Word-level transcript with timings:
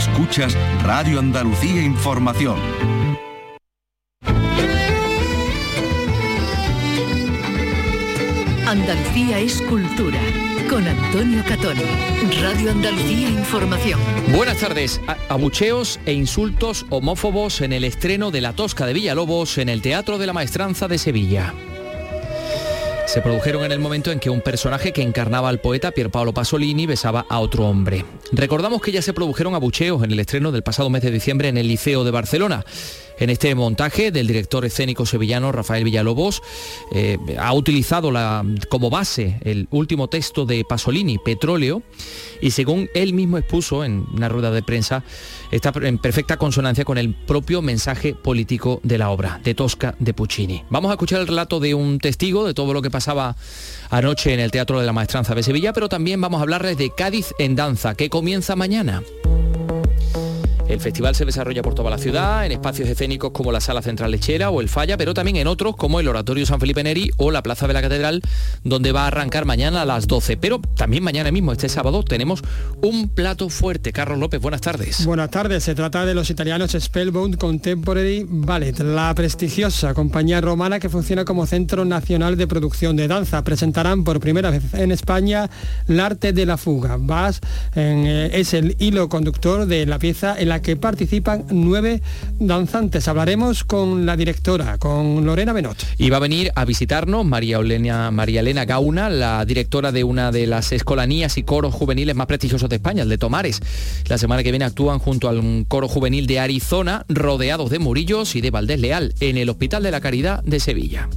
Escuchas 0.00 0.56
Radio 0.82 1.18
Andalucía 1.18 1.82
Información. 1.82 2.58
Andalucía 8.66 9.40
es 9.40 9.60
cultura. 9.60 10.18
Con 10.70 10.88
Antonio 10.88 11.44
Catón. 11.46 11.76
Radio 12.40 12.70
Andalucía 12.70 13.28
Información. 13.28 14.00
Buenas 14.34 14.56
tardes. 14.56 15.02
Abucheos 15.28 16.00
e 16.06 16.14
insultos 16.14 16.86
homófobos 16.88 17.60
en 17.60 17.74
el 17.74 17.84
estreno 17.84 18.30
de 18.30 18.40
La 18.40 18.54
Tosca 18.54 18.86
de 18.86 18.94
Villalobos 18.94 19.58
en 19.58 19.68
el 19.68 19.82
Teatro 19.82 20.16
de 20.16 20.26
la 20.26 20.32
Maestranza 20.32 20.88
de 20.88 20.96
Sevilla 20.96 21.52
se 23.10 23.22
produjeron 23.22 23.64
en 23.64 23.72
el 23.72 23.80
momento 23.80 24.12
en 24.12 24.20
que 24.20 24.30
un 24.30 24.40
personaje 24.40 24.92
que 24.92 25.02
encarnaba 25.02 25.48
al 25.48 25.58
poeta 25.58 25.90
Pierpaolo 25.90 26.32
Pasolini 26.32 26.86
besaba 26.86 27.26
a 27.28 27.40
otro 27.40 27.66
hombre. 27.66 28.04
Recordamos 28.30 28.80
que 28.80 28.92
ya 28.92 29.02
se 29.02 29.12
produjeron 29.12 29.56
abucheos 29.56 30.04
en 30.04 30.12
el 30.12 30.20
estreno 30.20 30.52
del 30.52 30.62
pasado 30.62 30.90
mes 30.90 31.02
de 31.02 31.10
diciembre 31.10 31.48
en 31.48 31.58
el 31.58 31.66
Liceo 31.66 32.04
de 32.04 32.12
Barcelona. 32.12 32.64
En 33.20 33.28
este 33.28 33.54
montaje 33.54 34.10
del 34.10 34.26
director 34.26 34.64
escénico 34.64 35.04
sevillano 35.04 35.52
Rafael 35.52 35.84
Villalobos 35.84 36.42
eh, 36.90 37.18
ha 37.38 37.52
utilizado 37.52 38.10
como 38.70 38.88
base 38.88 39.38
el 39.42 39.68
último 39.70 40.08
texto 40.08 40.46
de 40.46 40.64
Pasolini, 40.64 41.18
Petróleo, 41.18 41.82
y 42.40 42.52
según 42.52 42.88
él 42.94 43.12
mismo 43.12 43.36
expuso 43.36 43.84
en 43.84 44.06
una 44.14 44.30
rueda 44.30 44.50
de 44.50 44.62
prensa, 44.62 45.04
está 45.50 45.70
en 45.82 45.98
perfecta 45.98 46.38
consonancia 46.38 46.86
con 46.86 46.96
el 46.96 47.14
propio 47.14 47.60
mensaje 47.60 48.14
político 48.14 48.80
de 48.84 48.96
la 48.96 49.10
obra, 49.10 49.38
de 49.44 49.54
Tosca 49.54 49.94
de 49.98 50.14
Puccini. 50.14 50.64
Vamos 50.70 50.90
a 50.90 50.94
escuchar 50.94 51.20
el 51.20 51.26
relato 51.26 51.60
de 51.60 51.74
un 51.74 51.98
testigo 51.98 52.46
de 52.46 52.54
todo 52.54 52.72
lo 52.72 52.80
que 52.80 52.90
pasaba 52.90 53.36
anoche 53.90 54.32
en 54.32 54.40
el 54.40 54.50
Teatro 54.50 54.80
de 54.80 54.86
la 54.86 54.94
Maestranza 54.94 55.34
de 55.34 55.42
Sevilla, 55.42 55.74
pero 55.74 55.90
también 55.90 56.22
vamos 56.22 56.38
a 56.38 56.42
hablarles 56.42 56.78
de 56.78 56.90
Cádiz 56.96 57.34
en 57.38 57.54
Danza, 57.54 57.94
que 57.94 58.08
comienza 58.08 58.56
mañana. 58.56 59.02
El 60.70 60.78
festival 60.78 61.16
se 61.16 61.24
desarrolla 61.24 61.62
por 61.62 61.74
toda 61.74 61.90
la 61.90 61.98
ciudad, 61.98 62.46
en 62.46 62.52
espacios 62.52 62.88
escénicos 62.88 63.32
como 63.32 63.50
la 63.50 63.60
Sala 63.60 63.82
Central 63.82 64.12
Lechera 64.12 64.50
o 64.50 64.60
el 64.60 64.68
Falla, 64.68 64.96
pero 64.96 65.14
también 65.14 65.36
en 65.36 65.48
otros 65.48 65.74
como 65.74 65.98
el 65.98 66.06
Oratorio 66.06 66.46
San 66.46 66.60
Felipe 66.60 66.84
Neri 66.84 67.10
o 67.16 67.32
la 67.32 67.42
Plaza 67.42 67.66
de 67.66 67.74
la 67.74 67.82
Catedral, 67.82 68.22
donde 68.62 68.92
va 68.92 69.02
a 69.02 69.06
arrancar 69.08 69.46
mañana 69.46 69.82
a 69.82 69.84
las 69.84 70.06
12. 70.06 70.36
Pero 70.36 70.60
también 70.76 71.02
mañana 71.02 71.32
mismo, 71.32 71.50
este 71.50 71.68
sábado, 71.68 72.04
tenemos 72.04 72.44
un 72.82 73.08
plato 73.08 73.48
fuerte. 73.48 73.92
Carlos 73.92 74.20
López, 74.20 74.40
buenas 74.40 74.60
tardes. 74.60 75.04
Buenas 75.04 75.30
tardes. 75.30 75.64
Se 75.64 75.74
trata 75.74 76.06
de 76.06 76.14
los 76.14 76.30
italianos 76.30 76.76
Spellbound 76.78 77.36
Contemporary 77.36 78.24
Ballet, 78.28 78.78
la 78.78 79.12
prestigiosa 79.16 79.92
compañía 79.92 80.40
romana 80.40 80.78
que 80.78 80.88
funciona 80.88 81.24
como 81.24 81.46
Centro 81.46 81.84
Nacional 81.84 82.36
de 82.36 82.46
Producción 82.46 82.94
de 82.94 83.08
Danza. 83.08 83.42
Presentarán 83.42 84.04
por 84.04 84.20
primera 84.20 84.50
vez 84.50 84.72
en 84.74 84.92
España 84.92 85.50
el 85.88 85.98
arte 85.98 86.32
de 86.32 86.46
la 86.46 86.56
fuga. 86.56 86.96
Vas 86.96 87.40
eh, 87.74 88.30
es 88.34 88.54
el 88.54 88.76
hilo 88.78 89.08
conductor 89.08 89.66
de 89.66 89.84
la 89.84 89.98
pieza 89.98 90.36
en 90.38 90.48
la 90.48 90.59
que 90.60 90.76
participan 90.76 91.44
nueve 91.50 92.02
danzantes. 92.38 93.08
Hablaremos 93.08 93.64
con 93.64 94.06
la 94.06 94.16
directora, 94.16 94.78
con 94.78 95.24
Lorena 95.24 95.52
Benot. 95.52 95.76
Y 95.98 96.10
va 96.10 96.18
a 96.18 96.20
venir 96.20 96.52
a 96.54 96.64
visitarnos 96.64 97.24
María, 97.24 97.58
Olena, 97.58 98.10
María 98.10 98.40
Elena 98.40 98.64
Gauna, 98.64 99.10
la 99.10 99.44
directora 99.44 99.92
de 99.92 100.04
una 100.04 100.32
de 100.32 100.46
las 100.46 100.72
escolanías 100.72 101.38
y 101.38 101.42
coros 101.42 101.74
juveniles 101.74 102.16
más 102.16 102.26
prestigiosos 102.26 102.68
de 102.68 102.76
España, 102.76 103.02
el 103.02 103.08
de 103.08 103.18
Tomares. 103.18 103.60
La 104.08 104.18
semana 104.18 104.42
que 104.42 104.50
viene 104.50 104.64
actúan 104.64 104.98
junto 104.98 105.28
al 105.28 105.64
coro 105.68 105.88
juvenil 105.88 106.26
de 106.26 106.40
Arizona, 106.40 107.04
rodeados 107.08 107.70
de 107.70 107.78
Murillos 107.78 108.36
y 108.36 108.40
de 108.40 108.50
Valdés 108.50 108.80
Leal, 108.80 109.14
en 109.20 109.36
el 109.36 109.48
Hospital 109.48 109.82
de 109.82 109.90
la 109.90 110.00
Caridad 110.00 110.42
de 110.44 110.60
Sevilla. 110.60 111.08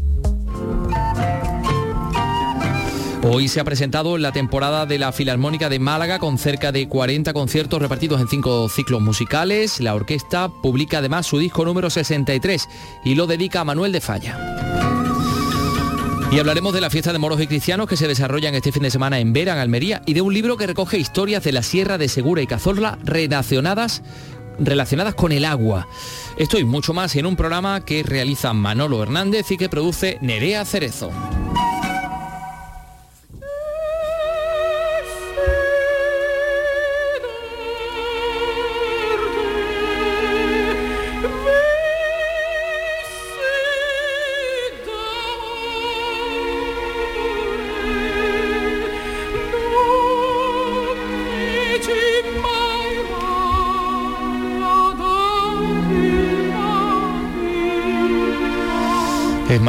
Hoy 3.25 3.47
se 3.47 3.61
ha 3.61 3.63
presentado 3.63 4.17
la 4.17 4.33
temporada 4.33 4.85
de 4.85 4.99
la 4.99 5.13
Filarmónica 5.13 5.69
de 5.69 5.79
Málaga 5.79 6.19
con 6.19 6.37
cerca 6.37 6.73
de 6.73 6.89
40 6.89 7.31
conciertos 7.31 7.81
repartidos 7.81 8.19
en 8.19 8.27
cinco 8.27 8.67
ciclos 8.67 8.99
musicales. 8.99 9.79
La 9.79 9.95
orquesta 9.95 10.49
publica 10.49 10.97
además 10.97 11.25
su 11.25 11.37
disco 11.37 11.63
número 11.63 11.89
63 11.89 12.67
y 13.05 13.15
lo 13.15 13.25
dedica 13.25 13.61
a 13.61 13.63
Manuel 13.63 13.93
de 13.93 14.01
Falla. 14.01 14.37
Y 16.33 16.39
hablaremos 16.39 16.73
de 16.73 16.81
la 16.81 16.89
fiesta 16.89 17.13
de 17.13 17.19
moros 17.19 17.39
y 17.39 17.47
cristianos 17.47 17.87
que 17.87 17.95
se 17.95 18.09
desarrollan 18.09 18.55
este 18.55 18.73
fin 18.73 18.83
de 18.83 18.91
semana 18.91 19.19
en 19.19 19.31
Vera, 19.31 19.53
en 19.53 19.59
Almería, 19.59 20.01
y 20.05 20.13
de 20.13 20.21
un 20.21 20.33
libro 20.33 20.57
que 20.57 20.67
recoge 20.67 20.97
historias 20.97 21.45
de 21.45 21.53
la 21.53 21.63
Sierra 21.63 21.97
de 21.97 22.09
Segura 22.09 22.41
y 22.41 22.47
Cazorla 22.47 22.99
relacionadas 23.03 24.03
relacionadas 24.59 25.15
con 25.15 25.31
el 25.31 25.45
agua. 25.45 25.87
Esto 26.37 26.59
y 26.59 26.65
mucho 26.65 26.93
más 26.93 27.15
en 27.15 27.25
un 27.25 27.37
programa 27.37 27.85
que 27.85 28.03
realiza 28.03 28.51
Manolo 28.53 29.01
Hernández 29.01 29.49
y 29.51 29.57
que 29.57 29.69
produce 29.69 30.17
Nerea 30.21 30.65
Cerezo. 30.65 31.09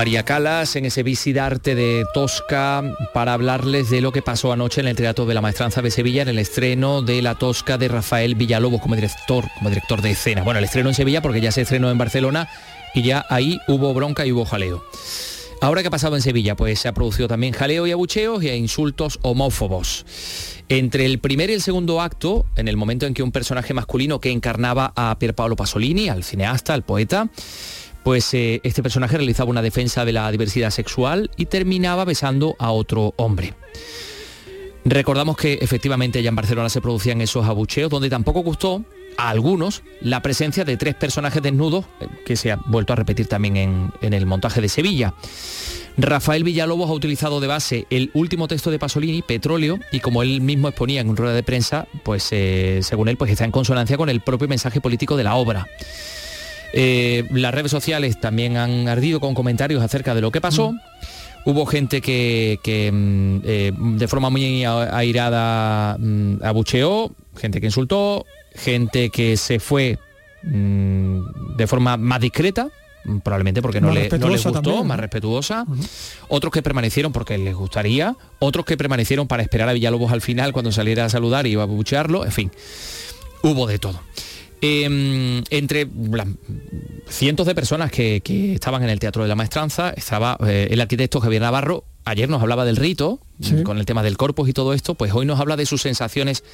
María 0.05 0.23
Calas 0.23 0.77
en 0.77 0.85
ese 0.85 1.03
Visidarte 1.03 1.75
de 1.75 2.05
Tosca 2.13 2.83
para 3.15 3.33
hablarles 3.33 3.89
de 3.89 4.03
lo 4.03 4.13
que 4.13 4.21
pasó 4.21 4.53
anoche 4.53 4.83
en 4.83 4.89
el 4.89 4.97
Teatro 4.97 5.25
de 5.25 5.33
la 5.33 5.41
Maestranza 5.41 5.81
de 5.81 5.91
Sevilla 5.91 6.21
en 6.21 6.29
el 6.29 6.39
estreno 6.39 7.01
de 7.01 7.23
La 7.23 7.37
Tosca 7.37 7.79
de 7.79 7.89
Rafael 7.89 8.35
Villalobos 8.35 8.83
como 8.83 8.97
director, 8.97 9.47
como 9.57 9.71
director 9.71 10.03
de 10.03 10.11
escena. 10.11 10.43
Bueno, 10.43 10.59
el 10.59 10.67
estreno 10.67 10.91
en 10.91 10.95
Sevilla 10.95 11.23
porque 11.23 11.41
ya 11.41 11.51
se 11.53 11.63
estrenó 11.63 11.91
en 11.91 11.97
Barcelona 11.97 12.51
y 12.93 13.01
ya 13.01 13.25
ahí 13.31 13.59
hubo 13.67 13.95
bronca 13.95 14.27
y 14.27 14.33
hubo 14.33 14.45
jaleo. 14.45 14.85
Ahora 15.63 15.81
que 15.81 15.89
ha 15.89 15.91
pasado 15.91 16.17
en 16.17 16.21
Sevilla, 16.21 16.55
pues 16.55 16.81
se 16.81 16.89
ha 16.89 16.93
producido 16.93 17.27
también 17.27 17.55
jaleo 17.55 17.87
y 17.87 17.93
abucheos 17.93 18.43
y 18.43 18.51
insultos 18.51 19.19
homófobos. 19.23 20.05
Entre 20.69 21.07
el 21.07 21.19
primer 21.19 21.49
y 21.49 21.55
el 21.55 21.63
segundo 21.63 22.03
acto, 22.03 22.45
en 22.57 22.69
el 22.69 22.77
momento 22.77 23.07
en 23.07 23.15
que 23.15 23.23
un 23.23 23.33
personaje 23.33 23.73
masculino 23.73 24.21
que 24.21 24.31
encarnaba 24.31 24.93
a 24.97 25.19
Pier 25.19 25.35
Paolo 25.35 25.57
Pasolini, 25.57 26.11
al 26.11 26.25
cineasta, 26.25 26.75
al 26.75 26.83
poeta, 26.83 27.31
pues 28.05 28.33
eh, 28.35 28.61
este 28.63 28.83
personaje 28.83 29.17
realizaba 29.17 29.51
una 29.51 29.63
defensa 29.63 30.05
de 30.05 30.13
la 30.13 30.31
diversidad 30.31 30.71
sexual 30.71 31.31
y 31.37 31.47
terminaba 31.47 32.05
besando 32.05 32.55
a 32.59 32.71
otro 32.71 33.15
hombre. 33.17 33.55
Recordamos 34.85 35.39
que 35.39 35.55
efectivamente 35.55 36.23
ya 36.23 36.29
en 36.29 36.37
Barcelona 36.37 36.69
se 36.69 36.83
producían 36.83 37.23
esos 37.23 37.47
abucheos, 37.47 37.91
donde 37.91 38.11
tampoco 38.11 38.41
gustó 38.41 38.85
a 39.17 39.31
algunos 39.31 39.83
la 40.03 40.21
presencia 40.21 40.65
de 40.65 40.77
tres 40.77 40.95
personajes 40.95 41.43
desnudos, 41.43 41.87
eh, 42.01 42.07
que 42.27 42.37
se 42.37 42.53
ha 42.53 42.57
vuelto 42.67 42.93
a 42.93 42.97
repetir 42.97 43.27
también 43.27 43.57
en, 43.57 44.13
el 44.13 44.27
montaje 44.27 44.61
de 44.61 44.69
Sevilla. 44.69 45.15
Rafael 45.97 46.45
Villalobos 46.45 46.91
ha 46.91 46.93
utilizado 46.93 47.41
de 47.41 47.47
base 47.47 47.87
el 47.89 48.11
último 48.13 48.47
texto 48.47 48.71
de 48.71 48.79
Pasolini, 48.79 49.23
Petróleo, 49.23 49.79
y 49.93 50.01
como 50.01 50.23
él 50.23 50.43
mismo 50.43 50.69
exponía 50.69 51.01
en 51.01 51.09
una 51.09 51.17
rueda 51.17 51.35
de 51.35 51.43
prensa, 51.43 51.87
pues 52.03 52.29
eh, 52.33 52.81
según 52.83 53.09
él, 53.09 53.17
pues 53.17 53.31
está 53.31 53.45
en 53.45 53.53
consonancia 53.53 53.97
con 53.97 54.11
el 54.11 54.21
propio 54.21 54.49
mensaje 54.49 54.83
político 54.83 55.17
de 55.17 55.25
la 55.25 55.37
obra. 55.37 55.67
Eh, 56.77 57.29
las 57.31 57.55
redes 57.55 57.71
sociales 57.71 58.19
también 58.19 58.57
han 58.57 58.89
ardido 58.89 59.21
con 59.21 59.33
comentarios 59.33 59.81
acerca 59.81 60.13
de 60.13 60.21
lo 60.21 60.33
que 60.33 60.41
pasó. 60.41 60.73
Mm. 60.73 60.81
Hubo 61.47 61.67
gente 61.67 62.01
que, 62.01 62.59
mm, 62.93 63.39
eh, 63.45 63.73
de 63.77 64.09
forma 64.09 64.29
muy 64.29 64.65
airada 64.65 65.97
mm, 66.01 66.43
abucheó, 66.43 67.13
gente 67.37 67.61
que 67.61 67.67
insultó, 67.67 68.27
gente 68.57 69.11
que 69.11 69.37
se 69.37 69.61
fue 69.61 69.99
de 70.43 71.67
forma 71.67 71.97
más 71.97 72.21
discreta, 72.21 72.69
probablemente 73.23 73.63
porque 73.63 73.81
no, 73.81 73.93
le, 73.93 74.11
les 74.11 74.45
gustó, 74.45 74.85
más 74.85 75.01
respetuosa, 75.01 75.65
otros 76.29 76.53
que 76.53 76.61
permanecieron 76.61 77.13
porque 77.13 77.39
les 77.39 77.55
gustaría, 77.55 78.15
otros 78.41 78.67
que 78.67 78.77
permanecieron 78.77 79.27
para 79.27 79.43
esperar 79.43 79.71
a 79.71 79.73
Villalobos 79.73 80.13
al 80.13 80.21
final 80.21 80.53
cuando 80.53 80.71
saliera 80.71 81.07
a 81.07 81.09
saludar 81.09 81.47
y 81.47 81.53
iba 81.53 81.63
a 81.63 81.65
abuchearlo, 81.65 82.27
en 82.27 82.33
fin, 82.33 82.51
hubo 83.43 83.67
de 83.67 83.79
todo. 83.79 84.01
Em, 84.67 85.45
entre 85.51 85.87
cientos 87.07 87.47
de 87.47 87.55
personas 87.55 87.91
que, 87.91 88.23
estaban 88.55 88.83
en 88.83 88.89
el 88.89 88.99
Teatro 88.99 89.23
de 89.23 89.29
la 89.29 89.35
Maestranza, 89.35 89.91
estaba 89.91 90.39
eh, 90.47 90.69
el 90.71 90.81
arquitecto 90.81 91.21
Javier 91.21 91.43
Navarro, 91.43 91.85
ayer 92.07 92.31
nos 92.31 92.41
hablaba 92.41 92.65
del 92.65 92.77
rito, 92.77 93.21
con 93.63 93.77
el 93.77 93.85
tema 93.85 94.03
del 94.03 94.17
corpus 94.17 94.49
y 94.49 94.55
todo 94.55 94.73
esto, 94.73 94.95
pues 94.95 95.13
hoy 95.13 95.27
nos 95.27 95.39
habla 95.39 95.57
de 95.57 95.67
sus 95.67 95.83
sensaciones 95.83 96.45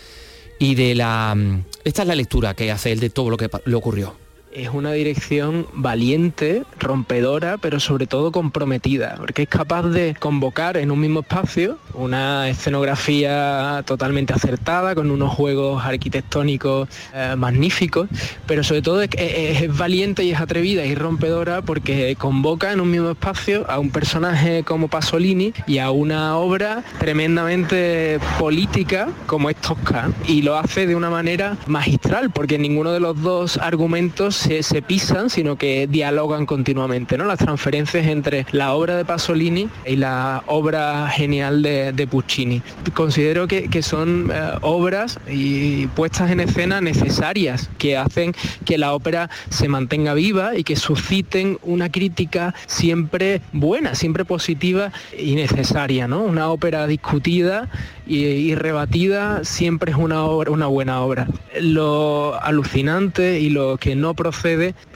y 0.59 0.75
de 0.75 0.97
la... 0.97 1.37
Esta 1.85 2.03
es 2.03 2.09
la 2.09 2.17
lectura 2.17 2.55
que 2.55 2.73
hace 2.73 2.91
él 2.91 2.99
de 2.99 3.11
todo 3.11 3.31
lo 3.31 3.37
que 3.37 3.49
le 3.65 3.75
ocurrió. 3.77 4.17
Es 4.53 4.69
una 4.71 4.93
dirección 4.93 5.67
valiente, 5.73 6.65
rompedora, 6.79 7.59
pero 7.59 7.79
sobre 7.79 8.07
todo 8.07 8.33
comprometida, 8.33 9.17
porque 9.19 9.43
es 9.43 9.49
capaz 9.49 9.85
de 9.85 10.17
convocar 10.19 10.77
en 10.77 10.91
un 10.91 11.01
mismo 11.01 11.21
espacio 11.21 11.79
una 11.95 12.49
escenografía 12.49 13.83
totalmente 13.87 14.33
acertada, 14.33 14.95
con 14.95 15.11
unos 15.11 15.33
juegos 15.35 15.85
arquitectónicos 15.85 16.89
eh, 17.15 17.35
magníficos, 17.37 18.09
pero 18.47 18.65
sobre 18.65 18.83
todo 18.83 19.03
es, 19.03 19.77
valiente 19.77 20.25
y 20.25 20.33
es 20.33 20.41
atrevida 20.41 20.85
y 20.85 20.95
rompedora 20.95 21.63
porque 21.63 22.17
convoca 22.19 22.73
en 22.73 22.81
un 22.81 22.91
mismo 22.91 23.11
espacio 23.11 23.71
a 23.71 23.79
un 23.79 23.91
personaje 23.91 24.65
como 24.65 24.89
Pasolini 24.89 25.53
y 25.67 25.79
a 25.79 25.91
una 25.91 26.37
obra 26.37 26.83
tremendamente 26.99 28.19
política 28.39 29.09
como 29.27 29.51
es 29.51 29.57
Tosca, 29.57 30.11
y 30.27 30.43
lo 30.43 30.57
hace 30.57 30.87
de 30.87 30.97
una 30.97 31.11
manera 31.11 31.57
magistral, 31.67 32.31
porque 32.31 32.59
ninguno 32.59 32.93
de 32.93 33.01
los 33.01 33.21
dos 33.21 33.57
argumentos 33.59 34.40
se, 34.41 34.83
pisan, 34.83 35.31
sino 35.31 35.57
que 35.57 35.87
dialogan 35.87 36.47
continuamente, 36.47 37.19
¿no? 37.19 37.25
Las 37.25 37.39
transferencias 37.39 38.07
entre 38.07 38.47
la 38.53 38.73
obra 38.73 38.97
de 38.97 39.05
Pasolini 39.05 39.69
y 39.87 39.97
la 39.97 40.43
obra 40.47 41.09
genial 41.09 41.63
de, 41.63 42.09
Puccini. 42.11 42.63
Considero 42.95 43.47
que, 43.47 43.83
son 43.83 44.31
eh, 44.33 44.53
obras 44.63 45.19
y 45.29 45.87
puestas 45.89 46.31
en 46.31 46.41
escena 46.41 46.81
necesarias 46.81 47.71
que 47.79 47.97
hacen 47.97 48.35
que 48.65 48.79
la 48.79 48.95
ópera 48.95 49.31
se 49.49 49.69
mantenga 49.69 50.15
viva 50.15 50.57
y 50.57 50.65
que 50.65 50.77
susciten 50.77 51.59
una 51.63 51.91
crítica 51.91 52.55
siempre 52.67 53.43
buena, 53.53 53.95
siempre 53.95 54.25
positiva 54.25 54.93
y 55.17 55.35
necesaria, 55.35 56.09
¿no? 56.09 56.23
Una 56.23 56.49
ópera 56.49 56.87
discutida 56.87 57.69
y, 58.07 58.55
rebatida 58.57 59.45
siempre 59.45 59.93
es 59.93 59.99
una, 59.99 60.25
obra, 60.25 60.51
una 60.51 60.67
buena 60.67 61.01
obra. 61.03 61.29
Lo 61.61 62.41
alucinante 62.43 63.39
y 63.41 63.51
lo 63.51 63.77
que 63.77 63.95
no 63.95 64.15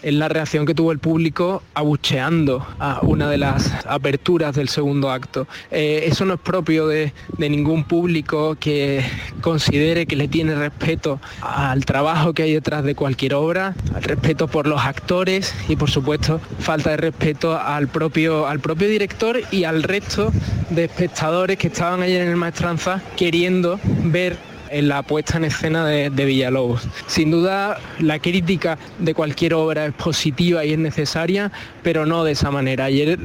es 0.02 0.14
la 0.14 0.28
reacción 0.28 0.66
que 0.66 0.74
tuvo 0.74 0.92
el 0.92 0.98
público 0.98 1.62
abucheando 1.74 2.66
a 2.78 3.00
una 3.02 3.28
de 3.28 3.38
las 3.38 3.72
aperturas 3.86 4.54
del 4.54 4.68
segundo 4.68 5.10
acto. 5.10 5.46
Eh, 5.70 6.04
eso 6.06 6.24
no 6.24 6.34
es 6.34 6.40
propio 6.40 6.86
de, 6.88 7.12
ningún 7.38 7.84
público 7.84 8.56
que 8.58 9.04
considere 9.40 10.06
que 10.06 10.16
le 10.16 10.28
tiene 10.28 10.54
respeto 10.54 11.20
al 11.42 11.84
trabajo 11.84 12.32
que 12.32 12.44
hay 12.44 12.54
detrás 12.54 12.84
de 12.84 12.94
cualquier 12.94 13.34
obra, 13.34 13.74
al 13.94 14.02
respeto 14.02 14.48
por 14.48 14.66
los 14.66 14.80
actores 14.80 15.54
y 15.68 15.76
por 15.76 15.90
supuesto 15.90 16.40
falta 16.58 16.90
de 16.90 16.96
respeto 16.96 17.58
al 17.58 17.88
propio, 17.88 18.46
al 18.46 18.60
propio 18.60 18.88
director 18.88 19.40
y 19.50 19.64
al 19.64 19.82
resto 19.82 20.32
de 20.70 20.84
espectadores 20.84 21.58
que 21.58 21.68
estaban 21.68 22.02
ayer 22.02 22.22
en 22.22 22.28
el 22.28 22.36
Maestranza 22.36 23.02
queriendo 23.16 23.78
ver 23.84 24.53
en 24.74 24.88
la 24.88 25.02
puesta 25.02 25.36
en 25.36 25.44
escena 25.44 25.86
de, 25.86 26.10
Villalobos. 26.10 26.82
Sin 27.06 27.30
duda, 27.30 27.78
la 28.00 28.18
crítica 28.18 28.76
de 28.98 29.14
cualquier 29.14 29.54
obra 29.54 29.86
es 29.86 29.94
positiva 29.94 30.64
y 30.64 30.72
es 30.72 30.78
necesaria, 30.78 31.52
pero 31.82 32.06
no 32.06 32.24
de 32.24 32.32
esa 32.32 32.50
manera. 32.50 32.86
Ayer 32.86 33.18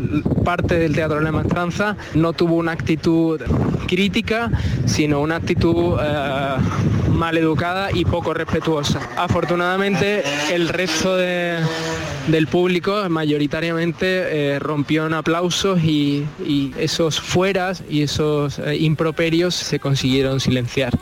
parte 0.46 0.76
del 0.76 0.94
Teatro 0.94 1.18
de 1.18 1.24
la 1.24 1.32
Maestranza 1.32 1.98
no 2.14 2.34
tuvo 2.34 2.56
una 2.56 2.74
actitud 2.74 3.42
crítica, 3.88 4.52
sino 4.86 5.22
una 5.22 5.38
actitud 5.38 5.98
eh, 6.00 6.56
mal 7.12 7.36
educada 7.38 7.90
y 7.92 8.06
poco 8.06 8.36
respetuosa. 8.36 9.02
Afortunadamente, 9.18 10.24
el 10.52 10.70
resto 10.70 11.18
del 11.18 12.48
público 12.52 13.10
mayoritariamente 13.10 14.54
eh, 14.54 14.60
rompió 14.60 15.08
en 15.08 15.16
aplausos 15.16 15.84
y, 15.84 16.28
esos 16.78 17.20
fueras 17.20 17.84
y 17.90 18.04
esos 18.04 18.60
eh, 18.60 18.76
improperios 18.78 19.56
se 19.56 19.80
consiguieron 19.80 20.40
silenciar. 20.40 20.94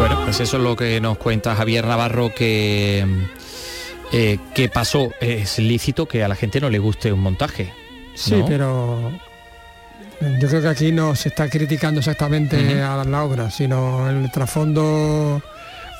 Bueno, 0.00 0.18
pues 0.24 0.40
eso 0.40 0.56
es 0.56 0.62
lo 0.62 0.76
que 0.76 0.98
nos 0.98 1.18
cuenta 1.18 1.54
Javier 1.54 1.86
Navarro 1.86 2.34
que, 2.34 3.04
eh, 4.12 4.38
que 4.54 4.68
pasó. 4.70 5.10
Es 5.20 5.58
lícito 5.58 6.08
que 6.08 6.24
a 6.24 6.28
la 6.28 6.36
gente 6.36 6.58
no 6.58 6.70
le 6.70 6.78
guste 6.78 7.12
un 7.12 7.20
montaje. 7.20 7.70
Sí, 8.14 8.42
pero 8.48 9.12
yo 10.40 10.48
creo 10.48 10.62
que 10.62 10.68
aquí 10.68 10.90
no 10.90 11.14
se 11.14 11.28
está 11.28 11.50
criticando 11.50 12.00
exactamente 12.00 12.80
a 12.80 13.04
la 13.04 13.24
obra, 13.24 13.50
sino 13.50 14.08
el 14.08 14.30
trasfondo 14.32 15.42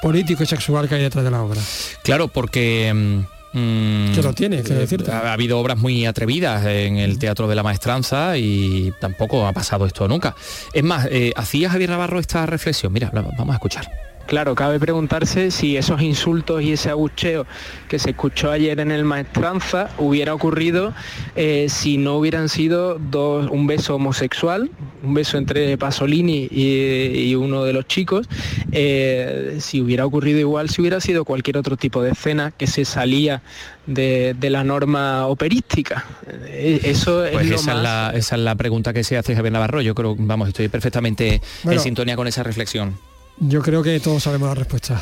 político 0.01 0.45
y 0.45 0.47
sexual 0.47 0.89
que 0.89 0.95
hay 0.95 1.03
detrás 1.03 1.23
de 1.23 1.31
la 1.31 1.43
obra. 1.43 1.61
Claro, 2.03 2.29
porque 2.29 2.91
mm, 2.95 3.40
que 3.53 4.21
lo 4.23 4.33
tiene, 4.33 4.63
que 4.63 4.75
decirte. 4.75 5.11
Ha, 5.11 5.33
habido 5.33 5.59
obras 5.59 5.79
muy 5.79 6.07
atrevidas 6.07 6.65
en 6.67 6.99
el 6.99 7.19
Teatro 7.19 7.49
de 7.49 7.55
la 7.55 7.63
Maestranza 7.63 8.37
y 8.37 8.93
tampoco 9.01 9.47
ha 9.47 9.53
pasado 9.53 9.87
esto 9.87 10.07
nunca. 10.09 10.35
Es 10.73 10.85
más, 10.85 11.07
eh, 11.11 11.33
hacía 11.37 11.71
Javier 11.71 11.91
Navarro 11.91 12.21
esta 12.21 12.47
reflexión. 12.47 12.93
Mira, 12.93 13.11
vamos 13.13 13.51
a 13.51 13.55
escuchar. 13.55 14.10
Claro, 14.31 14.55
cabe 14.55 14.79
preguntarse 14.79 15.51
si 15.51 15.77
esos 15.77 16.01
insultos 16.03 16.63
y 16.63 16.75
ese 16.75 16.89
abucheo 16.89 17.49
que 17.89 17.99
se 17.99 18.11
escuchó 18.11 18.53
ayer 18.53 18.79
en 18.79 18.93
el 18.93 19.05
Maestranza 19.05 19.91
hubiera 19.99 20.35
ocurrido 20.35 20.95
eh, 21.35 21.67
si 21.69 21.99
no 21.99 22.17
hubieran 22.17 22.49
sido 22.49 22.97
dos, 23.01 23.51
un 23.51 23.67
beso 23.67 23.97
homosexual, 23.97 24.71
un 25.03 25.15
beso 25.15 25.37
entre 25.37 25.77
Pasolini 25.77 26.47
y, 26.49 27.35
uno 27.35 27.65
de 27.65 27.73
los 27.73 27.89
chicos, 27.89 28.29
eh, 28.71 29.57
si 29.59 29.81
hubiera 29.81 30.07
ocurrido 30.07 30.39
igual, 30.39 30.71
si 30.71 30.81
hubiera 30.81 31.01
sido 31.01 31.25
cualquier 31.25 31.57
otro 31.57 31.77
tipo 31.77 32.01
de 32.01 32.13
escena 32.13 32.53
que 32.53 32.69
se 32.69 32.85
salía 32.85 33.43
de, 33.87 34.37
la 34.43 34.63
norma 34.63 35.27
operística. 35.27 36.05
Eh, 36.47 36.83
eso 36.85 37.25
es 37.25 37.33
pues 37.33 37.51
esa, 37.51 37.73
es 37.73 37.83
la, 37.83 38.13
esa 38.15 38.37
es 38.37 38.43
la 38.43 38.55
pregunta 38.55 38.93
que 38.93 39.03
se 39.03 39.19
hace 39.19 39.35
Javier 39.35 39.55
Navarro. 39.55 39.81
Yo 39.81 39.97
creo, 39.97 40.15
vamos, 40.17 40.47
estoy 40.47 40.69
perfectamente 40.69 41.43
en 41.65 41.81
sintonía 41.81 42.15
con 42.15 42.29
esa 42.29 42.45
reflexión. 42.45 43.10
Yo 43.41 43.63
creo 43.63 43.83
que 43.83 43.99
todos 44.01 44.23
sabemos 44.23 44.49
la 44.49 44.55
respuesta. 44.55 45.01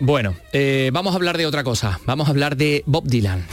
Bueno, 0.00 0.34
eh, 0.52 0.90
vamos 0.92 1.12
a 1.12 1.16
hablar 1.16 1.38
de 1.38 1.46
otra 1.46 1.64
cosa. 1.64 1.98
Vamos 2.04 2.28
a 2.28 2.30
hablar 2.30 2.56
de 2.56 2.82
Bob 2.86 3.04
Dylan. 3.06 3.44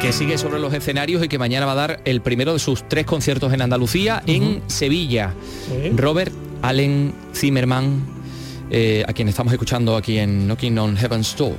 Que 0.00 0.12
sigue 0.12 0.38
sobre 0.38 0.60
los 0.60 0.72
escenarios 0.72 1.24
y 1.24 1.28
que 1.28 1.38
mañana 1.38 1.66
va 1.66 1.72
a 1.72 1.76
dar 1.76 2.00
el 2.04 2.20
primero 2.20 2.52
de 2.52 2.60
sus 2.60 2.88
tres 2.88 3.04
conciertos 3.04 3.52
en 3.52 3.62
Andalucía, 3.62 4.22
en 4.26 4.62
Sevilla. 4.68 5.34
Robert 5.96 6.32
Allen 6.62 7.12
Zimmerman, 7.34 8.04
eh, 8.70 9.04
a 9.08 9.12
quien 9.12 9.28
estamos 9.28 9.52
escuchando 9.52 9.96
aquí 9.96 10.18
en 10.18 10.46
Knocking 10.46 10.78
on 10.78 10.96
Heaven's 10.96 11.36
Door. 11.36 11.56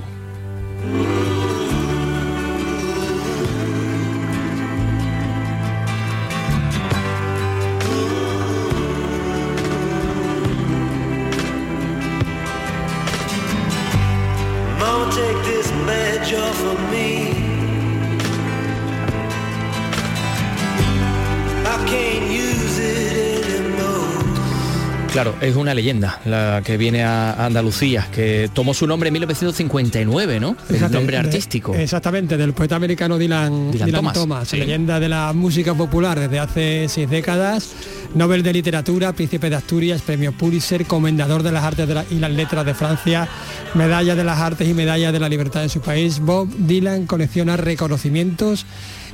Es 25.40 25.56
una 25.56 25.74
leyenda 25.74 26.20
la 26.24 26.62
que 26.64 26.76
viene 26.76 27.04
a 27.04 27.44
Andalucía, 27.44 28.06
que 28.12 28.50
tomó 28.52 28.74
su 28.74 28.86
nombre 28.86 29.08
en 29.08 29.12
1959, 29.14 30.40
¿no? 30.40 30.56
El 30.68 30.90
nombre 30.90 31.16
artístico. 31.16 31.74
exactamente, 31.74 32.36
del 32.36 32.52
poeta 32.52 32.76
americano 32.76 33.18
Dylan, 33.18 33.70
Thomas, 34.12 34.52
leyenda 34.52 34.98
de 34.98 35.08
la 35.08 35.32
música 35.32 35.74
popular 35.74 36.18
desde 36.18 36.38
hace 36.38 36.86
seis 36.88 37.08
décadas, 37.08 37.72
Nobel 38.14 38.42
de 38.42 38.52
Literatura, 38.52 39.12
Príncipe 39.12 39.50
de 39.50 39.56
Asturias, 39.56 40.02
Premio 40.02 40.32
Pulitzer, 40.32 40.86
Comendador 40.86 41.42
de 41.42 41.52
las 41.52 41.64
Artes 41.64 41.88
y 42.10 42.16
las 42.16 42.30
Letras 42.30 42.64
de 42.66 42.74
Francia, 42.74 43.28
Medalla 43.74 44.14
de 44.14 44.24
las 44.24 44.38
Artes 44.38 44.68
y 44.68 44.74
Medalla 44.74 45.12
de 45.12 45.20
la 45.20 45.28
Libertad 45.28 45.62
de 45.62 45.68
su 45.68 45.80
país. 45.80 46.20
Bob 46.20 46.48
Dylan 46.58 47.06
colecciona 47.06 47.56
reconocimientos 47.56 48.66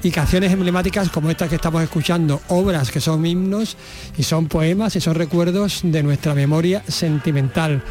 y 0.04 0.10
canciones 0.10 0.52
emblemáticas 0.52 1.08
como 1.08 1.30
estas 1.30 1.48
que 1.48 1.56
estamos 1.56 1.82
escuchando, 1.82 2.40
obras 2.48 2.90
que 2.90 3.00
son 3.00 3.24
himnos 3.24 3.76
y 4.18 4.22
son 4.22 4.46
poemas 4.46 4.94
y 4.96 5.00
son 5.00 5.14
recuerdos 5.14 5.80
de 5.82 6.02
nuestra 6.02 6.34
memoria 6.34 6.82
sentimental. 6.86 7.82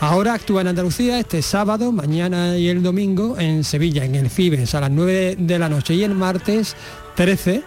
Ahora 0.00 0.34
actúa 0.34 0.60
en 0.60 0.68
Andalucía 0.68 1.18
este 1.18 1.42
sábado, 1.42 1.90
mañana 1.90 2.56
y 2.56 2.68
el 2.68 2.82
domingo 2.82 3.36
en 3.38 3.64
Sevilla, 3.64 4.04
en 4.04 4.14
el 4.14 4.30
Fibes, 4.30 4.74
a 4.74 4.80
las 4.80 4.90
9 4.90 5.36
de 5.38 5.58
la 5.58 5.68
noche 5.68 5.94
y 5.94 6.04
el 6.04 6.14
martes 6.14 6.76
13 7.16 7.62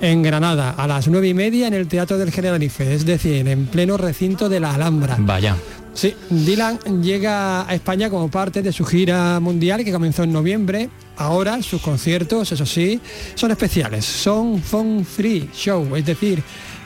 en 0.00 0.22
Granada, 0.22 0.70
a 0.70 0.86
las 0.86 1.08
9 1.08 1.28
y 1.28 1.34
media 1.34 1.66
en 1.66 1.74
el 1.74 1.88
Teatro 1.88 2.18
del 2.18 2.32
Generalife, 2.32 2.94
es 2.94 3.04
decir, 3.04 3.46
en 3.46 3.66
pleno 3.66 3.96
recinto 3.96 4.48
de 4.48 4.60
la 4.60 4.74
Alhambra. 4.74 5.16
Vaya. 5.18 5.56
Sí, 5.94 6.14
Dylan 6.30 6.78
llega 7.02 7.68
a 7.68 7.74
España 7.74 8.08
como 8.08 8.30
parte 8.30 8.62
de 8.62 8.72
su 8.72 8.84
gira 8.84 9.38
mundial 9.40 9.84
que 9.84 9.92
comenzó 9.92 10.22
en 10.22 10.32
noviembre. 10.32 10.88
Ahora 11.16 11.62
sus 11.62 11.82
conciertos, 11.82 12.50
eso 12.50 12.64
sí, 12.64 13.00
son 13.34 13.50
especiales, 13.50 14.04
son 14.04 14.60
phone 14.62 15.04
free 15.04 15.50
show, 15.54 15.94
es 15.94 16.06
decir, 16.06 16.42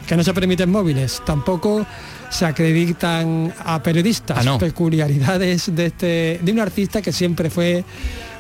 que 0.07 0.17
no 0.17 0.25
se 0.25 0.35
permiten 0.35 0.71
móviles, 0.71 1.23
tampoco 1.25 1.87
se 2.29 2.45
acreditan 2.45 3.55
a 3.65 3.81
periodistas, 3.83 4.45
ah, 4.47 4.59
peculiaridades 4.59 5.75
de 5.75 5.87
este 5.87 6.41
de 6.43 6.53
un 6.53 6.59
artista 6.59 7.01
que 7.01 7.13
siempre 7.13 7.51
fue 7.51 7.85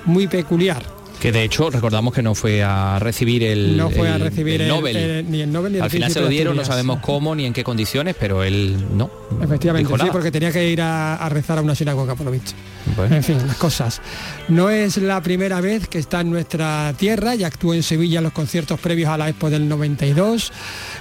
muy 0.05 0.27
peculiar. 0.27 0.96
Que 1.21 1.33
de 1.33 1.45
hecho 1.45 1.71
recordamos 1.71 2.13
que 2.13 2.23
no 2.23 2.35
fue 2.35 2.63
a 2.63 2.99
recibir 2.99 3.43
el, 3.43 3.77
no 3.77 3.91
fue 3.91 4.09
a 4.09 4.17
el- 4.17 4.21
recibir 4.23 4.57
el 4.57 4.61
el- 4.63 4.69
Nobel. 4.69 4.97
el- 4.97 5.31
ni 5.31 5.41
el 5.41 5.51
Nobel 5.51 5.73
ni 5.73 5.79
el 5.79 5.85
Al 5.85 5.91
final 5.91 6.11
se 6.13 6.21
lo 6.21 6.29
dieron, 6.29 6.55
no 6.57 6.65
sabemos 6.65 7.01
cómo 7.01 7.35
ni 7.35 7.47
en 7.47 7.53
qué 7.55 7.65
condiciones, 7.65 8.15
pero 8.21 8.45
él 8.45 8.77
no. 8.95 9.11
Efectivamente, 9.43 9.93
sí, 9.99 10.07
porque 10.13 10.31
tenía 10.31 10.53
que 10.53 10.69
ir 10.69 10.81
a, 10.83 11.17
a 11.17 11.29
rezar 11.31 11.59
a 11.59 11.63
una 11.63 11.75
sinagoga, 11.75 12.15
por 12.15 12.27
lo 12.27 12.33
visto. 12.33 12.53
Bueno. 12.97 13.17
En 13.17 13.25
fin, 13.25 13.39
las 13.47 13.57
cosas. 13.57 14.01
No 14.49 14.71
es 14.71 14.99
la 14.99 15.21
primera 15.23 15.61
vez 15.61 15.89
que 15.89 15.99
está 15.99 16.21
en 16.21 16.31
nuestra 16.31 16.95
tierra 16.97 17.35
y 17.35 17.43
actuó 17.43 17.75
en 17.75 17.83
Sevilla 17.83 18.19
en 18.19 18.25
los 18.25 18.33
conciertos 18.33 18.79
previos 18.79 19.09
a 19.09 19.19
la 19.19 19.29
Expo 19.29 19.51
del 19.51 19.69
92, 19.69 20.53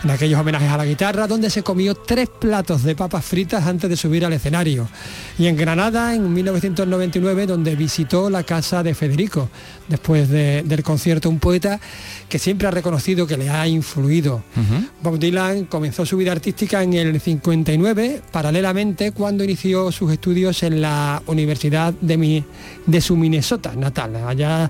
en 0.04 0.10
aquellos 0.10 0.40
homenajes 0.40 0.70
a 0.72 0.78
la 0.78 0.86
guitarra, 0.86 1.28
donde 1.28 1.50
se 1.52 1.62
comió 1.62 1.94
tres 1.94 2.30
platos 2.30 2.82
de 2.84 2.96
papas 2.96 3.24
fritas 3.26 3.68
antes 3.68 3.90
de 3.90 3.98
subir 3.98 4.26
al 4.26 4.34
escenario. 4.34 4.88
Y 5.38 5.46
en 5.48 5.56
Granada, 5.58 6.16
en 6.16 6.34
1999, 6.34 7.46
donde 7.46 7.76
visitó 7.76 8.30
la 8.30 8.44
casa 8.44 8.82
de 8.82 8.96
Federico, 8.96 9.50
después 9.88 10.05
de- 10.14 10.64
del 10.64 10.84
concierto, 10.84 11.30
un 11.30 11.40
poeta 11.40 11.80
que 12.30 12.38
siempre 12.40 12.68
ha 12.68 12.72
reconocido 12.72 13.26
que 13.28 13.38
le 13.38 13.50
ha 13.50 13.68
influido. 13.68 14.44
Bob 15.02 15.18
Dylan 15.20 15.66
comenzó 15.66 16.06
su 16.06 16.18
vida 16.18 16.32
artística 16.32 16.84
en 16.84 16.94
el 16.94 17.20
59, 17.20 18.22
paralelamente 18.32 19.12
cuando 19.12 19.44
inició 19.44 19.92
sus 19.92 20.12
estudios 20.12 20.62
en 20.64 20.82
la 20.82 21.22
Universidad 21.28 21.94
de, 22.00 22.18
Mi- 22.18 22.44
de 22.86 23.02
su 23.02 23.16
Minnesota 23.16 23.74
natal. 23.76 24.16
Allá 24.28 24.70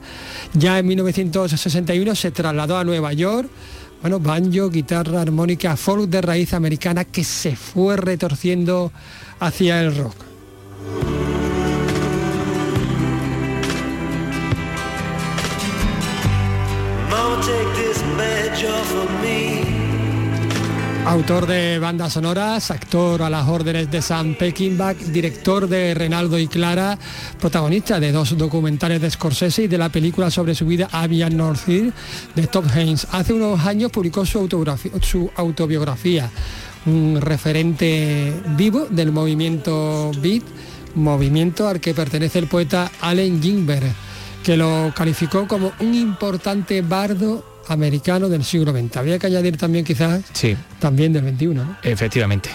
ya 0.53 0.79
en 0.79 0.87
1961 0.87 2.15
se 2.15 2.31
trasladó 2.31 2.77
a 2.77 2.83
Nueva 2.83 3.11
York. 3.13 3.49
Bueno, 4.01 4.19
banjo, 4.19 4.69
guitarra, 4.69 5.21
armónica, 5.21 5.75
folk 5.75 6.09
de 6.09 6.21
raíz 6.21 6.53
americana 6.53 7.05
que 7.05 7.23
se 7.23 7.55
fue 7.55 7.97
retorciendo 7.97 8.91
hacia 9.39 9.81
el 9.81 9.95
rock. 9.95 10.15
Autor 21.05 21.45
de 21.45 21.77
bandas 21.77 22.13
sonoras, 22.13 22.71
actor 22.71 23.21
a 23.21 23.29
las 23.29 23.47
órdenes 23.47 23.91
de 23.91 24.01
Sam 24.01 24.35
Peckinpah, 24.35 24.95
director 24.95 25.67
de 25.67 25.93
Renaldo 25.93 26.39
y 26.39 26.47
Clara, 26.47 26.97
protagonista 27.39 27.99
de 27.99 28.11
dos 28.11 28.35
documentales 28.35 28.99
de 29.01 29.11
Scorsese 29.11 29.63
y 29.63 29.67
de 29.67 29.77
la 29.77 29.89
película 29.89 30.31
sobre 30.31 30.55
su 30.55 30.65
vida 30.65 30.89
Avian 30.91 31.37
North 31.37 31.69
Hill 31.69 31.93
de 32.33 32.47
Top 32.47 32.65
Haynes. 32.73 33.07
Hace 33.11 33.33
unos 33.33 33.59
años 33.65 33.91
publicó 33.91 34.25
su 34.25 34.49
su 35.01 35.31
autobiografía, 35.35 36.29
un 36.87 37.21
referente 37.21 38.33
vivo 38.57 38.87
del 38.89 39.11
movimiento 39.11 40.11
beat, 40.21 40.43
movimiento 40.95 41.67
al 41.67 41.79
que 41.79 41.93
pertenece 41.93 42.39
el 42.39 42.47
poeta 42.47 42.91
Allen 43.01 43.41
Ginsberg, 43.41 43.93
que 44.43 44.57
lo 44.57 44.91
calificó 44.95 45.47
como 45.47 45.71
un 45.79 45.93
importante 45.93 46.81
bardo 46.81 47.54
americano 47.67 48.29
del 48.29 48.43
siglo 48.43 48.71
XX. 48.71 48.97
Había 48.97 49.19
que 49.19 49.27
añadir 49.27 49.57
también 49.57 49.85
quizás 49.85 50.21
Sí, 50.33 50.55
también 50.79 51.13
del 51.13 51.23
21, 51.23 51.63
¿no? 51.63 51.77
efectivamente. 51.83 52.49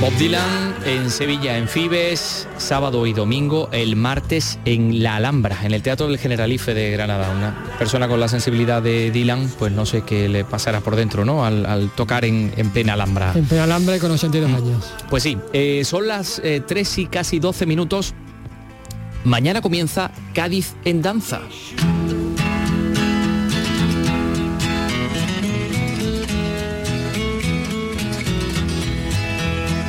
Bob 0.00 0.12
Dylan 0.18 0.74
en 0.84 1.10
Sevilla, 1.10 1.56
en 1.56 1.68
Fibes, 1.68 2.48
sábado 2.58 3.06
y 3.06 3.12
domingo, 3.12 3.68
el 3.70 3.94
martes 3.94 4.58
en 4.64 5.00
La 5.00 5.14
Alhambra, 5.14 5.58
en 5.62 5.72
el 5.72 5.80
Teatro 5.82 6.08
del 6.08 6.18
Generalife 6.18 6.74
de 6.74 6.90
Granada. 6.90 7.30
Una 7.30 7.54
persona 7.78 8.08
con 8.08 8.18
la 8.18 8.26
sensibilidad 8.26 8.82
de 8.82 9.12
Dylan, 9.12 9.48
pues 9.60 9.70
no 9.70 9.86
sé 9.86 10.02
qué 10.02 10.28
le 10.28 10.44
pasará 10.44 10.80
por 10.80 10.96
dentro, 10.96 11.24
¿no? 11.24 11.44
Al, 11.46 11.64
al 11.66 11.88
tocar 11.90 12.24
en, 12.24 12.52
en 12.56 12.70
plena 12.70 12.94
Alhambra. 12.94 13.30
En 13.36 13.44
Peñalambre 13.44 14.00
con 14.00 14.10
82 14.10 14.50
Mm. 14.50 14.54
años. 14.56 14.92
Pues 15.08 15.22
sí, 15.22 15.38
eh, 15.52 15.82
son 15.84 16.08
las 16.08 16.40
eh, 16.42 16.60
3 16.66 16.98
y 16.98 17.06
casi 17.06 17.38
12 17.38 17.64
minutos. 17.66 18.12
Mañana 19.24 19.60
comienza 19.60 20.10
Cádiz 20.34 20.74
en 20.84 21.00
danza. 21.00 21.40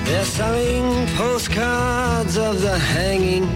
They're 0.06 0.26
selling 0.26 1.08
postcards 1.18 2.38
of 2.38 2.62
the 2.62 2.78
hanging. 2.78 3.48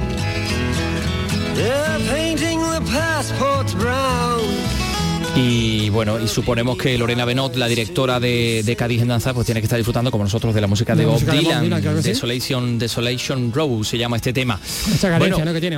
They're 1.54 2.00
painting 2.10 2.60
the 2.60 2.82
passports 2.92 3.76
brown. 3.76 4.77
Y 5.38 5.90
bueno, 5.90 6.20
y 6.20 6.28
suponemos 6.28 6.78
que 6.78 6.98
Lorena 6.98 7.24
Benot, 7.24 7.56
la 7.56 7.68
directora 7.68 8.20
de, 8.20 8.64
de 8.66 8.76
Cádiz 8.76 9.04
en 9.04 9.10
Danza, 9.10 9.34
pues 9.36 9.46
tiene 9.46 9.62
que 9.62 9.66
estar 9.66 9.78
disfrutando 9.78 10.10
como 10.10 10.24
nosotros 10.24 10.54
de 10.56 10.62
la 10.62 10.68
música 10.68 10.96
de 10.96 11.04
La 11.04 11.10
Bob 11.10 11.14
música 11.14 11.32
de 11.34 11.42
Bob 11.42 11.62
Dylan. 11.62 11.82
Claro 11.82 12.02
sí. 12.02 12.10
Desolation, 12.10 12.80
Desolation 12.80 13.54
Row 13.54 13.84
se 13.84 13.98
llama 14.00 14.16
este 14.18 14.34
tema. 14.34 14.60
Esa 14.64 15.18
Bueno, 15.20 15.38
¿no? 15.46 15.54
Que 15.54 15.62
tiene. 15.62 15.78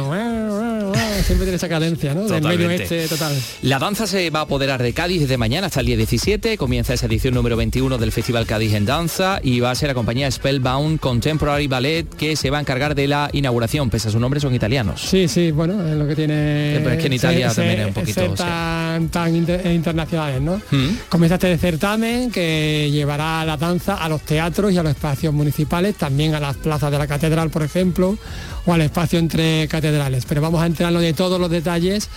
Siempre 1.23 1.45
tiene 1.45 1.55
esa 1.55 1.69
cadencia, 1.69 2.13
¿no? 2.13 2.23
Del 2.27 2.43
medio 2.43 2.69
este 2.69 3.07
total. 3.07 3.33
La 3.63 3.79
danza 3.79 4.07
se 4.07 4.29
va 4.29 4.39
a 4.39 4.43
apoderar 4.43 4.81
de 4.81 4.93
Cádiz 4.93 5.21
desde 5.21 5.37
mañana 5.37 5.67
hasta 5.67 5.79
el 5.79 5.87
día 5.87 5.97
17. 5.97 6.57
Comienza 6.57 6.93
esa 6.93 7.05
edición 7.07 7.33
número 7.33 7.57
21 7.57 7.97
del 7.97 8.11
Festival 8.11 8.45
Cádiz 8.45 8.73
en 8.73 8.85
Danza 8.85 9.39
y 9.43 9.59
va 9.59 9.71
a 9.71 9.75
ser 9.75 9.87
la 9.89 9.93
compañía 9.95 10.29
Spellbound 10.29 10.99
Contemporary 10.99 11.67
Ballet 11.67 12.07
que 12.15 12.35
se 12.35 12.49
va 12.51 12.57
a 12.57 12.59
a 12.59 12.63
cargar 12.65 12.93
de 12.93 13.07
la 13.07 13.29
inauguración. 13.31 13.89
Pese 13.89 14.09
a 14.09 14.11
su 14.11 14.19
nombre, 14.19 14.41
son 14.41 14.53
italianos. 14.53 14.99
Sí, 15.01 15.29
sí, 15.29 15.51
bueno, 15.51 15.81
es 15.87 15.95
lo 15.95 16.05
que 16.05 16.13
tiene. 16.13 16.75
Eh, 16.75 16.79
pero 16.83 16.91
es 16.95 16.99
que 16.99 17.07
en 17.07 17.13
Italia 17.13 17.53
también 17.53 17.79
es 17.79 17.87
un 17.87 17.93
poquito, 17.93 18.33
tan, 18.33 19.07
tan 19.07 19.33
inter- 19.33 19.65
internacionales, 19.71 20.41
¿no? 20.41 20.57
Mm. 20.71 20.97
Comienza 21.07 21.35
este 21.35 21.57
certamen 21.57 22.31
que 22.31 22.89
llevará 22.91 23.45
la 23.45 23.55
danza 23.55 23.95
a 23.95 24.09
los 24.09 24.23
teatros 24.23 24.73
y 24.73 24.77
a 24.77 24.83
los 24.83 24.91
espacios 24.91 25.33
municipales, 25.33 25.95
también 25.95 26.35
a 26.35 26.39
las 26.41 26.57
plazas 26.57 26.91
de 26.91 26.97
la 26.97 27.07
catedral, 27.07 27.49
por 27.49 27.63
ejemplo, 27.63 28.17
o 28.65 28.73
al 28.73 28.81
espacio 28.81 29.17
entre 29.17 29.65
catedrales. 29.69 30.25
Pero 30.27 30.41
vamos 30.41 30.61
a 30.61 30.65
enterarnos 30.65 31.01
de 31.01 31.08
todos 31.13 31.39
los 31.39 31.49
detalles 31.49 32.09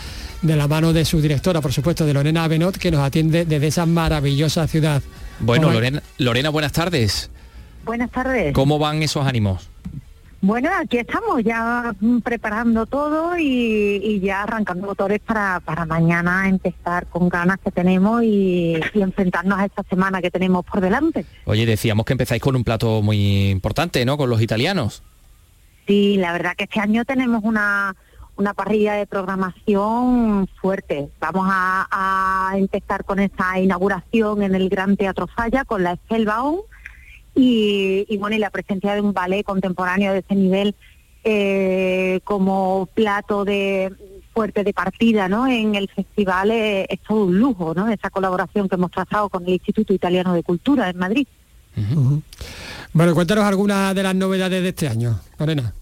de 0.42 0.56
la 0.56 0.68
mano 0.68 0.92
de 0.92 1.04
su 1.04 1.20
directora, 1.20 1.60
por 1.60 1.72
supuesto, 1.72 2.04
de 2.04 2.14
Lorena 2.14 2.48
Benot, 2.48 2.76
que 2.76 2.90
nos 2.90 3.00
atiende 3.00 3.44
desde 3.44 3.66
esa 3.68 3.86
maravillosa 3.86 4.66
ciudad. 4.66 5.02
Bueno, 5.40 5.70
Lorena, 5.70 6.02
Lorena, 6.18 6.50
buenas 6.50 6.72
tardes. 6.72 7.30
Buenas 7.84 8.10
tardes. 8.10 8.52
¿Cómo 8.52 8.78
van 8.78 9.02
esos 9.02 9.26
ánimos? 9.26 9.68
Bueno, 10.40 10.70
aquí 10.76 10.98
estamos 10.98 11.44
ya 11.44 11.94
preparando 12.24 12.86
todo 12.86 13.38
y, 13.38 14.00
y 14.02 14.18
ya 14.18 14.42
arrancando 14.42 14.88
motores 14.88 15.20
para, 15.20 15.60
para 15.60 15.86
mañana 15.86 16.48
empezar 16.48 17.06
con 17.06 17.28
ganas 17.28 17.58
que 17.64 17.70
tenemos 17.70 18.24
y, 18.24 18.74
y 18.92 19.02
enfrentarnos 19.02 19.56
a 19.60 19.66
esta 19.66 19.84
semana 19.84 20.20
que 20.20 20.32
tenemos 20.32 20.64
por 20.64 20.80
delante. 20.80 21.24
Oye, 21.44 21.64
decíamos 21.64 22.04
que 22.06 22.14
empezáis 22.14 22.42
con 22.42 22.56
un 22.56 22.64
plato 22.64 23.02
muy 23.02 23.50
importante, 23.50 24.04
¿no? 24.04 24.16
Con 24.16 24.30
los 24.30 24.42
italianos. 24.42 25.04
Sí, 25.86 26.16
la 26.16 26.32
verdad 26.32 26.54
que 26.56 26.64
este 26.64 26.80
año 26.80 27.04
tenemos 27.04 27.44
una, 27.44 27.94
una 28.36 28.54
parrilla 28.54 28.94
de 28.94 29.06
programación 29.06 30.48
fuerte. 30.60 31.10
Vamos 31.20 31.46
a, 31.50 31.86
a 31.90 32.58
empezar 32.58 33.04
con 33.04 33.18
esa 33.20 33.58
inauguración 33.58 34.42
en 34.42 34.54
el 34.54 34.68
Gran 34.68 34.96
Teatro 34.96 35.26
Falla 35.26 35.64
con 35.64 35.82
la 35.82 35.96
Spellbound 35.96 36.60
y, 37.34 38.06
y 38.08 38.16
bueno, 38.18 38.36
y 38.36 38.38
la 38.38 38.50
presencia 38.50 38.94
de 38.94 39.00
un 39.00 39.12
ballet 39.12 39.44
contemporáneo 39.44 40.12
de 40.12 40.20
ese 40.20 40.34
nivel 40.34 40.74
eh, 41.24 42.20
como 42.24 42.88
plato 42.94 43.44
de 43.44 43.92
fuerte 44.34 44.64
de 44.64 44.72
partida 44.72 45.28
¿no? 45.28 45.46
en 45.46 45.74
el 45.74 45.88
festival 45.88 46.50
eh, 46.50 46.86
es 46.88 47.00
todo 47.00 47.26
un 47.26 47.38
lujo, 47.38 47.74
¿no? 47.74 47.88
esa 47.88 48.10
colaboración 48.10 48.68
que 48.68 48.76
hemos 48.76 48.90
trazado 48.90 49.28
con 49.28 49.44
el 49.44 49.54
Instituto 49.54 49.92
Italiano 49.92 50.34
de 50.34 50.42
Cultura 50.42 50.88
en 50.88 50.98
Madrid. 50.98 51.26
Bueno, 52.92 53.14
cuéntanos 53.14 53.44
algunas 53.44 53.94
de 53.94 54.02
las 54.02 54.14
novedades 54.14 54.62
de 54.62 54.68
este 54.70 54.88
año, 54.88 55.20
Lorena. 55.38 55.72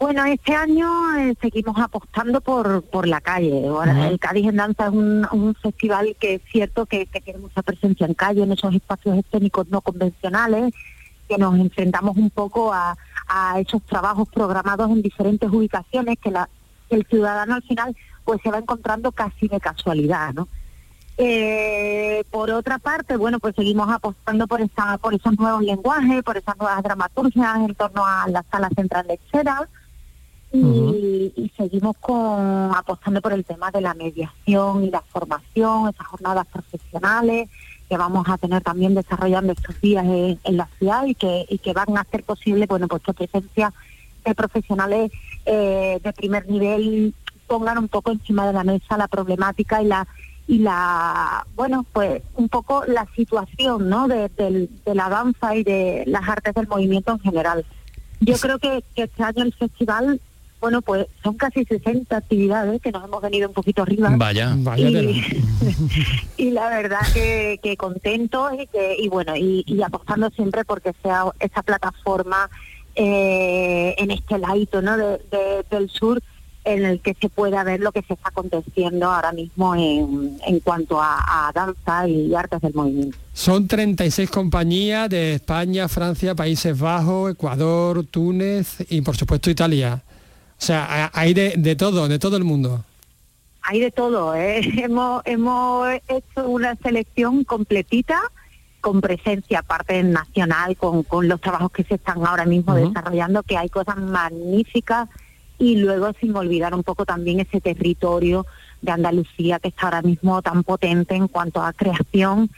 Bueno, 0.00 0.24
este 0.24 0.54
año 0.54 0.88
eh, 1.18 1.36
seguimos 1.42 1.78
apostando 1.78 2.40
por, 2.40 2.82
por 2.84 3.06
la 3.06 3.20
calle. 3.20 3.68
Ahora, 3.68 4.08
El 4.08 4.18
Cádiz 4.18 4.48
en 4.48 4.56
Danza 4.56 4.86
es 4.86 4.92
un, 4.92 5.28
un 5.30 5.54
festival 5.54 6.16
que 6.18 6.36
es 6.36 6.42
cierto 6.50 6.86
que, 6.86 7.04
que 7.04 7.20
tiene 7.20 7.38
mucha 7.38 7.60
presencia 7.60 8.06
en 8.06 8.14
calle, 8.14 8.42
en 8.42 8.50
esos 8.50 8.74
espacios 8.74 9.18
escénicos 9.18 9.68
no 9.68 9.82
convencionales, 9.82 10.72
que 11.28 11.36
nos 11.36 11.54
enfrentamos 11.54 12.16
un 12.16 12.30
poco 12.30 12.72
a, 12.72 12.96
a 13.28 13.60
esos 13.60 13.82
trabajos 13.82 14.26
programados 14.30 14.90
en 14.90 15.02
diferentes 15.02 15.50
ubicaciones 15.50 16.16
que 16.18 16.30
la, 16.30 16.48
el 16.88 17.04
ciudadano 17.04 17.56
al 17.56 17.62
final 17.62 17.94
pues 18.24 18.40
se 18.42 18.50
va 18.50 18.56
encontrando 18.56 19.12
casi 19.12 19.48
de 19.48 19.60
casualidad, 19.60 20.32
¿no? 20.32 20.48
Eh, 21.18 22.24
por 22.30 22.50
otra 22.50 22.78
parte, 22.78 23.18
bueno, 23.18 23.38
pues 23.38 23.54
seguimos 23.54 23.90
apostando 23.90 24.46
por 24.46 24.62
esa, 24.62 24.96
por 24.96 25.12
esos 25.12 25.38
nuevos 25.38 25.62
lenguajes, 25.62 26.22
por 26.22 26.38
esas 26.38 26.56
nuevas 26.56 26.82
dramaturgias 26.82 27.56
en 27.56 27.74
torno 27.74 28.06
a 28.06 28.26
la 28.28 28.42
sala 28.50 28.70
central 28.74 29.06
de 29.06 29.20
Xeras 29.30 29.68
y, 30.52 31.32
y 31.36 31.52
seguimos 31.56 31.96
con 31.98 32.74
apostando 32.74 33.20
por 33.20 33.32
el 33.32 33.44
tema 33.44 33.70
de 33.70 33.80
la 33.80 33.94
mediación 33.94 34.84
y 34.84 34.90
la 34.90 35.00
formación, 35.02 35.88
esas 35.88 36.06
jornadas 36.06 36.46
profesionales 36.46 37.48
que 37.88 37.96
vamos 37.96 38.28
a 38.28 38.38
tener 38.38 38.62
también 38.62 38.94
desarrollando 38.94 39.52
estos 39.52 39.80
días 39.80 40.04
en, 40.04 40.38
en 40.44 40.56
la 40.56 40.68
ciudad 40.78 41.04
y 41.06 41.14
que, 41.14 41.44
y 41.48 41.58
que 41.58 41.72
van 41.72 41.96
a 41.96 42.02
hacer 42.02 42.22
posible, 42.24 42.66
bueno, 42.66 42.86
pues 42.88 43.02
que 43.02 43.12
presencia 43.14 43.72
de 44.24 44.34
profesionales 44.34 45.10
eh, 45.46 45.98
de 46.02 46.12
primer 46.12 46.48
nivel 46.48 47.14
pongan 47.46 47.78
un 47.78 47.88
poco 47.88 48.12
encima 48.12 48.46
de 48.46 48.52
la 48.52 48.62
mesa 48.64 48.96
la 48.96 49.08
problemática 49.08 49.82
y 49.82 49.86
la 49.86 50.06
y 50.46 50.58
la 50.58 51.44
bueno 51.56 51.84
pues 51.92 52.22
un 52.36 52.48
poco 52.48 52.84
la 52.86 53.06
situación 53.16 53.88
no 53.88 54.06
de, 54.08 54.28
del- 54.36 54.68
de 54.84 54.94
la 54.94 55.08
danza 55.08 55.56
y 55.56 55.64
de 55.64 56.04
las 56.06 56.28
artes 56.28 56.54
del 56.54 56.68
movimiento 56.68 57.12
en 57.12 57.20
general. 57.20 57.64
Yo 58.20 58.34
creo 58.36 58.58
que, 58.58 58.84
que 58.94 59.04
este 59.04 59.22
año 59.24 59.42
el 59.42 59.54
festival 59.54 60.20
bueno, 60.60 60.82
pues 60.82 61.06
son 61.22 61.34
casi 61.36 61.64
60 61.64 62.16
actividades 62.16 62.80
que 62.82 62.92
nos 62.92 63.04
hemos 63.04 63.22
venido 63.22 63.48
un 63.48 63.54
poquito 63.54 63.82
arriba. 63.82 64.10
Vaya, 64.16 64.56
y, 64.76 65.24
y 66.36 66.50
la 66.50 66.68
verdad 66.68 67.00
que, 67.14 67.58
que 67.62 67.76
contentos 67.76 68.52
y, 68.58 68.66
que, 68.66 68.96
y 68.98 69.08
bueno, 69.08 69.36
y, 69.36 69.64
y 69.66 69.82
apostando 69.82 70.28
siempre 70.30 70.64
porque 70.64 70.92
sea 71.02 71.24
esa 71.40 71.62
plataforma 71.62 72.48
eh, 72.94 73.94
en 73.98 74.10
este 74.10 74.38
ladito 74.38 74.82
¿no? 74.82 74.96
De- 74.96 75.18
de- 75.30 75.64
del 75.70 75.88
sur 75.88 76.20
en 76.62 76.84
el 76.84 77.00
que 77.00 77.16
se 77.18 77.30
pueda 77.30 77.64
ver 77.64 77.80
lo 77.80 77.90
que 77.90 78.02
se 78.02 78.12
está 78.12 78.28
aconteciendo 78.28 79.10
ahora 79.10 79.32
mismo 79.32 79.74
en, 79.74 80.38
en 80.46 80.60
cuanto 80.60 81.00
a, 81.00 81.48
a 81.48 81.52
danza 81.52 82.06
y 82.06 82.34
artes 82.34 82.60
del 82.60 82.74
movimiento. 82.74 83.16
Son 83.32 83.66
36 83.66 84.30
compañías 84.30 85.08
de 85.08 85.34
España, 85.36 85.88
Francia, 85.88 86.34
Países 86.34 86.78
Bajos, 86.78 87.32
Ecuador, 87.32 88.04
Túnez 88.04 88.76
y 88.90 89.00
por 89.00 89.16
supuesto 89.16 89.48
Italia. 89.50 90.02
O 90.60 90.64
sea, 90.64 90.86
ha- 91.06 91.10
hay 91.14 91.32
de, 91.34 91.54
de 91.56 91.76
todo, 91.76 92.06
de 92.08 92.18
todo 92.18 92.36
el 92.36 92.44
mundo. 92.44 92.84
Hay 93.62 93.80
de 93.80 93.90
todo, 93.90 94.34
¿eh? 94.34 94.60
hemos, 94.82 95.22
hemos 95.24 95.88
hecho 96.08 96.48
una 96.48 96.74
selección 96.76 97.44
completita 97.44 98.18
con 98.80 99.00
presencia 99.00 99.58
aparte 99.60 100.02
nacional, 100.02 100.76
con, 100.76 101.02
con 101.02 101.28
los 101.28 101.40
trabajos 101.40 101.70
que 101.72 101.84
se 101.84 101.94
están 101.96 102.24
ahora 102.26 102.46
mismo 102.46 102.74
desarrollando, 102.74 103.42
que 103.42 103.56
hay 103.58 103.68
cosas 103.68 103.96
magníficas 103.98 105.08
y 105.58 105.76
luego 105.76 106.12
sin 106.18 106.34
olvidar 106.34 106.74
un 106.74 106.82
poco 106.82 107.04
también 107.04 107.40
ese 107.40 107.60
territorio 107.60 108.46
de 108.80 108.92
Andalucía 108.92 109.58
que 109.58 109.68
está 109.68 109.82
ahora 109.86 110.00
mismo 110.00 110.40
tan 110.40 110.62
potente 110.64 111.14
en 111.14 111.28
cuanto 111.28 111.62
a 111.62 111.74
creación 111.74 112.48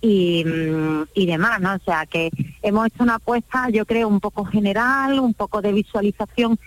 y, 0.00 0.44
mm, 0.44 1.02
y 1.14 1.26
demás, 1.26 1.60
¿no? 1.60 1.74
O 1.74 1.78
sea 1.84 2.06
que 2.06 2.30
hemos 2.62 2.86
hecho 2.86 3.02
una 3.02 3.16
apuesta, 3.16 3.68
yo 3.70 3.84
creo, 3.84 4.06
un 4.06 4.20
poco 4.20 4.44
general, 4.44 5.18
un 5.18 5.34
poco 5.34 5.60
de 5.62 5.72
visualización 5.72 6.58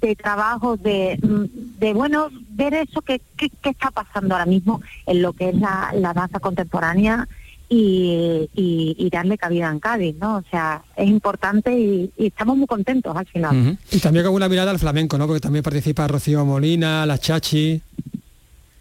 de 0.00 0.16
trabajo, 0.16 0.76
de, 0.76 1.18
mm, 1.22 1.78
de 1.78 1.92
bueno, 1.94 2.28
ver 2.50 2.74
eso 2.74 3.00
que, 3.00 3.20
que, 3.36 3.48
que 3.48 3.70
está 3.70 3.90
pasando 3.90 4.34
ahora 4.34 4.46
mismo 4.46 4.80
en 5.06 5.22
lo 5.22 5.32
que 5.32 5.50
es 5.50 5.56
la, 5.56 5.92
la 5.94 6.12
danza 6.12 6.40
contemporánea 6.40 7.28
y, 7.68 8.48
y, 8.54 8.96
y 8.98 9.10
darle 9.10 9.38
cabida 9.38 9.70
en 9.70 9.80
Cádiz, 9.80 10.16
¿no? 10.20 10.36
O 10.36 10.44
sea, 10.50 10.82
es 10.96 11.08
importante 11.08 11.72
y, 11.72 12.10
y 12.16 12.26
estamos 12.26 12.56
muy 12.56 12.66
contentos 12.66 13.16
al 13.16 13.26
final. 13.26 13.78
Y 13.90 13.98
también 13.98 14.24
con 14.24 14.34
una 14.34 14.48
mirada 14.48 14.70
al 14.70 14.78
flamenco, 14.78 15.16
¿no? 15.16 15.26
Porque 15.26 15.40
también 15.40 15.62
participa 15.62 16.06
Rocío 16.06 16.44
Molina, 16.44 17.06
la 17.06 17.18
Chachi. 17.18 17.80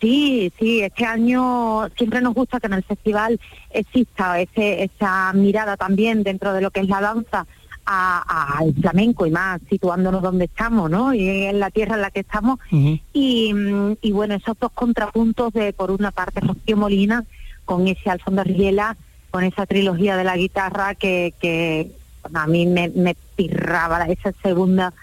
Sí, 0.02 0.52
sí, 0.60 0.82
este 0.82 1.06
año 1.06 1.88
siempre 1.96 2.20
nos 2.20 2.34
gusta 2.34 2.60
que 2.60 2.68
en 2.68 2.74
el 2.74 2.84
festival 2.84 3.40
exista 3.70 4.38
ese, 4.42 4.84
esa 4.84 5.32
mirada 5.32 5.78
también 5.78 6.24
dentro 6.24 6.52
de 6.52 6.60
lo 6.60 6.72
que 6.72 6.82
es 6.82 6.90
la 6.90 7.00
danza 7.00 7.48
a- 7.86 8.58
al 8.60 8.74
flamenco 8.74 9.26
y 9.26 9.32
más 9.32 9.60
situándonos 9.70 10.22
donde 10.22 10.46
estamos, 10.46 10.90
¿no? 10.90 11.14
Y 11.14 11.28
en 11.46 11.60
la 11.60 11.70
tierra 11.72 11.96
en 11.96 12.02
la 12.02 12.12
que 12.12 12.22
estamos. 12.22 12.60
Y, 13.14 13.54
mm, 13.54 13.98
y 14.02 14.12
bueno, 14.12 14.36
esos 14.36 14.58
dos 14.60 14.72
contrapuntos 14.74 15.52
de, 15.54 15.74
por 15.74 15.92
una 15.92 16.12
parte, 16.12 16.40
Rocío 16.40 16.78
Molina, 16.78 17.24
con 17.66 17.88
ese 17.88 18.10
Alfonso 18.10 18.44
Riela, 18.44 18.96
con 19.32 19.44
esa 19.44 19.66
trilogía 19.66 20.16
de 20.18 20.24
la 20.24 20.38
guitarra 20.38 20.96
que, 20.96 21.92
a 22.34 22.48
mí 22.48 22.66
me, 22.66 22.90
me 22.90 23.16
pirraba 23.36 24.06
esa 24.06 24.32
segunda. 24.42 24.94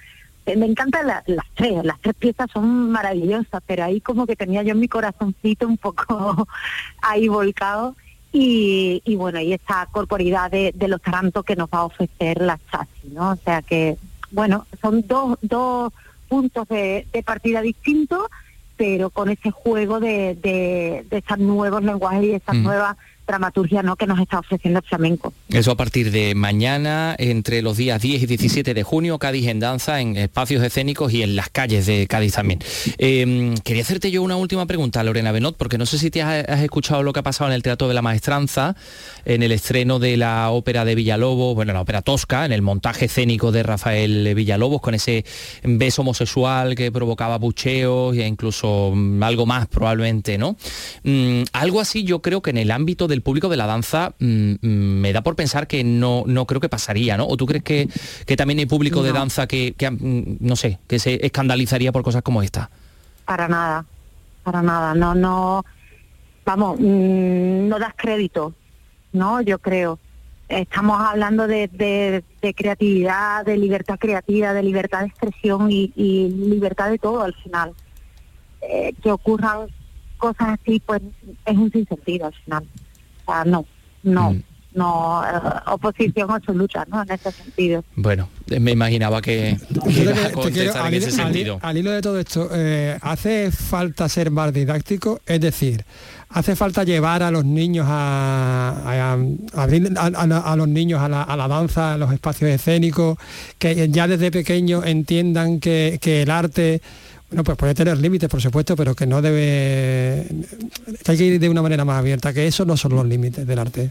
Eh, 0.46 0.56
Me 0.56 0.64
encantan 0.66 1.06
la- 1.06 1.22
las 1.26 1.44
tres, 1.54 1.84
las 1.84 2.00
tres 2.00 2.14
piezas 2.14 2.50
son 2.50 2.90
maravillosas, 2.90 3.62
pero 3.66 3.84
ahí 3.84 4.00
como 4.00 4.26
que 4.26 4.36
tenía 4.36 4.62
yo 4.62 4.74
mi 4.74 4.88
corazoncito 4.88 5.68
un 5.68 5.76
poco 5.76 6.06
ahí 7.02 7.28
volcado. 7.28 7.94
Y, 8.32 9.02
y 9.04 9.16
bueno, 9.16 9.40
y 9.40 9.52
esa 9.52 9.86
corporidad 9.90 10.50
de, 10.50 10.72
de 10.74 10.88
los 10.88 11.02
tarantos 11.02 11.44
que 11.44 11.56
nos 11.56 11.68
va 11.68 11.78
a 11.78 11.84
ofrecer 11.84 12.40
la 12.40 12.58
chasis, 12.70 13.12
¿no? 13.12 13.30
O 13.32 13.36
sea 13.36 13.60
que, 13.62 13.96
bueno, 14.30 14.66
son 14.80 15.04
dos, 15.06 15.36
dos 15.42 15.92
puntos 16.28 16.68
de, 16.68 17.06
de 17.12 17.22
partida 17.24 17.60
distintos, 17.60 18.26
pero 18.76 19.10
con 19.10 19.30
ese 19.30 19.50
juego 19.50 19.98
de, 19.98 20.36
de, 20.36 21.04
de 21.10 21.18
esos 21.18 21.38
nuevos 21.38 21.82
lenguajes 21.82 22.24
y 22.24 22.32
esa 22.32 22.52
Mm. 22.52 22.62
nueva 22.62 22.96
dramaturgia 23.30 23.82
¿no? 23.82 23.96
que 23.96 24.06
nos 24.06 24.18
está 24.18 24.38
ofreciendo 24.38 24.80
el 24.80 24.84
flamenco. 24.84 25.32
Eso 25.48 25.70
a 25.70 25.76
partir 25.76 26.10
de 26.10 26.34
mañana, 26.34 27.14
entre 27.18 27.62
los 27.62 27.76
días 27.76 28.02
10 28.02 28.22
y 28.22 28.26
17 28.26 28.74
de 28.74 28.82
junio, 28.82 29.18
Cádiz 29.18 29.48
en 29.48 29.60
danza, 29.60 30.00
en 30.00 30.16
espacios 30.16 30.62
escénicos 30.62 31.12
y 31.12 31.22
en 31.22 31.36
las 31.36 31.48
calles 31.48 31.86
de 31.86 32.06
Cádiz 32.06 32.34
también. 32.34 32.60
Eh, 32.98 33.54
quería 33.64 33.82
hacerte 33.82 34.10
yo 34.10 34.22
una 34.22 34.36
última 34.36 34.66
pregunta, 34.66 35.02
Lorena 35.02 35.32
Benot, 35.32 35.56
porque 35.56 35.78
no 35.78 35.86
sé 35.86 35.98
si 35.98 36.10
te 36.10 36.22
has, 36.22 36.48
has 36.48 36.60
escuchado 36.60 37.02
lo 37.02 37.12
que 37.12 37.20
ha 37.20 37.22
pasado 37.22 37.50
en 37.50 37.54
el 37.54 37.62
Teatro 37.62 37.88
de 37.88 37.94
la 37.94 38.02
Maestranza, 38.02 38.76
en 39.24 39.42
el 39.42 39.52
estreno 39.52 39.98
de 39.98 40.16
la 40.16 40.50
ópera 40.50 40.84
de 40.84 40.94
Villalobos, 40.94 41.54
bueno, 41.54 41.72
la 41.72 41.80
ópera 41.80 42.02
Tosca, 42.02 42.44
en 42.44 42.52
el 42.52 42.62
montaje 42.62 43.06
escénico 43.06 43.52
de 43.52 43.62
Rafael 43.62 44.34
Villalobos, 44.34 44.80
con 44.80 44.94
ese 44.94 45.24
beso 45.62 46.02
homosexual 46.02 46.74
que 46.74 46.90
provocaba 46.92 47.38
bucheos 47.38 48.16
e 48.16 48.26
incluso 48.26 48.92
mm, 48.94 49.22
algo 49.22 49.46
más 49.46 49.66
probablemente, 49.68 50.38
¿no? 50.38 50.56
Mm, 51.04 51.42
algo 51.52 51.80
así 51.80 52.04
yo 52.04 52.22
creo 52.22 52.42
que 52.42 52.50
en 52.50 52.58
el 52.58 52.70
ámbito 52.70 53.08
del 53.08 53.19
público 53.22 53.48
de 53.48 53.56
la 53.56 53.66
danza 53.66 54.14
mm, 54.18 54.52
mm, 54.62 54.66
me 55.00 55.12
da 55.12 55.22
por 55.22 55.36
pensar 55.36 55.66
que 55.66 55.84
no, 55.84 56.24
no 56.26 56.46
creo 56.46 56.60
que 56.60 56.68
pasaría, 56.68 57.16
¿no? 57.16 57.26
¿O 57.26 57.36
tú 57.36 57.46
crees 57.46 57.62
que, 57.64 57.88
que 58.26 58.36
también 58.36 58.58
hay 58.58 58.66
público 58.66 59.02
de 59.02 59.12
danza 59.12 59.46
que, 59.46 59.74
que, 59.76 59.90
mm, 59.90 60.36
no 60.40 60.56
sé, 60.56 60.78
que 60.86 60.98
se 60.98 61.24
escandalizaría 61.24 61.92
por 61.92 62.02
cosas 62.02 62.22
como 62.22 62.42
esta? 62.42 62.70
Para 63.24 63.48
nada, 63.48 63.84
para 64.42 64.62
nada. 64.62 64.94
No, 64.94 65.14
no, 65.14 65.64
vamos, 66.44 66.80
no 66.80 67.78
das 67.78 67.94
crédito, 67.96 68.54
¿no? 69.12 69.40
Yo 69.42 69.58
creo. 69.58 69.98
Estamos 70.48 71.00
hablando 71.00 71.46
de, 71.46 71.68
de- 71.68 72.24
de 72.42 72.54
creatividad, 72.54 73.44
de 73.44 73.56
libertad 73.56 73.98
creativa, 74.00 74.52
de 74.52 74.62
libertad 74.64 75.00
de 75.00 75.06
expresión 75.06 75.70
y, 75.70 75.92
y 75.94 76.28
libertad 76.28 76.90
de 76.90 76.98
todo 76.98 77.22
al 77.22 77.34
final. 77.34 77.72
Eh, 78.62 78.92
que 79.02 79.12
ocurran 79.12 79.68
cosas 80.18 80.58
así, 80.60 80.82
pues 80.84 81.00
es 81.46 81.56
un 81.56 81.70
sinsentido 81.70 82.26
al 82.26 82.34
final. 82.34 82.64
Sea, 83.30 83.44
no, 83.44 83.64
no, 84.02 84.32
Mm. 84.32 84.42
no, 84.74 85.22
eh, 85.24 85.38
oposición 85.66 86.30
absoluta, 86.30 86.86
¿no? 86.90 87.02
En 87.02 87.10
ese 87.12 87.30
sentido. 87.32 87.84
Bueno, 87.96 88.28
eh, 88.48 88.60
me 88.60 88.72
imaginaba 88.72 89.20
que, 89.22 89.56
ibas 89.86 90.18
a 90.18 90.50
quiero- 90.50 90.74
al, 90.74 90.94
en 90.94 91.00
hilo- 91.00 91.06
ese 91.08 91.20
al 91.22 91.28
hi- 91.28 91.32
sentido. 91.32 91.58
al 91.62 91.76
hilo 91.78 91.90
de 91.90 92.00
todo 92.02 92.18
esto, 92.18 92.48
eh, 92.52 92.98
¿hace 93.02 93.50
falta 93.50 94.08
ser 94.08 94.30
más 94.30 94.52
didáctico? 94.52 95.20
Es 95.26 95.40
decir, 95.40 95.84
¿hace 96.30 96.54
falta 96.56 96.84
llevar 96.84 97.22
a 97.22 97.30
los 97.30 97.44
niños 97.44 97.86
a, 97.88 98.82
a- 98.84 99.12
a 99.12 99.62
abrir 99.62 99.92
a, 99.96 100.06
a- 100.06 100.52
a 100.52 100.56
los 100.56 100.68
niños 100.68 101.00
a 101.00 101.08
la, 101.08 101.22
a 101.22 101.36
la 101.36 101.48
danza, 101.48 101.94
a 101.94 101.98
los 101.98 102.12
espacios 102.12 102.50
escénicos, 102.50 103.18
que 103.58 103.88
ya 103.90 104.06
desde 104.08 104.30
pequeños 104.30 104.84
entiendan 104.86 105.60
que, 105.60 105.98
que 106.00 106.22
el 106.22 106.30
arte... 106.30 106.80
Bueno, 107.30 107.44
pues 107.44 107.56
puede 107.56 107.74
tener 107.74 107.96
límites, 107.96 108.28
por 108.28 108.40
supuesto, 108.42 108.74
pero 108.76 108.94
que 108.94 109.06
no 109.06 109.22
debe... 109.22 110.26
que 111.04 111.12
hay 111.12 111.16
que 111.18 111.24
ir 111.24 111.40
de 111.40 111.48
una 111.48 111.62
manera 111.62 111.84
más 111.84 111.98
abierta, 111.98 112.32
que 112.32 112.46
esos 112.46 112.66
no 112.66 112.76
son 112.76 112.94
los 112.96 113.06
límites 113.06 113.46
del 113.46 113.58
arte. 113.58 113.90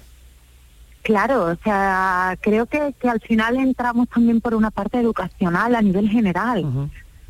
Claro, 1.04 1.46
o 1.46 1.56
sea, 1.64 2.38
creo 2.42 2.66
que, 2.66 2.94
que 3.00 3.08
al 3.08 3.22
final 3.22 3.56
entramos 3.58 4.10
también 4.10 4.42
por 4.42 4.54
una 4.54 4.70
parte 4.72 5.00
educacional 5.00 5.74
a 5.76 5.82
nivel 5.82 6.10
general. 6.10 6.66
O 6.66 6.90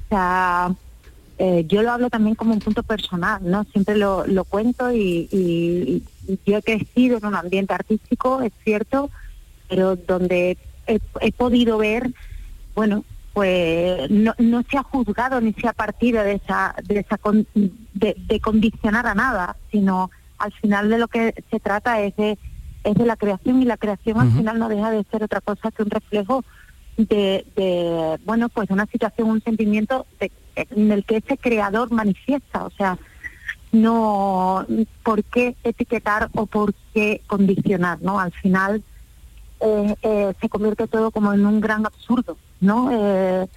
sea, 0.09 0.71
eh, 1.37 1.63
yo 1.67 1.83
lo 1.83 1.91
hablo 1.91 2.09
también 2.09 2.35
como 2.35 2.53
un 2.53 2.59
punto 2.59 2.81
personal, 2.81 3.39
¿no? 3.43 3.63
Siempre 3.65 3.95
lo, 3.95 4.25
lo 4.25 4.43
cuento 4.45 4.91
y, 4.91 5.29
y- 5.31 6.03
y 6.27 6.39
yo 6.45 6.57
he 6.57 6.61
crecido 6.63 7.19
en 7.19 7.25
un 7.27 7.35
ambiente 7.35 7.73
artístico, 7.73 8.41
es 8.41 8.51
cierto, 8.63 9.09
pero 9.69 9.95
donde 9.95 10.57
he, 10.87 10.99
he 11.21 11.31
podido 11.31 11.77
ver, 11.77 12.11
bueno, 12.75 13.05
pues 13.39 14.11
no, 14.11 14.33
no 14.37 14.63
se 14.69 14.77
ha 14.77 14.83
juzgado 14.83 15.39
ni 15.39 15.53
se 15.53 15.65
ha 15.65 15.71
partido 15.71 16.21
de 16.23 16.33
esa, 16.33 16.75
de 16.85 16.99
esa 16.99 17.17
con- 17.17 17.47
de, 17.53 18.15
de 18.27 18.39
condicionar 18.41 19.07
a 19.07 19.15
nada, 19.15 19.55
sino 19.71 20.11
al 20.37 20.51
final 20.51 20.89
de 20.89 20.97
lo 20.97 21.07
que 21.07 21.33
se 21.49 21.59
trata 21.61 22.01
es 22.01 22.13
de 22.17 22.37
es 22.83 22.95
de 22.95 23.05
la 23.05 23.15
creación 23.15 23.61
y 23.61 23.65
la 23.65 23.77
creación 23.77 24.19
al 24.19 24.27
final 24.37 24.59
no 24.59 24.67
deja 24.67 24.91
de 24.91 25.05
ser 25.09 25.23
otra 25.23 25.39
cosa 25.39 25.71
que 25.71 25.83
un 25.83 25.89
reflejo 25.89 26.43
de, 26.97 27.45
de 27.55 28.19
bueno 28.25 28.49
pues 28.49 28.69
una 28.71 28.85
situación 28.87 29.29
un 29.29 29.41
sentimiento 29.41 30.05
de- 30.19 30.31
en 30.55 30.91
el 30.91 31.05
que 31.05 31.17
ese 31.17 31.37
creador 31.37 31.91
manifiesta 31.91 32.65
o 32.65 32.71
sea 32.71 32.97
no 33.71 34.65
por 35.03 35.23
qué 35.23 35.55
etiquetar 35.63 36.29
o 36.35 36.45
por 36.45 36.73
qué 36.93 37.21
condicionar 37.27 37.99
no 38.01 38.19
al 38.19 38.31
final 38.33 38.83
eh, 39.61 39.95
eh, 40.01 40.33
se 40.41 40.49
convierte 40.49 40.87
todo 40.87 41.11
como 41.11 41.31
en 41.33 41.45
un 41.45 41.59
gran 41.61 41.85
absurdo 41.85 42.37
no 42.59 42.89
Eh, 42.91 43.47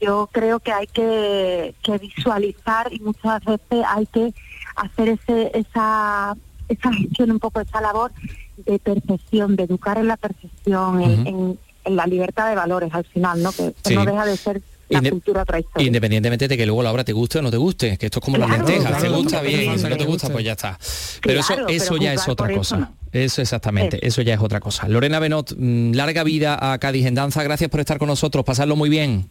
yo 0.00 0.28
creo 0.32 0.60
que 0.60 0.72
hay 0.72 0.86
que, 0.86 1.74
que 1.82 1.98
visualizar 1.98 2.90
y 2.90 3.00
muchas 3.00 3.44
veces 3.44 3.84
hay 3.86 4.06
que 4.06 4.32
hacer 4.76 5.10
ese, 5.10 5.50
esa, 5.58 6.34
esa 6.68 6.92
gestión, 6.94 7.32
un 7.32 7.38
poco 7.38 7.60
esa 7.60 7.82
labor 7.82 8.10
de 8.56 8.78
percepción, 8.78 9.56
de 9.56 9.64
educar 9.64 9.98
en 9.98 10.06
la 10.08 10.16
percepción, 10.16 11.02
en- 11.02 11.20
Ujú. 11.20 11.28
en, 11.28 11.58
en 11.84 11.96
la 11.96 12.06
libertad 12.06 12.48
de 12.48 12.54
valores 12.56 12.94
al 12.94 13.04
final, 13.04 13.42
¿no? 13.42 13.52
Que, 13.52 13.74
que 13.82 13.90
Sí. 13.90 13.94
no 13.94 14.06
deja 14.06 14.24
de 14.24 14.36
ser 14.38 14.62
la 14.90 15.10
cultura. 15.10 15.44
Independientemente 15.78 16.48
de 16.48 16.56
que 16.56 16.66
luego 16.66 16.82
la 16.82 16.92
obra 16.92 17.04
te 17.04 17.12
guste 17.12 17.38
o 17.38 17.42
no 17.42 17.50
te 17.50 17.56
guste, 17.56 17.96
que 17.96 18.06
esto 18.06 18.18
es 18.18 18.24
como 18.24 18.36
las 18.36 18.48
Claro, 18.48 18.64
lentejas, 18.66 18.90
claro, 18.90 19.02
te 19.02 19.08
gusta 19.22 19.40
bien, 19.42 19.78
si 19.78 19.88
no 19.88 19.96
te 19.96 20.04
gusta 20.04 20.28
pues 20.30 20.44
ya 20.44 20.52
está. 20.52 20.78
Pero 21.22 21.40
eso, 21.40 21.54
eso 21.68 21.94
pero 21.94 22.02
ya 22.02 22.12
es 22.14 22.28
otra 22.28 22.48
eso 22.48 22.56
cosa. 22.58 22.76
no. 22.78 22.96
Eso 23.12 23.42
exactamente, 23.42 24.06
eso 24.06 24.22
ya 24.22 24.34
es 24.34 24.40
otra 24.40 24.60
cosa. 24.60 24.86
Lorena 24.88 25.18
Benot, 25.18 25.54
mm, 25.56 25.92
larga 25.94 26.22
vida 26.24 26.72
a 26.72 26.78
Cádiz 26.78 27.06
en 27.06 27.14
Danza, 27.14 27.42
gracias 27.42 27.70
por 27.70 27.80
estar 27.80 27.98
con 27.98 28.08
nosotros, 28.08 28.44
pasarlo 28.44 28.76
muy 28.76 28.88
bien. 28.88 29.28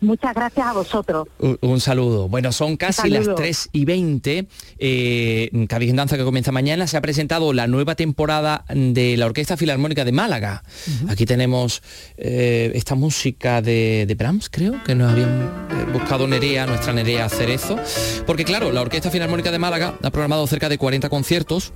Muchas 0.00 0.34
gracias 0.34 0.66
a 0.66 0.72
vosotros. 0.72 1.26
Un, 1.40 1.58
un 1.60 1.80
saludo. 1.80 2.28
Bueno, 2.28 2.52
son 2.52 2.76
casi 2.76 3.08
las 3.10 3.24
saludo. 3.24 3.36
3 3.36 3.70
y 3.72 3.84
20. 3.84 4.46
Eh, 4.78 5.66
Cádiz 5.68 5.90
en 5.90 5.96
Danza 5.96 6.16
que 6.16 6.24
comienza 6.24 6.52
mañana. 6.52 6.86
Se 6.86 6.96
ha 6.96 7.00
presentado 7.00 7.52
la 7.52 7.66
nueva 7.66 7.96
temporada 7.96 8.64
de 8.68 9.16
la 9.16 9.26
Orquesta 9.26 9.56
Filarmónica 9.56 10.04
de 10.04 10.12
Málaga. 10.12 10.62
Aquí 11.08 11.26
tenemos 11.26 11.82
eh, 12.16 12.70
esta 12.74 12.94
música 12.94 13.60
de, 13.60 14.04
de 14.06 14.14
Brahms, 14.14 14.48
creo, 14.50 14.82
que 14.84 14.94
nos 14.94 15.12
habían 15.12 15.30
eh, 15.70 15.92
buscado 15.92 16.28
Nerea, 16.28 16.66
nuestra 16.66 16.92
Nerea 16.92 17.28
Cerezo. 17.28 17.76
Porque 18.26 18.44
claro, 18.44 18.70
la 18.70 18.82
Orquesta 18.82 19.10
Filarmónica 19.10 19.50
de 19.50 19.58
Málaga 19.58 19.98
ha 20.02 20.10
programado 20.10 20.46
cerca 20.46 20.68
de 20.68 20.78
40 20.78 21.08
conciertos 21.08 21.72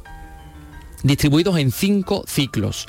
distribuidos 1.03 1.59
en 1.59 1.73
cinco 1.73 2.25
ciclos. 2.29 2.87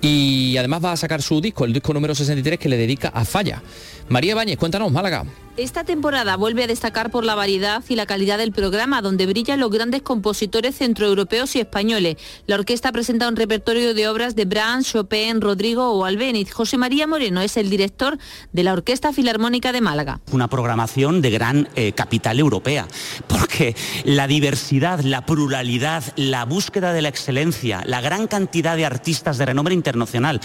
Y 0.00 0.56
además 0.58 0.84
va 0.84 0.92
a 0.92 0.96
sacar 0.98 1.22
su 1.22 1.40
disco, 1.40 1.64
el 1.64 1.72
disco 1.72 1.94
número 1.94 2.14
63 2.14 2.58
que 2.58 2.68
le 2.68 2.76
dedica 2.76 3.08
a 3.08 3.24
Falla. 3.24 3.62
María 4.08 4.34
Báñez, 4.34 4.58
cuéntanos, 4.58 4.92
Málaga. 4.92 5.24
Esta 5.56 5.84
temporada 5.84 6.36
vuelve 6.36 6.64
a 6.64 6.66
destacar 6.66 7.12
por 7.12 7.24
la 7.24 7.36
variedad 7.36 7.84
y 7.88 7.94
la 7.94 8.06
calidad 8.06 8.38
del 8.38 8.50
programa, 8.50 9.02
donde 9.02 9.24
brillan 9.24 9.60
los 9.60 9.70
grandes 9.70 10.02
compositores 10.02 10.76
centroeuropeos 10.76 11.54
y 11.54 11.60
españoles. 11.60 12.16
La 12.46 12.56
orquesta 12.56 12.90
presenta 12.90 13.28
un 13.28 13.36
repertorio 13.36 13.94
de 13.94 14.08
obras 14.08 14.34
de 14.34 14.46
Brahms, 14.46 14.88
Chopin, 14.88 15.40
Rodrigo 15.40 15.90
o 15.90 16.04
Albéniz. 16.06 16.52
José 16.52 16.76
María 16.76 17.06
Moreno 17.06 17.40
es 17.40 17.56
el 17.56 17.70
director 17.70 18.18
de 18.52 18.64
la 18.64 18.72
Orquesta 18.72 19.12
Filarmónica 19.12 19.70
de 19.70 19.80
Málaga. 19.80 20.20
una 20.32 20.48
programación 20.48 21.22
de 21.22 21.30
gran 21.30 21.68
eh, 21.76 21.92
capital 21.92 22.40
europea, 22.40 22.88
porque 23.28 23.76
la 24.02 24.26
diversidad, 24.26 25.02
la 25.04 25.24
pluralidad, 25.24 26.02
la 26.16 26.44
búsqueda 26.46 26.92
de 26.92 27.02
la 27.02 27.10
excelencia, 27.10 27.84
la 27.86 28.00
gran 28.00 28.26
cantidad 28.26 28.76
de 28.76 28.86
artistas 28.86 29.38
de 29.38 29.46
renombre 29.46 29.74
internacional 29.74 30.40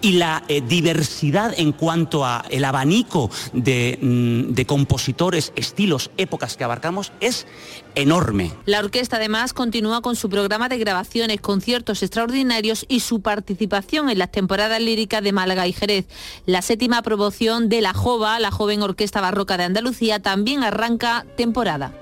y 0.00 0.12
la 0.12 0.42
eh, 0.48 0.62
diversidad 0.66 1.52
en 1.54 1.72
cuanto 1.72 2.24
a 2.24 2.46
el 2.48 2.64
abanico 2.64 3.30
de, 3.52 3.98
mm, 4.00 4.53
de 4.54 4.66
compositores, 4.66 5.52
estilos, 5.56 6.10
épocas 6.16 6.56
que 6.56 6.64
abarcamos 6.64 7.12
es 7.20 7.46
enorme. 7.94 8.52
La 8.64 8.80
orquesta 8.80 9.16
además 9.16 9.52
continúa 9.52 10.00
con 10.00 10.16
su 10.16 10.28
programa 10.28 10.68
de 10.68 10.78
grabaciones, 10.78 11.40
conciertos 11.40 12.02
extraordinarios 12.02 12.86
y 12.88 13.00
su 13.00 13.20
participación 13.20 14.10
en 14.10 14.18
las 14.18 14.30
temporadas 14.30 14.80
líricas 14.80 15.22
de 15.22 15.32
Málaga 15.32 15.66
y 15.66 15.72
Jerez. 15.72 16.06
La 16.46 16.62
séptima 16.62 17.02
promoción 17.02 17.68
de 17.68 17.80
La 17.80 17.94
Jova, 17.94 18.38
la 18.40 18.50
joven 18.50 18.82
orquesta 18.82 19.20
barroca 19.20 19.56
de 19.56 19.64
Andalucía, 19.64 20.20
también 20.20 20.62
arranca 20.62 21.26
temporada. 21.36 21.92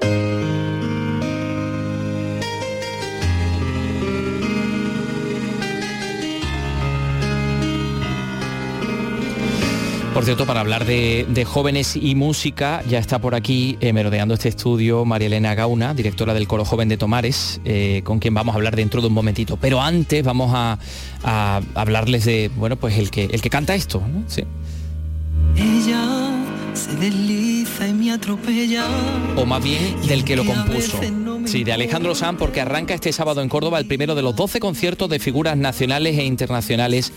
Por 10.14 10.26
cierto, 10.26 10.44
para 10.44 10.60
hablar 10.60 10.84
de, 10.84 11.46
jóvenes 11.46 11.96
y 11.96 12.14
música, 12.14 12.82
ya 12.86 12.98
está 12.98 13.18
por 13.18 13.34
aquí 13.34 13.78
eh, 13.80 13.94
merodeando 13.94 14.34
este 14.34 14.50
estudio 14.50 15.06
María 15.06 15.26
Elena 15.26 15.54
Gauna, 15.54 15.94
directora 15.94 16.34
del 16.34 16.46
Coro 16.46 16.66
Joven 16.66 16.88
de 16.88 16.98
Tomares, 16.98 17.62
eh, 17.64 18.02
con 18.04 18.18
quien 18.18 18.34
vamos 18.34 18.54
a 18.54 18.56
hablar 18.56 18.76
dentro 18.76 19.00
de 19.00 19.06
un 19.06 19.14
momentito. 19.14 19.56
Pero 19.56 19.80
antes 19.80 20.22
vamos 20.22 20.52
a, 20.54 20.78
hablarles 21.74 22.26
de, 22.26 22.50
bueno, 22.56 22.76
pues 22.76 22.98
el 22.98 23.10
que, 23.10 23.24
el 23.24 23.40
que 23.40 23.48
canta 23.48 23.74
esto. 23.74 24.02
Sí. 24.26 24.44
Se 26.74 26.94
desliza 26.96 27.88
y 27.88 27.92
me 27.94 28.12
atropella. 28.12 28.86
o 29.36 29.44
más 29.46 29.62
bien 29.62 30.00
del 30.06 30.24
que 30.24 30.36
lo 30.36 30.44
compuso. 30.44 31.00
Sí, 31.44 31.64
de 31.64 31.72
Alejandro 31.72 32.14
Sanz, 32.14 32.38
porque 32.38 32.60
arranca 32.60 32.94
este 32.94 33.12
sábado 33.12 33.42
en 33.42 33.48
Córdoba 33.48 33.78
el 33.78 33.86
primero 33.86 34.14
de 34.14 34.22
los 34.22 34.36
12 34.36 34.60
conciertos 34.60 35.08
de 35.10 35.18
figuras 35.18 35.56
nacionales 35.56 36.16
e 36.18 36.24
internacionales 36.24 37.12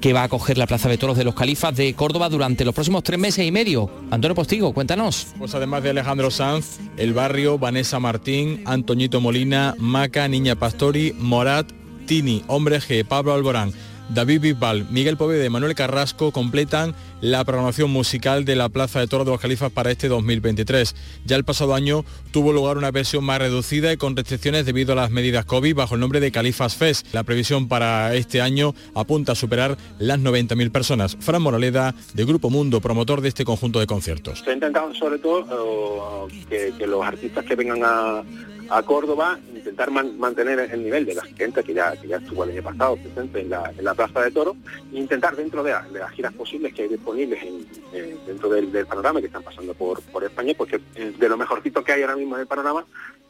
que 0.00 0.12
va 0.12 0.22
a 0.22 0.24
acoger 0.24 0.58
la 0.58 0.66
Plaza 0.66 0.88
de 0.88 0.98
Toros 0.98 1.16
de 1.16 1.24
los 1.24 1.34
Califas 1.34 1.76
de 1.76 1.94
Córdoba 1.94 2.28
durante 2.28 2.64
los 2.64 2.74
próximos 2.74 3.04
tres 3.04 3.18
meses 3.18 3.46
y 3.46 3.52
medio. 3.52 3.88
Antonio 4.10 4.34
Postigo, 4.34 4.72
cuéntanos. 4.72 5.28
Pues 5.38 5.54
además 5.54 5.82
de 5.82 5.90
Alejandro 5.90 6.30
Sanz, 6.30 6.78
El 6.96 7.12
Barrio, 7.12 7.58
Vanessa 7.58 8.00
Martín, 8.00 8.62
Antoñito 8.64 9.20
Molina, 9.20 9.74
Maca, 9.78 10.26
Niña 10.26 10.56
Pastori, 10.56 11.14
Morat, 11.18 11.70
Tini, 12.06 12.42
Hombre 12.48 12.80
G, 12.80 13.04
Pablo 13.04 13.34
Alborán, 13.34 13.72
David 14.14 14.40
Bisbal, 14.40 14.86
Miguel 14.90 15.16
Poveda 15.16 15.44
y 15.44 15.50
Manuel 15.50 15.74
Carrasco 15.74 16.32
completan 16.32 16.94
la 17.20 17.44
programación 17.44 17.90
musical 17.90 18.44
de 18.44 18.56
la 18.56 18.68
Plaza 18.68 18.98
de 18.98 19.06
Toros 19.06 19.24
de 19.24 19.32
los 19.32 19.40
Califas 19.40 19.70
para 19.70 19.90
este 19.90 20.08
2023. 20.08 20.96
Ya 21.24 21.36
el 21.36 21.44
pasado 21.44 21.74
año 21.74 22.04
tuvo 22.32 22.52
lugar 22.52 22.76
una 22.76 22.90
versión 22.90 23.24
más 23.24 23.38
reducida 23.38 23.92
y 23.92 23.96
con 23.96 24.16
restricciones 24.16 24.66
debido 24.66 24.94
a 24.94 24.96
las 24.96 25.10
medidas 25.10 25.44
COVID 25.44 25.76
bajo 25.76 25.94
el 25.94 26.00
nombre 26.00 26.18
de 26.18 26.32
Califas 26.32 26.74
Fest. 26.74 27.06
La 27.12 27.22
previsión 27.22 27.68
para 27.68 28.14
este 28.14 28.40
año 28.40 28.74
apunta 28.94 29.32
a 29.32 29.34
superar 29.36 29.76
las 29.98 30.18
90.000 30.18 30.72
personas. 30.72 31.16
Fran 31.20 31.42
Moraleda, 31.42 31.94
de 32.14 32.24
Grupo 32.24 32.50
Mundo, 32.50 32.80
promotor 32.80 33.20
de 33.20 33.28
este 33.28 33.44
conjunto 33.44 33.78
de 33.78 33.86
conciertos. 33.86 34.40
Se 34.40 34.50
ha 34.50 34.54
intentado 34.54 34.92
sobre 34.94 35.18
todo 35.18 36.28
eh, 36.28 36.44
que, 36.48 36.72
que 36.76 36.86
los 36.86 37.04
artistas 37.04 37.44
que 37.44 37.54
vengan 37.54 37.80
a, 37.84 38.22
a 38.70 38.82
Córdoba 38.82 39.38
intentar 39.54 39.90
man- 39.90 40.18
mantener 40.18 40.58
el 40.60 40.82
nivel 40.84 41.04
de 41.04 41.14
la 41.14 41.22
gente 41.24 41.62
que 41.64 41.74
ya, 41.74 41.96
que 41.96 42.08
ya 42.08 42.16
estuvo 42.18 42.44
el 42.44 42.50
año 42.50 42.62
pasado 42.62 42.96
presente 42.96 43.40
en 43.40 43.50
la, 43.50 43.70
en 43.76 43.84
la 43.84 43.94
Plaza 43.94 44.20
de 44.22 44.30
Toro 44.30 44.56
e 44.92 44.96
intentar 44.98 45.36
dentro 45.36 45.62
de, 45.62 45.72
la- 45.72 45.82
de 45.82 45.98
las 45.98 46.10
giras 46.12 46.32
posibles 46.34 46.72
que 46.72 46.82
hay 46.82 46.88
disponibles 46.88 47.42
en- 47.42 47.66
eh, 47.92 48.16
dentro 48.26 48.48
del, 48.48 48.70
del 48.72 48.86
panorama 48.86 49.20
que 49.20 49.26
están 49.26 49.42
pasando 49.42 49.74
por, 49.74 50.00
por 50.02 50.24
España, 50.24 50.54
que 50.54 50.80
eh, 50.94 51.12
de 51.18 51.28
lo 51.28 51.36
mejorcito 51.36 51.82
que 51.84 51.92
hay 51.92 52.02
ahora 52.02 52.16
mismo 52.16 52.36
en 52.36 52.42
el 52.42 52.46
panorama, 52.46 52.84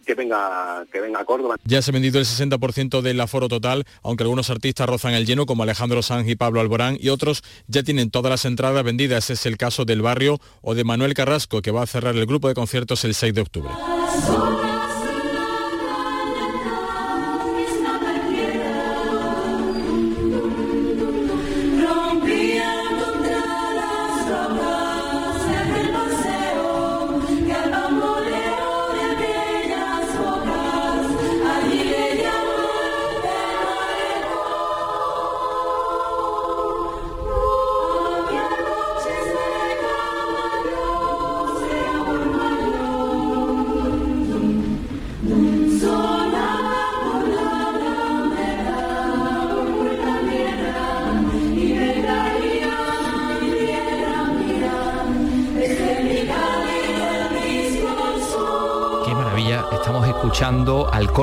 que 0.05 0.14
venga, 0.14 0.85
que 0.92 1.00
venga 1.00 1.20
a 1.20 1.24
Córdoba. 1.24 1.57
Ya 1.64 1.83
se 1.83 1.90
ha 1.90 1.92
vendido 1.92 2.18
el 2.18 2.24
60% 2.24 3.00
del 3.03 3.20
aforo 3.20 3.48
total, 3.48 3.85
aunque 4.03 4.24
algunos 4.24 4.50
artistas 4.50 4.88
rozan 4.88 5.12
el 5.14 5.26
lleno, 5.26 5.46
como 5.46 5.62
Alejandro 5.62 6.03
Sanz 6.03 6.29
y 6.29 6.37
Pablo 6.37 6.61
Alborán, 6.61 6.96
y 7.00 7.11
otros 7.11 7.42
ya 7.68 7.83
tienen 7.83 8.11
todas 8.11 8.31
las 8.31 8.44
entradas 8.44 8.83
vendidas. 8.83 9.31
Es 9.31 9.46
el 9.46 9.57
caso 9.57 9.85
del 9.85 10.03
Barrio 10.03 10.38
o 10.62 10.74
de 10.74 10.85
Manuel 10.85 11.14
Carrasco, 11.14 11.61
que 11.62 11.70
va 11.70 11.83
a 11.83 11.87
cerrar 11.87 12.16
el 12.16 12.26
grupo 12.26 12.48
de 12.48 12.55
conciertos 12.55 13.05
el 13.05 13.14
6 13.14 13.35
de 13.35 13.40
octubre. 13.42 13.70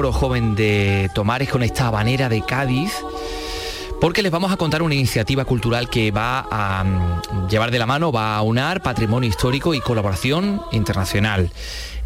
Joven 0.05 0.55
de 0.55 1.09
Tomares 1.13 1.49
con 1.49 1.63
esta 1.63 1.87
habanera 1.87 2.29
de 2.29 2.43
Cádiz. 2.43 2.93
Porque 3.99 4.21
les 4.21 4.31
vamos 4.31 4.51
a 4.51 4.57
contar 4.57 4.83
una 4.83 4.93
iniciativa 4.93 5.43
cultural 5.43 5.89
que 5.89 6.11
va 6.11 6.47
a 6.51 6.83
mm, 6.83 7.49
llevar 7.49 7.71
de 7.71 7.79
la 7.79 7.87
mano, 7.87 8.11
va 8.11 8.37
a 8.37 8.41
unar 8.43 8.83
patrimonio 8.83 9.27
histórico 9.27 9.73
y 9.73 9.81
colaboración 9.81 10.61
internacional. 10.71 11.49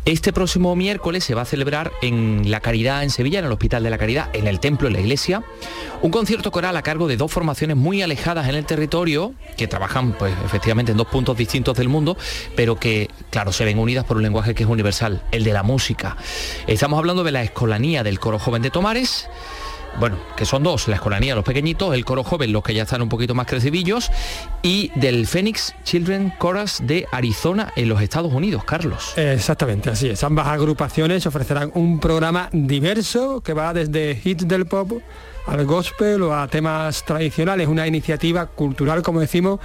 Este 0.05 0.33
próximo 0.33 0.75
miércoles 0.75 1.23
se 1.23 1.35
va 1.35 1.43
a 1.43 1.45
celebrar 1.45 1.91
en 2.01 2.49
La 2.49 2.59
Caridad, 2.59 3.03
en 3.03 3.11
Sevilla, 3.11 3.37
en 3.37 3.45
el 3.45 3.51
Hospital 3.51 3.83
de 3.83 3.91
la 3.91 3.99
Caridad, 3.99 4.29
en 4.33 4.47
el 4.47 4.59
Templo, 4.59 4.87
en 4.87 4.93
la 4.93 4.99
Iglesia, 4.99 5.43
un 6.01 6.09
concierto 6.09 6.49
coral 6.49 6.75
a 6.75 6.81
cargo 6.81 7.07
de 7.07 7.17
dos 7.17 7.31
formaciones 7.31 7.77
muy 7.77 8.01
alejadas 8.01 8.49
en 8.49 8.55
el 8.55 8.65
territorio, 8.65 9.35
que 9.57 9.67
trabajan 9.67 10.13
pues 10.13 10.33
efectivamente 10.43 10.93
en 10.93 10.97
dos 10.97 11.05
puntos 11.05 11.37
distintos 11.37 11.77
del 11.77 11.87
mundo, 11.87 12.17
pero 12.55 12.77
que, 12.77 13.10
claro, 13.31 13.51
se 13.51 13.65
ven 13.65 13.79
unidas 13.79 14.05
por 14.05 14.17
un 14.17 14.23
lenguaje 14.23 14.53
que 14.53 14.63
es 14.63 14.69
universal, 14.69 15.23
el 15.31 15.43
de 15.43 15.53
la 15.53 15.63
música. 15.63 16.15
Estamos 16.67 16.99
hablando 16.99 17.23
de 17.23 17.31
la 17.31 17.41
Escolanía 17.41 18.03
del 18.03 18.19
Coro 18.19 18.37
Joven 18.37 18.61
de 18.61 18.69
Tomares, 18.69 19.27
bueno, 19.99 20.17
que 20.37 20.45
son 20.45 20.63
dos, 20.63 20.87
la 20.87 20.95
escolanía, 20.95 21.35
los 21.35 21.43
pequeñitos, 21.43 21.93
el 21.93 22.05
coro 22.05 22.23
joven, 22.23 22.53
los 22.53 22.63
que 22.63 22.73
ya 22.73 22.83
están 22.83 23.01
un 23.01 23.09
poquito 23.09 23.35
más 23.35 23.45
crecidillos, 23.45 24.09
y 24.61 24.89
del 24.95 25.27
Phoenix 25.27 25.75
Children 25.83 26.33
Chorus 26.39 26.79
de 26.83 27.05
Arizona 27.11 27.73
en 27.75 27.89
los 27.89 28.01
Estados 28.01 28.33
Unidos, 28.33 28.63
Carlos. 28.63 29.13
Exactamente, 29.17 29.89
así 29.89 30.09
es. 30.09 30.23
Ambas 30.23 30.47
agrupaciones 30.47 31.25
ofrecerán 31.25 31.71
un 31.75 31.99
programa 31.99 32.49
diverso 32.53 33.41
que 33.41 33.53
va 33.53 33.73
desde 33.73 34.19
hits 34.23 34.47
del 34.47 34.65
pop 34.65 35.01
al 35.47 35.65
gospel 35.65 36.21
o 36.23 36.35
a 36.35 36.47
temas 36.47 37.03
tradicionales, 37.05 37.67
una 37.67 37.87
iniciativa 37.87 38.45
cultural, 38.47 39.01
como 39.01 39.19
decimos, 39.19 39.59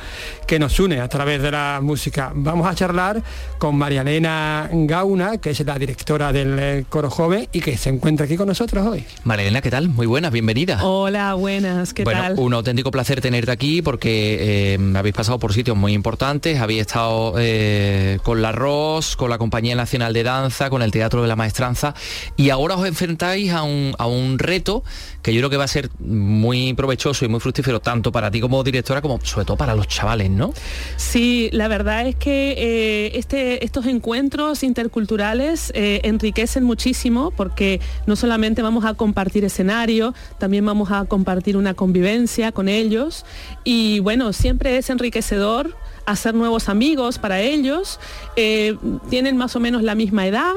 que 0.47 0.59
nos 0.59 0.79
une 0.81 1.01
a 1.01 1.09
través 1.09 1.43
de 1.43 1.51
la 1.51 1.81
música. 1.83 2.33
Vamos 2.35 2.67
a 2.67 2.75
charlar 2.75 3.23
con 3.59 3.77
María 3.77 4.03
Elena 4.03 4.69
Gauna, 4.73 5.39
que 5.39 5.51
es 5.51 5.61
la 5.61 5.79
directora 5.79 6.33
del 6.33 6.59
eh, 6.59 6.85
Coro 6.89 7.11
Joven 7.11 7.49
y 7.53 7.61
que 7.61 7.77
se 7.77 7.91
encuentra 7.91 8.27
aquí 8.27 8.37
con 8.37 8.49
nosotros 8.49 8.87
hoy. 8.87 9.05
María 9.25 9.45
Elena, 9.45 9.61
¿qué 9.61 9.71
tal? 9.71 9.89
Muy 9.89 10.07
buenas, 10.07 10.33
bienvenida. 10.33 10.85
Hola, 10.85 11.35
buenas, 11.35 11.93
¿qué 11.93 12.05
bueno, 12.05 12.23
tal? 12.23 12.35
un 12.39 12.55
auténtico 12.55 12.91
placer 12.91 13.21
tenerte 13.21 13.51
aquí 13.51 13.83
porque 13.83 14.75
eh, 14.75 14.79
habéis 14.97 15.15
pasado 15.15 15.39
por 15.39 15.53
sitios 15.53 15.77
muy 15.77 15.93
importantes, 15.93 16.61
habéis 16.61 16.83
estado 16.83 17.35
eh, 17.39 18.19
con 18.23 18.43
la 18.43 18.53
ROS, 18.53 19.17
con 19.17 19.31
la 19.31 19.39
Compañía 19.39 19.75
Nacional 19.75 20.13
de 20.13 20.23
Danza, 20.23 20.71
con 20.71 20.83
el 20.83 20.91
Teatro 20.91 21.23
de 21.23 21.29
la 21.29 21.37
Maestranza 21.37 21.95
y 22.37 22.51
ahora 22.51 22.77
os 22.77 22.87
enfrentáis 22.87 23.53
a 23.53 23.63
un, 23.63 23.95
a 23.99 24.07
un 24.07 24.39
reto 24.39 24.83
que 25.23 25.35
yo 25.35 25.41
creo 25.41 25.51
que 25.51 25.57
va 25.57 25.66
a 25.67 25.69
ser 25.69 25.91
muy 25.99 26.73
provechoso 26.75 27.25
y 27.25 27.29
muy 27.29 27.41
fructífero 27.41 27.81
tanto 27.81 28.11
para 28.11 28.31
ti 28.31 28.41
como 28.41 28.65
directora 28.65 29.03
como 29.03 29.21
sobre 29.23 29.45
todo 29.45 29.57
para 29.57 29.75
los 29.75 29.87
chavales, 29.87 30.31
¿no? 30.31 30.53
Sí, 30.97 31.51
la 31.53 31.69
verdad 31.69 32.07
es 32.07 32.17
que 32.17 32.55
eh, 32.57 33.19
este, 33.19 33.65
estos 33.65 33.87
encuentros 33.87 34.63
interculturales 34.63 35.71
eh, 35.75 36.01
enriquecen 36.05 36.65
muchísimo 36.65 37.31
porque 37.31 37.81
no 38.07 38.17
solamente 38.17 38.63
vamos 38.63 38.85
a 38.85 38.95
compartir 38.95 39.45
escenario, 39.45 40.15
también 40.39 40.65
vamos 40.65 40.91
a 40.91 41.05
compartir 41.05 41.57
una 41.57 41.75
convivencia 41.75 42.53
con 42.53 42.69
ellos 42.69 43.25
y 43.65 44.01
bueno, 44.01 44.33
siempre 44.33 44.79
es 44.79 44.89
enriquecedor 44.91 45.77
hacer 46.07 46.35
nuevos 46.35 46.69
amigos 46.69 47.19
para 47.19 47.41
ellos, 47.41 48.01
eh, 48.37 48.77
tienen 49.11 49.37
más 49.37 49.57
o 49.57 49.61
menos 49.61 49.83
la 49.83 49.95
misma 49.95 50.27
edad, 50.27 50.55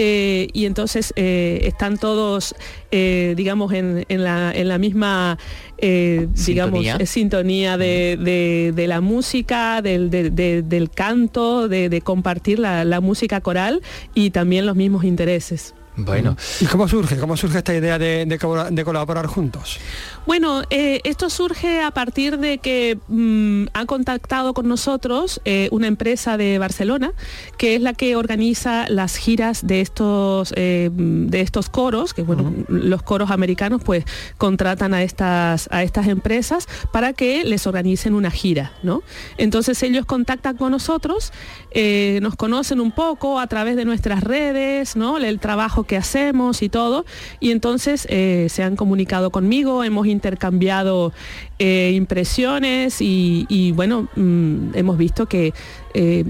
eh, 0.00 0.48
y 0.52 0.66
entonces 0.66 1.12
eh, 1.16 1.60
están 1.64 1.98
todos, 1.98 2.54
eh, 2.92 3.34
digamos, 3.36 3.72
en, 3.72 4.06
en, 4.08 4.22
la, 4.22 4.52
en, 4.54 4.68
la, 4.68 4.78
misma, 4.78 5.38
digamos, 5.76 6.34
sintonía, 6.34 7.06
sintonía 7.06 7.76
de, 7.76 8.16
de, 8.16 8.72
de, 8.74 8.86
la 8.86 9.00
música, 9.00 9.82
del, 9.82 10.08
de, 10.08 10.62
del 10.62 10.90
canto, 10.90 11.68
de, 11.68 12.00
compartir 12.02 12.60
la, 12.60 12.84
la 12.84 13.00
música 13.00 13.40
coral 13.40 13.82
y 14.14 14.30
también 14.30 14.66
los 14.66 14.76
mismos 14.76 15.02
intereses. 15.02 15.74
Bueno. 15.96 16.36
¿Y 16.60 16.66
cómo 16.66 16.86
surge? 16.86 17.16
¿Cómo 17.16 17.36
surge 17.36 17.58
esta 17.58 17.74
idea 17.74 17.98
de, 17.98 18.24
de, 18.24 18.38
de 18.70 18.84
colaborar 18.84 19.26
juntos? 19.26 19.80
Bueno, 20.28 20.60
eh, 20.68 21.00
esto 21.04 21.30
surge 21.30 21.80
a 21.80 21.90
partir 21.90 22.38
de 22.38 22.58
que 22.58 22.98
mmm, 23.08 23.68
ha 23.72 23.86
contactado 23.86 24.52
con 24.52 24.68
nosotros 24.68 25.40
eh, 25.46 25.70
una 25.72 25.86
empresa 25.86 26.36
de 26.36 26.58
Barcelona, 26.58 27.14
que 27.56 27.74
es 27.74 27.80
la 27.80 27.94
que 27.94 28.14
organiza 28.14 28.90
las 28.90 29.16
giras 29.16 29.66
de 29.66 29.80
estos, 29.80 30.52
eh, 30.54 30.90
de 30.92 31.40
estos 31.40 31.70
coros, 31.70 32.12
que 32.12 32.20
bueno, 32.24 32.42
uh 32.42 32.46
-huh. 32.50 32.66
los 32.68 33.02
coros 33.02 33.30
americanos 33.30 33.80
pues 33.82 34.04
contratan 34.36 34.92
a 34.92 35.02
estas, 35.02 35.66
a 35.72 35.82
estas 35.82 36.06
empresas 36.08 36.68
para 36.92 37.14
que 37.14 37.44
les 37.44 37.66
organicen 37.66 38.12
una 38.12 38.30
gira, 38.30 38.72
¿no? 38.82 39.02
Entonces 39.38 39.82
ellos 39.82 40.04
contactan 40.04 40.58
con 40.58 40.72
nosotros, 40.72 41.32
nos 42.20 42.36
conocen 42.36 42.80
un 42.80 42.92
poco 42.92 43.40
a 43.40 43.46
través 43.46 43.76
de 43.76 43.86
nuestras 43.86 44.22
redes, 44.22 44.94
¿no? 44.94 45.16
El 45.16 45.38
trabajo 45.40 45.84
que 45.84 45.96
hacemos 45.96 46.60
y 46.60 46.68
todo, 46.68 47.06
y 47.40 47.50
entonces 47.50 48.02
se 48.02 48.62
han 48.62 48.76
comunicado 48.76 49.30
conmigo, 49.30 49.84
hemos 49.84 50.06
intercambiado 50.18 51.12
eh, 51.60 51.92
impresiones 51.94 52.96
y, 53.00 53.72
bueno, 53.74 54.08
mmm, 54.16 54.74
hemos 54.74 54.98
visto 54.98 55.26
que 55.26 55.54
eh, 55.94 56.24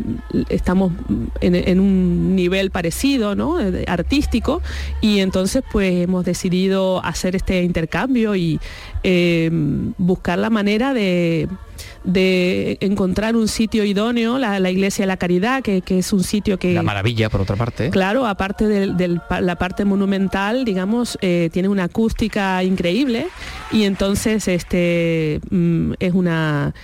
estamos 0.50 0.92
en, 1.40 1.54
en, 1.54 1.80
un 1.80 2.36
nivel 2.36 2.70
parecido, 2.70 3.34
¿no? 3.34 3.56
artístico, 3.86 4.60
y 5.00 5.20
entonces 5.20 5.62
pues 5.72 6.04
hemos 6.04 6.24
decidido 6.24 7.04
hacer 7.04 7.34
este 7.34 7.62
intercambio 7.62 8.36
y 8.36 8.60
eh, 9.02 9.50
buscar 9.96 10.38
la 10.38 10.50
manera 10.50 10.92
de, 10.92 11.48
de 12.08 12.78
encontrar 12.80 13.36
un 13.36 13.48
sitio 13.48 13.84
idóneo, 13.84 14.38
la, 14.38 14.58
la 14.60 14.70
Iglesia 14.70 15.02
de 15.02 15.08
la 15.08 15.18
Caridad, 15.18 15.62
que, 15.62 15.82
que, 15.82 15.98
es 15.98 16.12
un 16.14 16.24
sitio 16.24 16.58
que... 16.58 16.72
La 16.72 16.82
maravilla, 16.82 17.28
por 17.28 17.42
otra 17.42 17.54
parte. 17.54 17.90
Claro, 17.90 18.26
aparte 18.26 18.66
de, 18.66 18.94
de 18.94 19.20
la 19.40 19.56
parte 19.56 19.84
monumental, 19.84 20.64
digamos, 20.64 21.18
eh, 21.20 21.50
tiene 21.52 21.68
una 21.68 21.84
acústica 21.84 22.64
increíble 22.64 23.26
y 23.70 23.84
entonces 23.84 24.48
este 24.48 25.40
mm, 25.50 25.92
es 25.98 26.14
una 26.14 26.74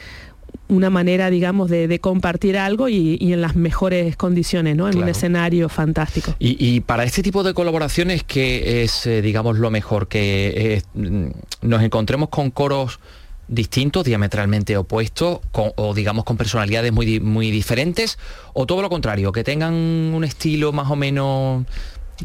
una 0.66 0.88
manera, 0.88 1.30
digamos, 1.30 1.68
de, 1.68 1.88
de 1.88 1.98
compartir 2.00 2.56
algo 2.56 2.88
y, 2.88 3.18
y, 3.20 3.34
en 3.34 3.42
las 3.42 3.54
mejores 3.54 4.16
condiciones, 4.16 4.76
¿no? 4.76 4.86
En 4.86 4.92
claro. 4.92 5.04
un 5.04 5.10
escenario 5.10 5.68
fantástico. 5.68 6.34
Y, 6.38 6.56
y, 6.58 6.80
para 6.80 7.04
este 7.04 7.22
tipo 7.22 7.42
de 7.42 7.52
colaboraciones, 7.52 8.24
que 8.24 8.82
es, 8.82 9.06
eh, 9.06 9.20
digamos, 9.20 9.58
lo 9.58 9.70
mejor? 9.70 10.08
Que 10.08 10.82
eh, 10.94 11.42
nos 11.60 11.82
encontremos 11.82 12.30
con 12.30 12.50
coros 12.50 12.98
distintos, 13.48 14.04
diametralmente 14.04 14.76
opuestos, 14.76 15.40
o 15.52 15.94
digamos 15.94 16.24
con 16.24 16.36
personalidades 16.36 16.92
muy, 16.92 17.20
muy 17.20 17.50
diferentes, 17.50 18.18
o 18.52 18.66
todo 18.66 18.82
lo 18.82 18.90
contrario, 18.90 19.32
que 19.32 19.44
tengan 19.44 19.74
un 19.74 20.24
estilo 20.24 20.72
más 20.72 20.90
o 20.90 20.96
menos 20.96 21.64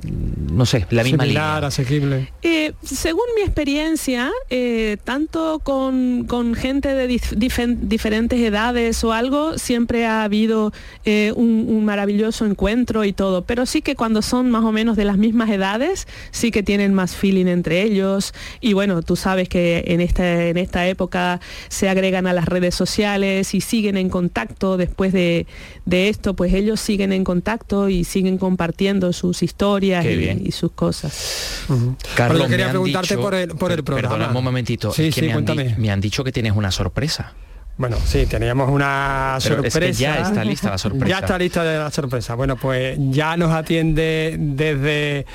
no 0.03 0.65
sé, 0.65 0.85
la 0.91 1.03
misma 1.03 1.23
Similar, 1.23 1.55
línea. 1.55 1.67
asequible. 1.67 2.31
Eh, 2.43 2.73
según 2.83 3.23
mi 3.35 3.41
experiencia, 3.41 4.31
eh, 4.49 4.97
tanto 5.03 5.59
con, 5.63 6.25
con, 6.27 6.53
gente 6.53 6.93
de 6.93 7.07
dif 7.07 7.33
diferentes 7.33 8.39
edades 8.39 9.03
o 9.03 9.13
algo, 9.13 9.57
siempre 9.57 10.05
ha 10.05 10.23
habido 10.23 10.71
eh, 11.05 11.33
un, 11.35 11.65
un, 11.67 11.85
maravilloso 11.85 12.45
encuentro 12.45 13.03
y 13.03 13.13
todo, 13.13 13.43
pero 13.45 13.65
sí 13.65 13.81
que 13.81 13.95
cuando 13.95 14.21
son 14.21 14.51
más 14.51 14.63
o 14.63 14.71
menos 14.71 14.95
de 14.95 15.05
las 15.05 15.17
mismas 15.17 15.49
edades, 15.49 16.07
sí 16.31 16.51
que 16.51 16.61
tienen 16.61 16.93
más 16.93 17.15
feeling 17.15 17.47
entre 17.47 17.81
ellos 17.81 18.33
y 18.61 18.73
bueno, 18.73 19.01
tú 19.01 19.15
sabes 19.15 19.49
que 19.49 19.83
en 19.87 20.01
esta, 20.01 20.47
en 20.47 20.57
esta 20.57 20.87
época 20.87 21.41
se 21.67 21.89
agregan 21.89 22.27
a 22.27 22.33
las 22.33 22.45
redes 22.45 22.75
sociales 22.75 23.55
y 23.55 23.61
siguen 23.61 23.97
en 23.97 24.09
contacto 24.09 24.77
después 24.77 25.13
de, 25.13 25.47
de 25.85 26.09
esto, 26.09 26.35
pues 26.35 26.53
ellos 26.53 26.79
siguen 26.79 27.11
en 27.11 27.23
contacto 27.23 27.89
y 27.89 28.03
siguen 28.03 28.37
compartiendo 28.37 29.13
sus 29.13 29.41
historias 29.41 29.79
y, 29.89 30.47
y, 30.47 30.51
sus 30.51 30.71
cosas. 30.71 31.63
Uh 31.69 31.73
-huh. 31.73 31.95
Carlos, 32.15 32.37
Pero 32.39 32.49
quería 32.49 32.69
preguntarte 32.69 33.15
dicho, 33.15 33.21
por, 33.21 33.35
el, 33.35 33.49
por 33.49 33.71
el 33.71 33.83
programa. 33.83 34.15
Perdona 34.15 34.37
un 34.37 34.43
momentito, 34.43 34.91
sí, 34.91 35.07
es 35.07 35.15
que 35.15 35.21
sí, 35.21 35.27
me, 35.27 35.33
cuéntame. 35.33 35.69
han 35.69 35.81
me, 35.81 35.91
han 35.91 36.01
dicho 36.01 36.23
que 36.23 36.31
tienes 36.31 36.53
una 36.55 36.71
sorpresa. 36.71 37.33
Bueno, 37.77 37.97
sí, 38.05 38.25
teníamos 38.25 38.69
una 38.69 39.37
Pero 39.41 39.55
sorpresa. 39.55 39.79
Es 39.79 39.97
que 39.97 40.03
ya 40.03 40.21
está 40.21 40.43
lista 40.43 40.69
la 40.69 40.77
sorpresa. 40.85 41.07
Ya 41.07 41.19
está 41.19 41.37
lista 41.37 41.63
la 41.63 41.91
sorpresa. 41.91 42.35
Bueno, 42.35 42.57
pues 42.57 42.97
ya 42.99 43.37
nos 43.37 43.51
atiende 43.51 44.35
desde 44.37 45.25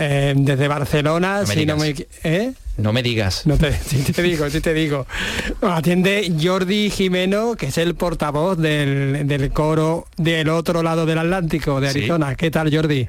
eh, 0.00 0.32
desde 0.36 0.68
Barcelona, 0.68 1.40
no 1.40 1.46
si 1.46 1.66
no 1.66 1.76
me 1.76 1.94
¿eh? 2.22 2.52
No 2.76 2.92
me 2.92 3.02
digas. 3.02 3.46
No 3.46 3.58
te, 3.58 3.72
sí 3.84 4.12
te 4.12 4.22
digo, 4.22 4.48
sí 4.48 4.60
te 4.60 4.72
digo. 4.72 5.06
Nos 5.60 5.76
atiende 5.76 6.32
Jordi 6.40 6.88
Jimeno, 6.90 7.56
que 7.56 7.66
es 7.66 7.78
el 7.78 7.96
portavoz 7.96 8.56
del, 8.56 9.26
del 9.26 9.50
coro 9.50 10.06
del 10.16 10.50
otro 10.50 10.84
lado 10.84 11.04
del 11.04 11.18
Atlántico, 11.18 11.80
de 11.80 11.88
Arizona. 11.88 12.30
¿Sí? 12.30 12.36
¿Qué 12.36 12.50
tal, 12.52 12.72
Jordi? 12.72 13.08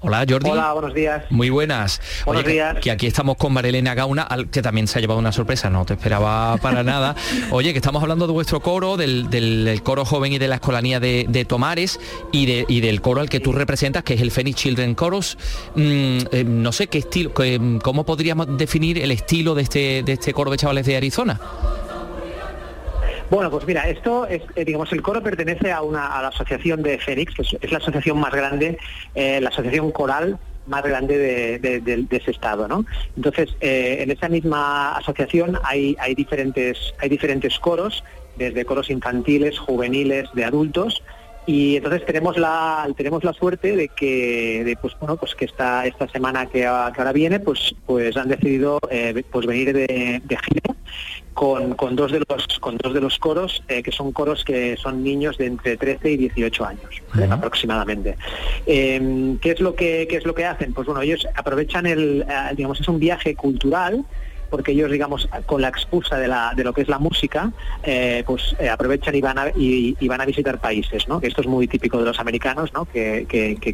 Hola 0.00 0.24
Jordi. 0.28 0.48
Hola, 0.48 0.72
buenos 0.74 0.94
días. 0.94 1.24
Muy 1.30 1.50
buenas. 1.50 2.00
Buenos 2.24 2.44
Oye, 2.44 2.52
días. 2.52 2.74
Que, 2.76 2.80
que, 2.82 2.90
aquí 2.92 3.06
estamos 3.08 3.36
con 3.36 3.52
Marilena 3.52 3.94
Gauna, 3.94 4.22
al, 4.22 4.48
que 4.48 4.62
también 4.62 4.86
se 4.86 4.98
ha 4.98 5.00
llevado 5.00 5.18
una 5.18 5.32
sorpresa, 5.32 5.70
no 5.70 5.84
te 5.84 5.94
esperaba 5.94 6.56
para 6.58 6.84
nada. 6.84 7.16
Oye, 7.50 7.72
que 7.72 7.78
estamos 7.78 8.00
hablando 8.00 8.28
de 8.28 8.32
vuestro 8.32 8.60
coro, 8.60 8.96
del, 8.96 9.28
del, 9.28 9.64
del 9.64 9.82
coro 9.82 10.04
joven 10.04 10.32
y 10.32 10.38
de 10.38 10.46
la 10.46 10.56
escolanía 10.56 11.00
de, 11.00 11.26
de 11.28 11.44
Tomares 11.44 11.98
y, 12.30 12.46
de, 12.46 12.64
y, 12.68 12.80
del 12.80 13.00
coro 13.00 13.20
al 13.20 13.28
que 13.28 13.40
tú 13.40 13.52
representas, 13.52 14.04
que 14.04 14.14
es 14.14 14.20
el 14.20 14.30
Phoenix 14.30 14.60
Children 14.60 14.94
Chorus. 14.94 15.36
Mm, 15.74 16.18
eh, 16.30 16.44
no 16.46 16.70
sé 16.70 16.86
qué 16.86 16.98
estilo, 16.98 17.34
qué, 17.34 17.60
cómo 17.82 18.06
podríamos 18.06 18.56
definir 18.56 18.98
el 18.98 19.10
estilo 19.10 19.56
de 19.56 19.62
este, 19.62 20.02
de 20.04 20.12
este 20.12 20.32
coro 20.32 20.52
de 20.52 20.58
chavales 20.58 20.86
de 20.86 20.96
Arizona. 20.96 21.40
Bueno, 23.30 23.50
pues 23.50 23.66
mira, 23.66 23.86
esto 23.88 24.26
es, 24.26 24.42
eh, 24.56 24.64
digamos, 24.64 24.90
el 24.92 25.02
coro 25.02 25.22
pertenece 25.22 25.70
a, 25.70 25.82
una, 25.82 26.06
a 26.06 26.22
la 26.22 26.28
asociación 26.28 26.82
de 26.82 26.98
Fénix, 26.98 27.34
que 27.34 27.42
es, 27.42 27.70
la 27.70 27.78
asociación 27.78 28.18
más 28.18 28.32
grande, 28.32 28.78
eh, 29.14 29.40
la 29.40 29.50
asociación 29.50 29.90
coral 29.92 30.38
más 30.66 30.82
grande 30.82 31.18
de, 31.58 31.80
de, 31.80 32.06
ese 32.10 32.30
estado, 32.30 32.68
¿no? 32.68 32.84
Entonces, 33.16 33.54
eh, 33.60 33.98
en 34.00 34.10
esa 34.10 34.28
misma 34.28 34.96
asociación 34.96 35.58
hay, 35.62 35.96
hay, 35.98 36.14
diferentes, 36.14 36.94
hay 36.98 37.08
diferentes 37.08 37.58
coros, 37.58 38.02
desde 38.36 38.64
coros 38.64 38.90
infantiles, 38.90 39.58
juveniles, 39.58 40.28
de 40.34 40.44
adultos, 40.44 41.02
y 41.46 41.76
entonces 41.76 42.04
tenemos 42.04 42.36
la 42.36 42.86
tenemos 42.96 43.24
la 43.24 43.32
suerte 43.32 43.74
de 43.74 43.88
que 43.88 44.62
de, 44.64 44.76
pues 44.76 44.94
bueno 45.00 45.16
pues 45.16 45.34
que 45.34 45.46
esta 45.46 45.86
esta 45.86 46.06
semana 46.08 46.44
que, 46.44 46.66
ahora 46.66 47.10
viene 47.10 47.40
pues 47.40 47.74
pues 47.86 48.14
han 48.18 48.28
decidido 48.28 48.78
pues 49.30 49.46
venir 49.46 49.72
de, 49.72 50.20
de 50.22 50.36
gira 50.36 50.76
con, 51.38 51.74
con, 51.74 51.94
dos 51.94 52.10
de 52.10 52.18
los 52.18 52.58
con 52.58 52.76
dos 52.78 52.92
de 52.92 53.00
los 53.00 53.16
coros 53.20 53.62
eh, 53.68 53.80
que 53.84 53.92
son 53.92 54.10
coros 54.10 54.44
que 54.44 54.76
son 54.76 55.04
niños 55.04 55.38
de 55.38 55.46
entre 55.46 55.76
13 55.76 56.10
y 56.10 56.16
18 56.16 56.64
años 56.64 57.02
uh 57.14 57.18
-huh. 57.18 57.32
aproximadamente 57.32 58.16
eh, 58.66 59.36
qué 59.40 59.52
es 59.52 59.60
lo 59.60 59.76
que 59.76 60.08
qué 60.10 60.16
es 60.16 60.26
lo 60.26 60.34
que 60.34 60.44
hacen 60.44 60.74
pues 60.74 60.88
bueno 60.88 61.00
ellos 61.00 61.28
aprovechan 61.36 61.86
el 61.86 62.26
digamos 62.56 62.80
es 62.80 62.88
un 62.88 62.98
viaje 62.98 63.36
cultural 63.36 64.04
porque 64.50 64.72
ellos, 64.72 64.90
digamos, 64.90 65.28
con 65.46 65.62
la 65.62 65.68
excusa 65.68 66.16
de, 66.18 66.64
lo 66.64 66.72
que 66.72 66.82
es 66.82 66.88
la 66.88 66.98
música, 66.98 67.52
eh, 67.82 68.22
pues 68.26 68.56
eh, 68.58 68.68
aprovechan 68.68 69.14
y 69.14 69.20
van, 69.20 69.38
a, 69.38 69.48
y, 69.54 70.08
van 70.08 70.20
a 70.20 70.24
visitar 70.26 70.58
países, 70.58 71.08
¿no? 71.08 71.20
Esto 71.22 71.40
es 71.40 71.46
muy 71.46 71.66
típico 71.68 71.98
de 71.98 72.04
los 72.04 72.18
americanos, 72.20 72.72
¿no? 72.72 72.84
Que, 72.86 73.26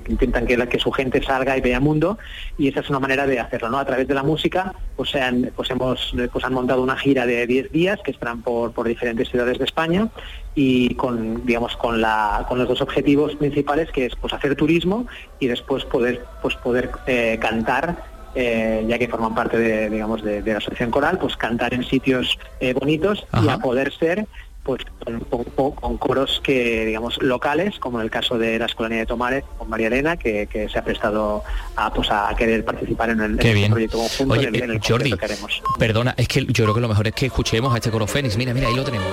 intentan 0.08 0.46
que, 0.46 0.78
su 0.78 0.90
gente 0.90 1.22
salga 1.22 1.56
y 1.56 1.60
vea 1.60 1.80
mundo, 1.80 2.18
y 2.58 2.68
esa 2.68 2.80
es 2.80 2.90
una 2.90 3.00
manera 3.00 3.26
de 3.26 3.40
hacerlo, 3.40 3.70
¿no? 3.70 3.78
A 3.78 3.84
través 3.84 4.08
de 4.08 4.14
la 4.14 4.22
música, 4.22 4.74
pues, 4.96 5.12
pues 5.54 5.70
hemos 5.70 6.14
pues 6.32 6.44
han 6.44 6.54
montado 6.54 6.82
una 6.82 6.96
gira 6.96 7.26
de 7.26 7.46
10 7.46 7.72
días 7.72 8.00
que 8.04 8.10
estarán 8.10 8.42
por, 8.42 8.72
por 8.72 8.86
diferentes 8.86 9.28
ciudades 9.28 9.58
de 9.58 9.64
España 9.64 10.08
y 10.54 10.94
con 10.94 11.44
digamos 11.46 11.76
con 11.76 12.00
la 12.00 12.44
con 12.48 12.58
los 12.58 12.68
dos 12.68 12.80
objetivos 12.80 13.34
principales 13.36 13.90
que 13.90 14.06
es 14.06 14.16
pues 14.16 14.32
hacer 14.32 14.54
turismo 14.54 15.06
y 15.40 15.48
después 15.48 15.84
poder 15.84 16.24
pues 16.42 16.54
poder 16.56 16.90
eh, 17.06 17.38
cantar 17.40 18.13
eh, 18.34 18.84
ya 18.88 18.98
que 18.98 19.08
forman 19.08 19.34
parte 19.34 19.58
de 19.58 19.90
digamos 19.90 20.22
de, 20.22 20.42
la 20.42 20.58
asociación 20.58 20.90
coral 20.90 21.18
pues 21.18 21.36
cantar 21.36 21.74
en 21.74 21.84
sitios 21.84 22.38
eh, 22.60 22.72
bonitos 22.72 23.26
y 23.42 23.48
a 23.48 23.58
poder 23.58 23.92
ser 23.92 24.26
pues 24.62 24.82
con, 25.28 25.98
coros 25.98 26.40
que 26.42 26.86
digamos 26.86 27.22
locales 27.22 27.78
como 27.78 27.98
en 27.98 28.04
el 28.04 28.10
caso 28.10 28.38
de 28.38 28.58
la 28.58 28.66
Escolanía 28.66 29.00
de 29.00 29.06
Tomares 29.06 29.44
con 29.58 29.68
María 29.68 29.88
Elena 29.88 30.16
que, 30.16 30.48
se 30.72 30.78
ha 30.78 30.82
prestado 30.82 31.44
a 31.76 31.92
pues 31.92 32.10
a 32.10 32.34
querer 32.36 32.64
participar 32.64 33.10
en 33.10 33.20
el, 33.20 33.36
proyecto 33.36 33.98
conjunto 33.98 34.34
en 34.36 34.54
el, 34.54 34.80
Jordi, 34.80 35.12
que 35.12 35.18
queremos. 35.18 35.62
perdona 35.78 36.14
es 36.16 36.28
que 36.28 36.46
yo 36.46 36.64
creo 36.64 36.74
que 36.74 36.80
lo 36.80 36.88
mejor 36.88 37.06
es 37.08 37.14
que 37.14 37.26
escuchemos 37.26 37.72
a 37.74 37.76
este 37.76 37.90
coro 37.90 38.06
Fénix. 38.06 38.36
Mira 38.36 38.54
mira 38.54 38.68
ahí 38.68 38.74
lo 38.74 38.84
tenemos 38.84 39.08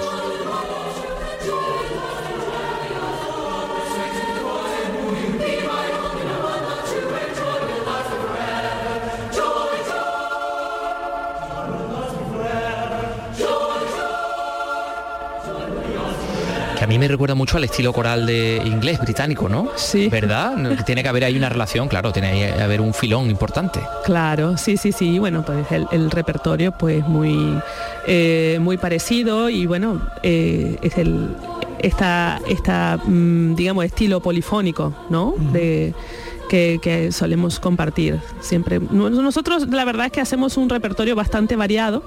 mí 16.88 16.98
me 16.98 17.08
recuerda 17.08 17.36
mucho 17.36 17.58
al 17.58 17.63
estilo 17.63 17.94
coral 17.94 18.26
de 18.26 18.62
inglés 18.65 19.00
británico, 19.00 19.50
¿no? 19.50 19.70
Sí. 19.76 20.10
¿Verdad? 20.10 20.84
Tiene 20.86 21.04
que 21.04 21.10
haber 21.10 21.24
ahí 21.24 21.38
una 21.38 21.50
relación, 21.50 21.88
claro, 21.88 22.12
tiene 22.12 22.54
que 22.56 22.62
haber 22.62 22.82
un 22.82 22.94
filón 22.94 23.30
importante. 23.30 23.80
Claro, 24.04 24.58
sí, 24.58 24.78
sí, 24.78 24.91
sí. 24.91 25.20
Bueno, 25.20 25.44
pues 25.46 25.65
el, 25.91 26.12
repertorio 26.12 26.72
pues 26.72 27.06
muy, 27.08 27.60
eh, 28.08 28.58
muy 28.62 28.78
parecido 28.78 29.50
y 29.50 29.65
bueno, 29.65 30.02
eh, 30.24 30.78
es 30.82 30.98
el 30.98 31.30
esta, 31.80 32.39
esta 32.48 32.98
mm, 33.04 33.56
digamos, 33.56 33.86
estilo 33.86 34.22
polifónico, 34.22 34.94
¿no? 35.10 35.36
De 35.52 35.94
que, 36.52 37.10
solemos 37.12 37.60
compartir 37.60 38.20
siempre. 38.42 38.80
Nosotros 38.80 39.68
la 39.70 39.86
verdad 39.86 40.08
es 40.08 40.12
que 40.12 40.20
hacemos 40.20 40.58
un 40.58 40.70
repertorio 40.70 41.16
bastante 41.16 41.56
variado 41.56 42.04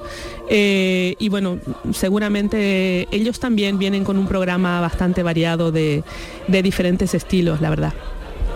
eh, 0.50 1.14
y 1.18 1.28
bueno, 1.30 1.58
seguramente 1.92 3.08
ellos 3.10 3.40
también 3.40 3.78
vienen 3.78 4.04
con 4.04 4.18
un 4.18 4.26
programa 4.26 4.80
bastante 4.80 5.22
variado 5.22 5.72
de, 5.72 6.04
de 6.48 6.62
diferentes 6.62 7.14
estilos, 7.14 7.60
la 7.62 7.70
verdad. 7.70 7.94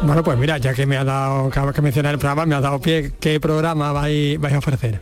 Bueno, 0.00 0.22
pues 0.22 0.38
mira, 0.38 0.58
ya 0.58 0.74
que 0.74 0.86
me 0.86 0.96
ha 0.96 1.02
dado, 1.02 1.50
que 1.50 1.82
mencionar 1.82 2.14
el 2.14 2.20
programa, 2.20 2.46
me 2.46 2.54
ha 2.54 2.60
dado 2.60 2.80
pie, 2.80 3.12
¿qué 3.18 3.40
programa 3.40 3.90
vais, 3.92 4.38
a 4.40 4.58
ofrecer? 4.58 5.00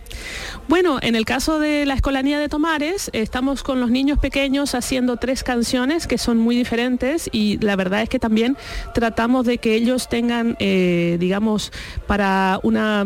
Bueno, 0.69 0.99
en 1.03 1.15
el 1.15 1.27
caso 1.27 1.59
de 1.59 1.85
la 1.85 1.95
Escolanía 1.95 2.39
de 2.39 2.49
Tomares, 2.49 3.11
estamos 3.13 3.63
con 3.63 3.79
los 3.79 3.91
niños 3.91 4.19
pequeños 4.19 4.75
haciendo 4.75 5.19
tres 5.19 5.45
canciones 5.45 6.07
que 6.07 6.17
son 6.17 6.39
muy 6.39 6.57
diferentes 6.57 7.29
y 7.31 7.59
la 7.59 7.77
verdad 7.77 8.03
es 8.03 8.09
que 8.09 8.19
también 8.19 8.57
tratamos 8.95 9.45
de 9.45 9.59
que 9.59 9.75
ellos 9.75 10.09
tengan, 10.09 10.57
eh, 10.61 11.19
digamos, 11.21 11.73
para 12.07 12.59
una, 12.63 13.05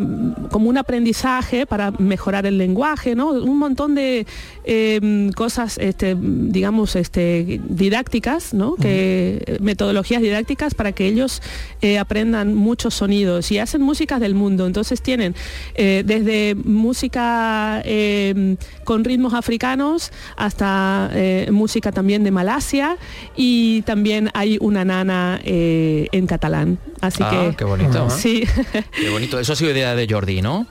como 0.51 0.71
un 0.71 0.79
aprendizaje, 0.79 1.67
para 1.67 1.91
mejorar 1.91 2.47
el 2.47 2.57
lenguaje, 2.57 3.17
¿no? 3.17 3.31
Un 3.31 3.59
montón 3.59 3.97
de 3.97 4.27
em, 4.73 5.33
cosas, 5.33 5.79
este, 5.79 6.17
digamos, 6.17 6.95
este, 6.95 7.61
didácticas, 7.69 8.55
¿no? 8.55 8.77
Que, 8.77 9.59
metodologías 9.61 10.23
didácticas 10.23 10.75
para 10.75 10.93
que 10.93 11.09
ellos 11.09 11.43
eh, 11.83 11.99
aprendan 11.99 12.55
muchos 12.55 12.95
sonidos 12.95 13.51
y 13.51 13.59
hacen 13.59 13.83
músicas 13.83 14.21
del 14.21 14.37
mundo. 14.37 14.69
Entonces 14.69 15.03
tienen 15.03 15.35
eh, 15.75 16.05
desde 16.07 16.55
música 16.55 17.83
eh, 17.85 18.55
con 18.85 19.03
ritmos 19.03 19.35
africanos 19.35 20.13
hasta 20.37 21.11
música 21.51 21.91
también 21.91 22.23
de 22.23 22.31
Malasia 22.31 22.97
y 23.37 23.83
también 23.83 24.31
hay 24.35 24.57
una 24.61 24.85
nana 24.85 25.41
en 25.43 26.27
catalán. 26.29 26.79
Así 27.01 27.23
ah, 27.25 27.31
que 27.31 27.57
qué 27.57 27.65
bonito. 27.65 28.09
Sí. 28.11 28.45
Qué 28.93 29.11
bonito. 29.11 29.41
Eso 29.41 29.53
ha 29.53 29.57
sido 29.57 29.73
idea 29.73 29.97
de 29.97 30.07
Jordi, 30.09 30.43
¿no? 30.43 30.67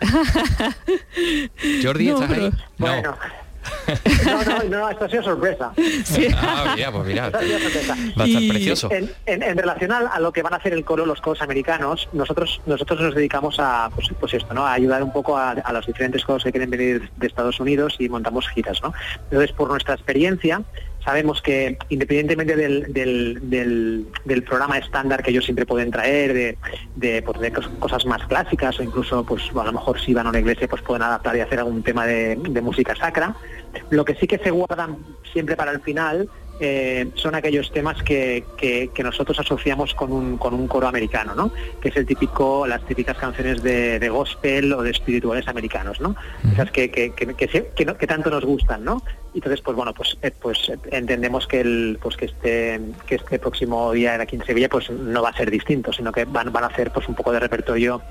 Jordi, 1.83 2.09
¿estás 2.09 2.31
ahí? 2.31 2.51
No. 2.77 3.17
No, 4.25 4.43
no, 4.43 4.63
no, 4.63 4.89
esto 4.89 5.05
ha 5.05 5.09
sido 5.09 5.23
sorpresa. 5.23 5.71
Ah, 6.41 6.75
pues 6.91 7.07
mira. 7.07 7.29
Va 7.29 7.39
a 7.39 8.25
estar 8.25 8.47
precioso. 8.49 8.89
En, 8.91 9.57
relación 9.57 9.91
a, 9.91 10.19
lo 10.19 10.31
que 10.31 10.41
van 10.41 10.53
a 10.53 10.57
hacer 10.57 10.73
el 10.73 10.83
coro, 10.83 11.05
los 11.05 11.21
coros 11.21 11.41
americanos, 11.41 12.07
nosotros 12.13 12.61
nosotros 12.65 13.01
nos 13.01 13.15
dedicamos 13.15 13.59
a 13.59 13.89
pues, 13.93 14.07
pues 14.19 14.33
esto, 14.33 14.53
¿no? 14.53 14.65
A 14.65 14.73
ayudar 14.73 15.03
un 15.03 15.11
poco 15.11 15.37
a, 15.37 15.55
los 15.71 15.85
diferentes 15.85 16.23
coros 16.23 16.43
que 16.43 16.51
quieren 16.51 16.69
venir 16.69 17.09
de 17.17 17.27
Estados 17.27 17.59
Unidos 17.59 17.95
y 17.99 18.09
montamos 18.09 18.47
giras, 18.49 18.81
¿no? 18.81 18.93
Entonces, 19.29 19.51
por 19.51 19.69
nuestra 19.69 19.95
experiencia, 19.95 20.61
sabemos 21.09 21.41
que 21.41 21.75
independientemente 21.89 22.55
del, 22.55 24.05
programa 24.45 24.77
estándar 24.77 25.23
que 25.23 25.31
ellos 25.31 25.43
siempre 25.43 25.65
pueden 25.65 25.89
traer, 25.89 26.55
de, 26.95 27.21
pues, 27.23 27.67
cosas 27.79 28.05
más 28.05 28.27
clásicas 28.27 28.79
o 28.79 28.83
incluso 28.83 29.25
pues 29.25 29.49
a 29.55 29.63
lo 29.63 29.71
mejor 29.71 29.99
si 29.99 30.13
van 30.13 30.27
a 30.27 30.29
una 30.29 30.37
iglesia 30.37 30.67
pues 30.67 30.83
pueden 30.83 31.01
adaptar 31.01 31.35
y 31.35 31.39
hacer 31.39 31.57
algún 31.57 31.81
tema 31.81 32.05
de, 32.05 32.35
música 32.61 32.95
sacra, 32.95 33.35
lo 33.89 34.05
que 34.05 34.13
sí 34.13 34.27
que 34.27 34.37
se 34.37 34.51
guardan 34.51 34.97
siempre 35.33 35.55
para 35.55 35.71
el 35.71 35.81
final 35.81 36.29
eh, 36.59 37.09
son 37.15 37.33
aquellos 37.33 37.71
temas 37.71 38.03
que, 38.03 38.43
nosotros 39.03 39.39
asociamos 39.39 39.95
con 39.95 40.11
un, 40.11 40.37
con 40.37 40.53
un 40.53 40.67
coro 40.67 40.87
americano, 40.87 41.33
¿no? 41.33 41.51
Que 41.81 41.89
es 41.89 41.95
el 41.95 42.05
típico, 42.05 42.67
las 42.67 42.85
típicas 42.85 43.17
canciones 43.17 43.63
de, 43.63 44.09
gospel 44.09 44.73
o 44.73 44.83
de 44.83 44.91
espirituales 44.91 45.47
americanos, 45.47 45.99
¿no? 46.01 46.15
Esas 46.53 46.69
que, 46.69 46.91
que, 46.91 48.07
tanto 48.07 48.29
nos 48.29 48.45
gustan, 48.45 48.83
¿no? 48.83 49.01
Entonces, 49.33 49.61
pues 49.61 49.75
bueno, 49.75 49.93
pues, 49.93 50.17
eh, 50.21 50.31
pues 50.41 50.71
entendemos 50.91 51.47
que 51.47 51.61
el, 51.61 51.99
pues 52.01 52.17
que 52.17 52.25
este, 52.25 52.79
que 53.07 53.15
este 53.15 53.39
próximo 53.39 53.91
día 53.91 54.15
aquí 54.15 54.35
en 54.35 54.45
Sevilla, 54.45 54.69
pues 54.69 54.89
no 54.89 55.21
va 55.21 55.29
a 55.29 55.37
ser 55.37 55.51
distinto, 55.51 55.93
sino 55.93 56.11
que 56.11 56.25
van, 56.25 56.51
van 56.51 56.63
a 56.63 56.67
hacer 56.67 56.91
pues 56.91 57.07
un 57.07 57.15
poco 57.15 57.31
de 57.31 57.39
repertorio 57.39 58.01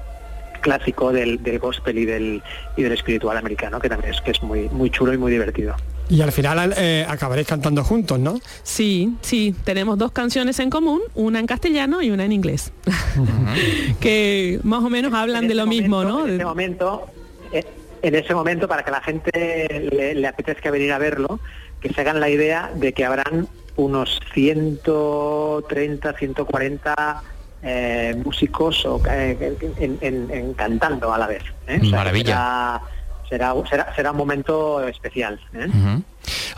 clásico 0.60 1.12
del, 1.12 1.40
gospel 1.58 1.98
y 1.98 2.04
del, 2.04 2.42
y 2.76 2.82
del 2.82 2.92
espiritual 2.92 3.36
americano, 3.36 3.80
que 3.80 3.88
también 3.88 4.14
es 4.14 4.20
que 4.20 4.32
es 4.32 4.42
muy, 4.42 4.68
muy 4.68 4.90
chulo 4.90 5.12
y 5.12 5.18
muy 5.18 5.32
divertido. 5.32 5.74
Y 6.10 6.22
al 6.22 6.32
final 6.32 6.74
eh, 6.76 7.04
acabaréis 7.08 7.46
cantando 7.46 7.84
juntos, 7.84 8.18
¿no? 8.18 8.40
Sí, 8.62 9.14
sí, 9.20 9.54
tenemos 9.64 9.98
dos 9.98 10.10
canciones 10.12 10.58
en 10.58 10.70
común, 10.70 11.00
una 11.14 11.38
en 11.38 11.46
castellano 11.46 12.00
y 12.00 12.10
una 12.10 12.24
en 12.24 12.32
inglés, 12.32 12.72
que 14.00 14.58
más 14.62 14.82
o 14.82 14.90
menos 14.90 15.12
hablan 15.12 15.48
de 15.48 15.54
lo 15.54 15.66
mismo, 15.66 16.04
¿no? 16.04 16.26
En 16.26 16.34
ese 16.34 16.44
momento, 16.44 17.06
eh, 17.52 17.64
en 18.02 18.14
ese 18.14 18.34
momento, 18.34 18.68
para 18.68 18.84
que 18.84 18.90
la 18.90 19.00
gente 19.00 19.90
le, 19.92 20.14
le 20.14 20.26
apetezca 20.26 20.70
venir 20.70 20.92
a 20.92 20.98
verlo, 20.98 21.40
que 21.80 21.92
se 21.92 22.00
hagan 22.00 22.20
la 22.20 22.28
idea 22.28 22.70
de 22.74 22.92
que 22.92 23.04
habrán 23.04 23.48
unos 23.76 24.20
130, 24.34 26.12
140 26.12 27.22
eh, 27.62 28.20
músicos 28.24 28.84
o, 28.84 29.00
eh, 29.10 29.56
en, 29.78 30.54
cantando 30.54 31.12
a 31.12 31.18
la 31.18 31.26
vez. 31.26 31.42
¿eh? 31.66 31.80
Maravilla. 31.90 32.80
será, 33.28 33.54
será, 33.68 33.94
será, 33.94 34.10
un 34.12 34.16
momento 34.16 34.86
especial. 34.86 35.40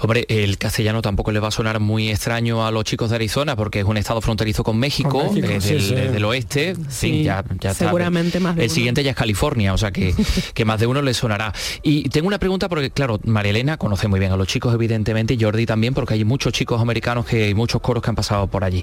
Hombre, 0.01 0.27
el 0.29 0.59
castellano 0.59 1.03
tampoco 1.03 1.33
le 1.33 1.41
va 1.41 1.49
a 1.49 1.51
sonar 1.51 1.81
muy 1.81 2.11
extraño 2.11 2.67
a 2.67 2.71
los 2.71 2.85
chicos 2.85 3.11
de 3.11 3.17
Arizona 3.17 3.57
porque 3.57 3.81
es 3.81 3.85
un 3.85 3.97
estado 3.97 4.21
fronterizo 4.21 4.65
con 4.65 4.79
México, 4.79 5.31
del, 5.33 6.25
oeste. 6.25 6.75
Sí, 6.89 7.25
ya, 7.25 7.45
seguramente 7.75 8.41
más 8.41 8.57
El 8.59 8.71
siguiente 8.71 9.03
ya 9.03 9.11
es 9.11 9.17
California, 9.17 9.73
o 9.75 9.79
sea 9.79 9.91
que, 9.91 10.15
que 10.55 10.65
más 10.65 10.81
de 10.81 10.87
uno 10.87 11.03
le 11.03 11.15
sonará. 11.15 11.53
Y 11.83 12.09
tengo 12.09 12.29
una 12.29 12.39
pregunta 12.39 12.69
porque, 12.69 12.91
claro, 12.91 13.19
María 13.25 13.51
Elena 13.51 13.77
conoce 13.77 14.09
muy 14.09 14.21
bien 14.21 14.33
a 14.33 14.37
los 14.37 14.47
chicos, 14.47 14.75
evidentemente, 14.75 15.35
y 15.35 15.43
Jordi 15.43 15.67
también, 15.67 15.95
porque 15.95 16.15
hay 16.15 16.25
muchos 16.25 16.53
chicos 16.53 16.81
americanos 16.81 17.27
que 17.27 17.45
hay 17.45 17.55
muchos 17.55 17.81
coros 17.81 18.03
que 18.03 18.11
han 18.11 18.17
pasado 18.17 18.47
por 18.49 18.65
allí. 18.65 18.83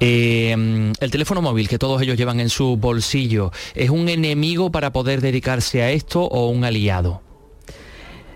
Eh, 0.00 0.92
el 0.98 1.10
teléfono 1.10 1.42
móvil 1.42 1.68
que 1.68 1.78
todos 1.78 2.00
ellos 2.02 2.16
llevan 2.16 2.40
en 2.40 2.48
su 2.48 2.76
bolsillo, 2.76 3.52
¿es 3.74 3.90
un 3.90 4.08
enemigo 4.08 4.70
para 4.70 4.92
poder 4.92 5.20
dedicarse 5.20 5.82
a 5.82 5.90
esto 5.90 6.22
o 6.22 6.48
un 6.48 6.64
aliado? 6.64 7.31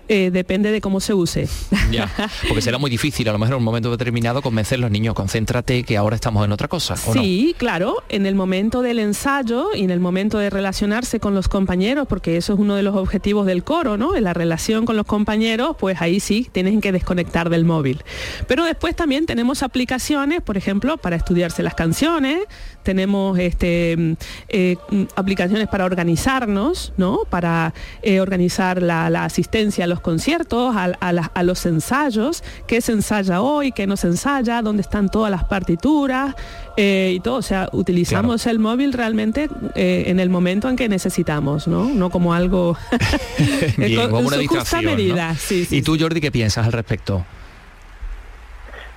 Eh, 0.07 0.31
depende 0.31 0.71
de 0.71 0.81
cómo 0.81 0.99
se 0.99 1.13
use. 1.13 1.47
Ya, 1.89 2.11
porque 2.49 2.61
será 2.61 2.77
muy 2.77 2.89
difícil 2.91 3.29
a 3.29 3.31
lo 3.31 3.39
mejor 3.39 3.53
en 3.53 3.59
un 3.59 3.63
momento 3.63 3.89
determinado 3.89 4.41
convencer 4.41 4.77
a 4.77 4.81
los 4.81 4.91
niños, 4.91 5.15
concéntrate 5.15 5.83
que 5.83 5.95
ahora 5.95 6.15
estamos 6.15 6.43
en 6.43 6.51
otra 6.51 6.67
cosa. 6.67 6.95
¿o 7.05 7.15
no? 7.15 7.21
Sí, 7.21 7.55
claro, 7.57 8.03
en 8.09 8.25
el 8.25 8.35
momento 8.35 8.81
del 8.81 8.99
ensayo 8.99 9.69
y 9.73 9.85
en 9.85 9.89
el 9.89 10.01
momento 10.01 10.37
de 10.37 10.49
relacionarse 10.49 11.21
con 11.21 11.33
los 11.33 11.47
compañeros, 11.47 12.05
porque 12.09 12.35
eso 12.35 12.53
es 12.53 12.59
uno 12.59 12.75
de 12.75 12.83
los 12.83 12.93
objetivos 12.95 13.45
del 13.45 13.63
coro, 13.63 13.95
¿no? 13.95 14.17
En 14.17 14.25
la 14.25 14.33
relación 14.33 14.85
con 14.85 14.97
los 14.97 15.05
compañeros, 15.05 15.77
pues 15.79 16.01
ahí 16.01 16.19
sí 16.19 16.49
tienen 16.51 16.81
que 16.81 16.91
desconectar 16.91 17.49
del 17.49 17.63
móvil. 17.63 18.03
Pero 18.47 18.65
después 18.65 18.95
también 18.95 19.25
tenemos 19.25 19.63
aplicaciones, 19.63 20.41
por 20.41 20.57
ejemplo, 20.57 20.97
para 20.97 21.15
estudiarse 21.15 21.63
las 21.63 21.73
canciones, 21.73 22.39
tenemos 22.83 23.37
este, 23.39 23.95
mm, 23.97 24.13
eh, 24.49 24.77
mm, 24.89 25.03
aplicaciones 25.15 25.67
para 25.67 25.85
organizarnos, 25.85 26.93
¿no? 26.97 27.21
Para 27.29 27.73
eh, 28.01 28.19
organizar 28.19 28.81
la, 28.81 29.09
la 29.09 29.25
asistencia 29.25 29.85
a 29.85 29.87
los 29.87 29.96
conciertos, 30.01 30.75
a, 30.75 30.85
a 30.99 31.13
la- 31.13 31.31
a 31.33 31.43
los 31.43 31.65
ensayos, 31.65 32.43
qué 32.67 32.81
se 32.81 32.91
ensaya 32.91 33.41
hoy, 33.41 33.71
qué 33.71 33.87
no 33.87 33.97
se 33.97 34.07
ensaya, 34.07 34.61
dónde 34.61 34.81
están 34.81 35.09
todas 35.09 35.31
las 35.31 35.43
partituras 35.45 36.35
eh, 36.77 37.13
y 37.15 37.19
todo. 37.19 37.35
O 37.35 37.41
sea, 37.41 37.69
utilizamos 37.71 38.45
el 38.47 38.59
móvil 38.59 38.93
realmente 38.93 39.49
eh, 39.75 40.05
en 40.07 40.19
el 40.19 40.29
momento 40.29 40.69
en 40.69 40.75
que 40.75 40.89
necesitamos, 40.89 41.67
¿no? 41.67 41.85
No 41.85 42.09
como 42.09 42.33
algo 42.33 42.77
Bien, 43.77 43.95
con- 44.01 44.11
como 44.11 44.27
una 44.27 44.37
su 44.37 44.47
justa. 44.47 44.81
¿no? 44.81 44.89
medida. 44.91 45.35
Sí, 45.35 45.65
sí, 45.65 45.77
¿Y 45.77 45.81
tú, 45.81 45.97
Jordi, 45.99 46.21
qué 46.21 46.31
piensas 46.31 46.65
al 46.65 46.71
respecto? 46.73 47.25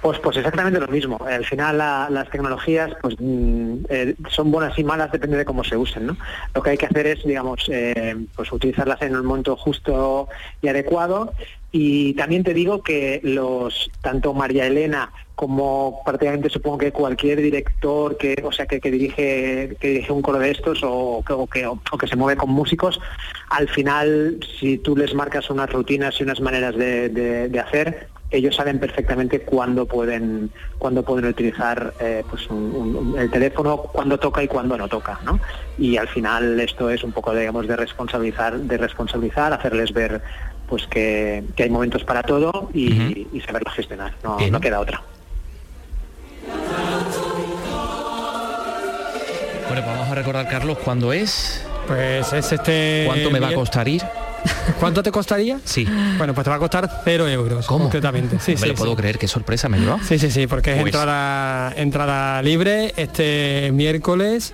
Pues, 0.02 0.18
pues 0.20 0.36
exactamente 0.38 0.80
lo 0.80 0.88
mismo. 0.88 1.18
Al 1.26 1.44
final 1.44 1.76
la- 1.78 2.08
las 2.10 2.30
tecnologías 2.30 2.90
pues, 3.02 3.16
mm, 3.18 3.74
eh, 3.90 4.14
son 4.30 4.50
buenas 4.50 4.78
y 4.78 4.84
malas, 4.84 5.12
depende 5.12 5.36
de 5.36 5.44
cómo 5.44 5.62
se 5.62 5.76
usen. 5.76 6.06
¿no? 6.06 6.16
Lo 6.54 6.62
que 6.62 6.70
hay 6.70 6.78
que 6.78 6.86
hacer 6.86 7.06
es, 7.06 7.22
digamos, 7.22 7.64
eh, 7.68 8.16
pues 8.34 8.50
utilizarlas 8.52 9.02
en 9.02 9.14
el 9.14 9.22
momento 9.22 9.56
justo 9.56 10.28
y 10.62 10.68
adecuado. 10.68 11.34
Y 11.72 12.14
también 12.14 12.42
te 12.44 12.52
digo 12.54 12.82
que 12.82 13.20
los 13.22 13.90
tanto 14.00 14.34
María 14.34 14.66
Elena 14.66 15.12
como 15.36 16.02
prácticamente 16.04 16.50
supongo 16.50 16.78
que 16.78 16.92
cualquier 16.92 17.40
director 17.40 18.16
que, 18.18 18.42
o 18.44 18.52
sea, 18.52 18.66
que, 18.66 18.78
dirige 18.90 19.76
que 19.80 19.88
dirige 19.88 20.12
un 20.12 20.20
coro 20.22 20.38
de 20.38 20.50
estos 20.50 20.80
o, 20.82 21.22
que- 21.26 21.32
o 21.32 21.46
que, 21.46 21.66
o 21.66 21.78
que 21.98 22.06
se 22.08 22.16
mueve 22.16 22.36
con 22.38 22.50
músicos, 22.50 23.00
al 23.50 23.68
final 23.68 24.38
si 24.58 24.76
tú 24.78 24.96
les 24.96 25.14
marcas 25.14 25.48
unas 25.48 25.70
rutinas 25.72 26.18
y 26.20 26.24
unas 26.24 26.40
maneras 26.40 26.74
de 26.76 27.62
hacer, 27.64 28.09
ellos 28.30 28.54
saben 28.56 28.78
perfectamente 28.78 29.40
cuándo 29.42 29.86
pueden 29.86 30.50
cuándo 30.78 31.02
pueden 31.02 31.26
utilizar 31.26 31.92
eh, 32.00 32.22
pues 32.30 32.48
un- 32.48 32.72
un- 32.74 32.96
un- 32.96 33.18
el 33.18 33.30
teléfono, 33.30 33.78
cuándo 33.78 34.18
toca 34.18 34.42
y 34.42 34.48
cuándo 34.48 34.76
no 34.78 34.88
toca, 34.88 35.18
¿no? 35.24 35.40
Y 35.78 35.96
al 35.96 36.08
final 36.08 36.58
esto 36.60 36.88
es 36.90 37.02
un 37.02 37.12
poco 37.12 37.34
digamos 37.34 37.66
de 37.66 37.76
responsabilizar, 37.76 38.56
de 38.58 38.76
responsabilizar, 38.78 39.52
hacerles 39.52 39.92
ver 39.92 40.22
pues 40.68 40.86
que, 40.86 41.42
que 41.56 41.64
hay 41.64 41.70
momentos 41.70 42.04
para 42.04 42.22
todo 42.22 42.70
y, 42.72 43.26
y 43.32 43.40
saberlo 43.40 43.70
gestionar, 43.72 44.14
no, 44.22 44.36
Bien. 44.36 44.52
no 44.52 44.60
queda 44.60 44.78
otra. 44.78 45.02
Bueno, 49.68 49.84
pues 49.84 49.86
vamos 49.86 50.08
a 50.08 50.14
recordar, 50.14 50.48
Carlos, 50.48 50.78
cuándo 50.78 51.12
es. 51.12 51.64
Pues 51.86 52.32
es 52.32 52.52
este... 52.52 53.04
¿Cuánto 53.06 53.30
me 53.30 53.40
va 53.40 53.48
a 53.48 53.54
costar 53.54 53.88
ir? 53.88 54.02
¿Cuánto 54.78 55.02
te 55.02 55.10
costaría? 55.10 55.58
Sí. 55.64 55.86
Bueno, 56.16 56.32
pues 56.34 56.44
te 56.44 56.50
va 56.50 56.56
a 56.56 56.58
costar 56.58 56.88
cero 57.04 57.28
euros, 57.28 57.66
¿Cómo? 57.66 57.84
concretamente. 57.84 58.38
Sí, 58.40 58.52
no 58.54 58.60
me 58.60 58.62
sí, 58.66 58.68
lo 58.68 58.74
puedo 58.74 58.90
sí. 58.92 58.96
creer, 58.96 59.18
qué 59.18 59.28
sorpresa 59.28 59.68
me 59.68 59.78
lleva. 59.78 59.98
Sí, 60.02 60.18
sí, 60.18 60.30
sí, 60.30 60.46
porque 60.46 60.72
es 60.72 60.80
Pues- 60.80 60.94
entrada, 60.94 61.72
entrada 61.76 62.42
libre 62.42 62.92
este 62.96 63.70
miércoles, 63.72 64.52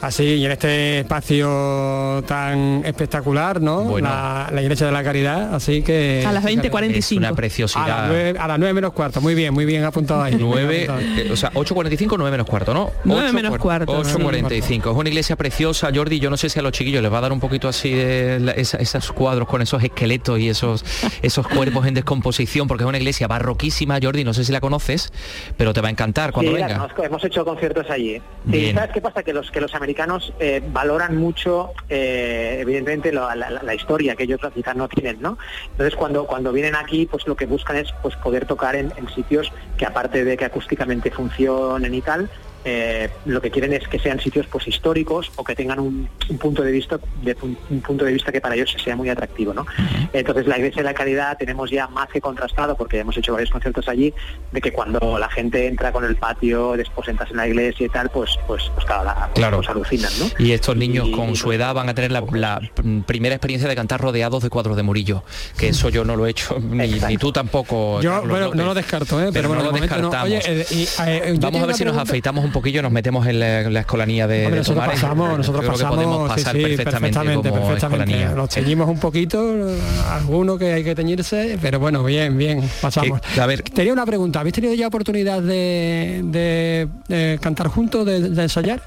así, 0.00 0.24
y 0.24 0.44
en 0.46 0.52
este 0.52 1.00
espacio 1.00 2.22
tan 2.26 2.82
espectacular, 2.84 3.60
¿no? 3.60 3.82
Bueno. 3.84 4.08
La, 4.08 4.48
la 4.52 4.62
Iglesia 4.62 4.86
de 4.86 4.92
la 4.92 5.04
Caridad, 5.04 5.54
así 5.54 5.82
que... 5.82 6.24
A 6.26 6.32
las 6.32 6.44
20:45. 6.44 6.96
Es 6.96 7.12
una 7.12 7.28
A 7.28 7.34
preciosidad. 7.34 7.86
las, 7.86 8.08
nueve, 8.08 8.38
a 8.38 8.48
las 8.48 8.58
nueve 8.58 8.74
menos 8.74 8.92
cuarto, 8.92 9.20
muy 9.20 9.34
bien, 9.34 9.52
muy 9.54 9.64
bien 9.64 9.84
apuntado 9.84 10.22
ahí. 10.22 10.36
9, 10.38 10.64
Muy 10.66 10.74
bien 10.76 10.90
apuntado. 10.90 11.32
o 11.32 11.36
sea, 11.36 11.52
8.45, 11.52 12.14
9 12.16 12.30
menos 12.30 12.46
cuarto, 12.46 12.74
¿no? 12.74 12.90
Nueve 13.04 13.24
8 13.26 13.34
menos 13.34 13.52
cuar- 13.52 13.84
cuarto, 13.86 14.02
8.45. 14.02 14.90
Es 14.90 14.96
una 14.96 15.08
iglesia 15.08 15.36
preciosa, 15.36 15.90
Jordi. 15.94 16.18
Yo 16.18 16.30
no 16.30 16.36
sé 16.36 16.48
si 16.48 16.58
a 16.58 16.62
los 16.62 16.72
chiquillos 16.72 17.02
les 17.02 17.12
va 17.12 17.18
a 17.18 17.22
dar 17.22 17.32
un 17.32 17.40
poquito 17.40 17.68
así 17.68 17.92
de 17.92 18.40
la- 18.40 18.52
esa- 18.52 18.78
esos 18.78 19.12
cuadros 19.20 19.46
con 19.48 19.60
esos 19.60 19.84
esqueletos 19.84 20.38
y 20.38 20.48
esos, 20.48 20.82
esos 21.22 21.46
cuerpos 21.46 21.86
en 21.86 21.92
descomposición, 21.92 22.66
porque 22.66 22.84
es 22.84 22.88
una 22.88 22.96
iglesia 22.96 23.26
barroquísima, 23.28 23.98
Jordi. 24.02 24.24
No 24.24 24.32
sé 24.32 24.46
si 24.46 24.50
la 24.52 24.62
conoces, 24.62 25.12
pero 25.58 25.74
te 25.74 25.82
va 25.82 25.88
a 25.88 25.90
encantar 25.90 26.32
cuando 26.32 26.52
Sí, 26.52 26.56
venga. 26.56 26.88
la 26.96 27.04
hemos 27.04 27.22
hecho 27.22 27.44
conciertos 27.44 27.90
allí. 27.90 28.22
Sí. 28.50 28.72
¿Sabes 28.72 28.90
qué 28.94 29.00
pasa? 29.02 29.22
Que 29.22 29.34
los 29.34 29.50
que 29.50 29.60
los 29.60 29.74
americanos 29.74 30.32
eh, 30.40 30.62
valoran 30.72 31.18
mucho, 31.18 31.72
eh, 31.90 32.56
evidentemente, 32.60 33.12
la, 33.12 33.34
la- 33.34 33.50
la 33.62 33.74
historia 33.74 34.16
que 34.16 34.22
ellos 34.22 34.40
quizás 34.54 34.74
no 34.74 34.88
tienen, 34.88 35.20
¿no? 35.20 35.36
Entonces, 35.72 35.94
cuando 35.96 36.24
cuando 36.26 36.50
vienen 36.50 36.74
aquí, 36.76 37.04
pues 37.04 37.26
lo 37.26 37.36
que 37.36 37.44
buscan 37.44 37.76
es 37.76 37.92
pues 38.02 38.16
poder 38.16 38.46
tocar 38.46 38.74
en, 38.74 38.90
en 38.96 39.06
sitios 39.14 39.52
que 39.76 39.84
aparte 39.84 40.24
de 40.24 40.38
que 40.38 40.46
acústicamente 40.46 41.10
funcionen 41.10 41.92
y 41.92 42.00
tal, 42.00 42.30
eh, 42.64 43.08
lo 43.24 43.40
que 43.40 43.50
quieren 43.50 43.72
es 43.72 43.86
que 43.88 43.98
sean 43.98 44.20
sitios 44.20 44.46
pues 44.46 44.68
históricos 44.68 45.30
o 45.36 45.44
que 45.44 45.54
tengan 45.54 45.80
un, 45.80 46.08
un 46.28 46.38
punto 46.38 46.62
de 46.62 46.70
vista 46.72 46.98
de 47.22 47.36
pun- 47.36 47.56
un 47.70 47.80
punto 47.80 48.04
de 48.04 48.12
vista 48.12 48.30
que 48.32 48.40
para 48.40 48.54
ellos 48.54 48.74
sea 48.84 48.96
muy 48.96 49.08
atractivo 49.08 49.54
¿no? 49.54 49.66
entonces 50.12 50.46
la 50.46 50.58
iglesia 50.58 50.82
de 50.82 50.88
la 50.88 50.94
caridad 50.94 51.36
tenemos 51.38 51.70
ya 51.70 51.86
más 51.88 52.08
que 52.08 52.20
contrastado 52.20 52.76
porque 52.76 52.98
hemos 52.98 53.16
hecho 53.16 53.32
varios 53.32 53.50
conciertos 53.50 53.88
allí 53.88 54.12
de 54.52 54.60
que 54.60 54.72
cuando 54.72 55.18
la 55.18 55.28
gente 55.30 55.66
entra 55.66 55.90
con 55.92 56.04
el 56.04 56.16
patio 56.16 56.72
después 56.76 57.08
entras 57.08 57.30
en 57.30 57.38
la 57.38 57.48
iglesia 57.48 57.86
y 57.86 57.88
tal 57.88 58.10
pues 58.10 58.30
pues, 58.46 58.70
pues 58.74 58.84
claro, 58.86 59.04
la, 59.04 59.14
pues, 59.14 59.30
Claro. 59.34 59.56
pues 59.58 59.68
alucinan 59.70 60.12
¿no? 60.18 60.26
Y 60.38 60.52
estos 60.52 60.76
niños 60.76 61.08
Y- 61.08 61.12
con 61.12 61.34
su 61.36 61.52
edad 61.52 61.74
van 61.74 61.88
a 61.88 61.94
tener 61.94 62.12
la, 62.12 62.22
la, 62.32 62.60
primera 63.06 63.34
experiencia 63.34 63.68
de 63.68 63.74
cantar 63.74 64.00
rodeados 64.00 64.42
de 64.42 64.50
cuadros 64.50 64.76
de 64.76 64.82
Murillo, 64.82 65.24
que 65.56 65.68
eso 65.68 65.88
yo 65.88 66.04
no 66.04 66.16
lo 66.16 66.26
he 66.26 66.30
hecho, 66.30 66.58
ni, 66.60 66.88
ni 66.88 67.16
tú 67.16 67.32
tampoco. 67.32 68.00
Yo, 68.02 68.22
bueno, 68.26 68.52
no 68.54 68.64
lo 68.64 68.74
descarto, 68.74 69.20
¿eh? 69.22 69.30
Pero, 69.32 69.48
bueno, 69.48 69.62
no 69.62 69.70
lo 69.70 69.76
no. 69.76 69.80
descartamos. 69.80 70.24
Oye, 70.24 70.40
eh, 70.44 70.66
eh, 70.70 71.30
yo 71.34 71.40
Vamos 71.40 71.62
a 71.62 71.66
ver 71.66 71.76
si 71.76 71.84
nos 71.84 71.96
afeitamos 71.96 72.44
un 72.44 72.49
poquillo, 72.52 72.82
nos 72.82 72.92
metemos 72.92 73.26
en 73.26 73.40
la, 73.40 73.60
en 73.62 73.72
la 73.74 73.80
escolanía 73.80 74.26
de, 74.26 74.38
Hombre, 74.46 74.50
de 74.52 74.56
nosotros 74.58 74.84
Tomares. 74.84 75.00
pasamos, 75.00 75.38
nosotros 75.38 75.60
creo 75.60 75.72
pasamos, 75.72 75.98
que 75.98 76.04
podemos 76.04 76.28
pasar 76.28 76.56
sí, 76.56 76.62
perfectamente, 76.62 76.90
perfectamente, 77.18 77.48
como 77.50 77.62
perfectamente. 77.68 78.04
escolanía. 78.12 78.36
Nos 78.36 78.48
teñimos 78.50 78.88
un 78.88 78.98
poquito, 78.98 79.68
eh, 79.70 79.78
alguno 80.10 80.58
que 80.58 80.72
hay 80.72 80.84
que 80.84 80.94
teñirse, 80.94 81.58
pero 81.60 81.78
bueno, 81.80 82.04
bien, 82.04 82.36
bien, 82.38 82.68
pasamos. 82.80 83.20
Que- 83.20 83.40
a 83.40 83.46
ver, 83.46 83.62
Tenía 83.62 83.92
una 83.92 84.06
pregunta, 84.06 84.40
¿habéis 84.40 84.54
tenido 84.54 84.74
ya 84.74 84.86
oportunidad 84.88 85.40
de, 85.42 86.20
de, 86.24 86.88
eh, 87.08 87.38
cantar 87.40 87.68
juntos, 87.68 88.04
de 88.06 88.42
ensayar? 88.42 88.80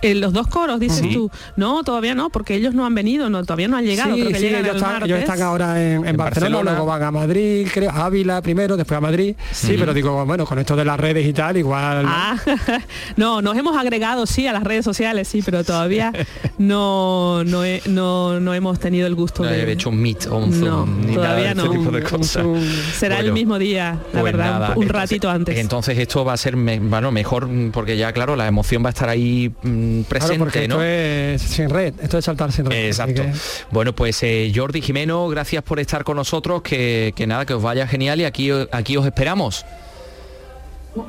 En 0.00 0.20
los 0.20 0.32
dos 0.32 0.46
coros, 0.46 0.78
dices 0.80 0.98
Sí. 1.00 1.12
tú. 1.12 1.30
No, 1.56 1.82
todavía 1.82 2.14
no, 2.14 2.30
porque 2.30 2.54
ellos 2.54 2.72
no 2.74 2.86
han 2.86 2.94
venido, 2.94 3.28
no, 3.30 3.42
todavía 3.42 3.68
no 3.68 3.76
han 3.76 3.84
llegado. 3.84 4.14
sí, 4.14 4.20
creo 4.20 4.32
que 4.32 4.38
sí, 4.38 4.44
llegan 4.44 4.60
ellos, 4.60 4.70
el 4.70 4.76
están, 4.76 4.92
martes. 4.92 5.06
ellos 5.08 5.18
están 5.20 5.42
ahora 5.42 5.82
en, 5.82 5.92
en 5.98 6.06
En 6.08 6.16
Barcelona, 6.16 6.56
Barcelona. 6.56 6.70
luego 6.72 6.86
van 6.86 7.02
a 7.02 7.10
Madrid, 7.10 7.68
creo, 7.72 7.90
a 7.90 8.04
Ávila 8.06 8.40
primero, 8.42 8.76
después 8.76 8.96
a 8.98 9.00
Madrid. 9.00 9.34
Sí, 9.52 9.76
pero 9.78 9.92
digo, 9.92 10.24
bueno, 10.24 10.46
con 10.46 10.58
esto 10.58 10.76
de 10.76 10.84
las 10.84 10.98
redes 11.00 11.26
y 11.26 11.32
tal, 11.32 11.56
igual... 11.56 12.04
Ah, 12.06 12.36
no, 13.16 13.42
nos 13.42 13.56
hemos 13.56 13.76
agregado 13.76 14.26
sí 14.26 14.46
a 14.46 14.52
las 14.52 14.62
redes 14.64 14.84
sociales, 14.84 15.26
sí, 15.28 15.42
pero 15.44 15.64
todavía 15.64 16.12
no, 16.58 17.42
no, 17.44 17.64
he- 17.64 17.82
no, 17.86 18.40
no 18.40 18.54
hemos 18.54 18.78
tenido 18.78 19.06
el 19.06 19.14
gusto 19.14 19.42
no 19.44 19.48
de... 19.50 19.62
he 19.64 19.72
hecho 19.72 19.88
un 19.90 20.00
meet 20.00 20.26
o 20.26 20.38
un 20.38 20.60
No, 20.60 20.66
zoom, 20.84 21.00
ni 21.00 21.14
nada 21.16 21.26
todavía 21.28 21.48
de 21.48 21.54
no. 21.54 21.70
tipo 21.70 21.90
de 21.90 22.00
Un- 22.02 22.08
cosas. 22.08 22.44
un- 22.44 22.72
Será 22.96 23.20
el 23.20 23.32
mismo 23.32 23.58
día, 23.58 23.98
la 24.12 24.20
pues 24.20 24.32
verdad, 24.32 24.50
nada, 24.52 24.66
un 24.76 24.82
entonces- 24.82 24.92
ratito 24.92 25.30
antes. 25.30 25.58
Entonces 25.58 25.98
esto 25.98 26.24
va 26.24 26.34
a 26.34 26.36
ser 26.36 26.56
me- 26.56 26.78
bueno, 26.78 27.10
mejor 27.10 27.46
mm, 27.48 27.70
porque 27.72 27.96
ya 27.96 28.12
claro, 28.12 28.36
la 28.36 28.46
emoción 28.46 28.82
va 28.84 28.88
a 28.88 28.90
estar 28.90 29.08
ahí 29.08 29.50
Claro, 29.88 30.08
presente, 30.08 30.38
porque 30.38 30.68
¿no? 30.68 30.82
esto 30.82 30.84
es 30.84 31.42
sin 31.42 31.70
red, 31.70 31.94
esto 32.00 32.18
es 32.18 32.24
saltar 32.24 32.52
sin 32.52 32.66
red. 32.66 32.86
Exacto. 32.86 33.22
que- 33.22 33.32
Bueno, 33.70 33.94
pues 33.94 34.22
eh, 34.22 34.52
Jordi 34.54 34.80
Jimeno, 34.82 35.28
gracias 35.28 35.62
por 35.62 35.80
estar 35.80 36.04
con 36.04 36.16
nosotros, 36.16 36.62
que, 36.62 37.12
que 37.16 37.26
nada, 37.26 37.44
que 37.46 37.54
os 37.54 37.62
vaya 37.62 37.86
genial 37.86 38.20
y 38.20 38.24
aquí, 38.24 38.50
aquí 38.72 38.96
os 38.96 39.06
esperamos. 39.06 39.64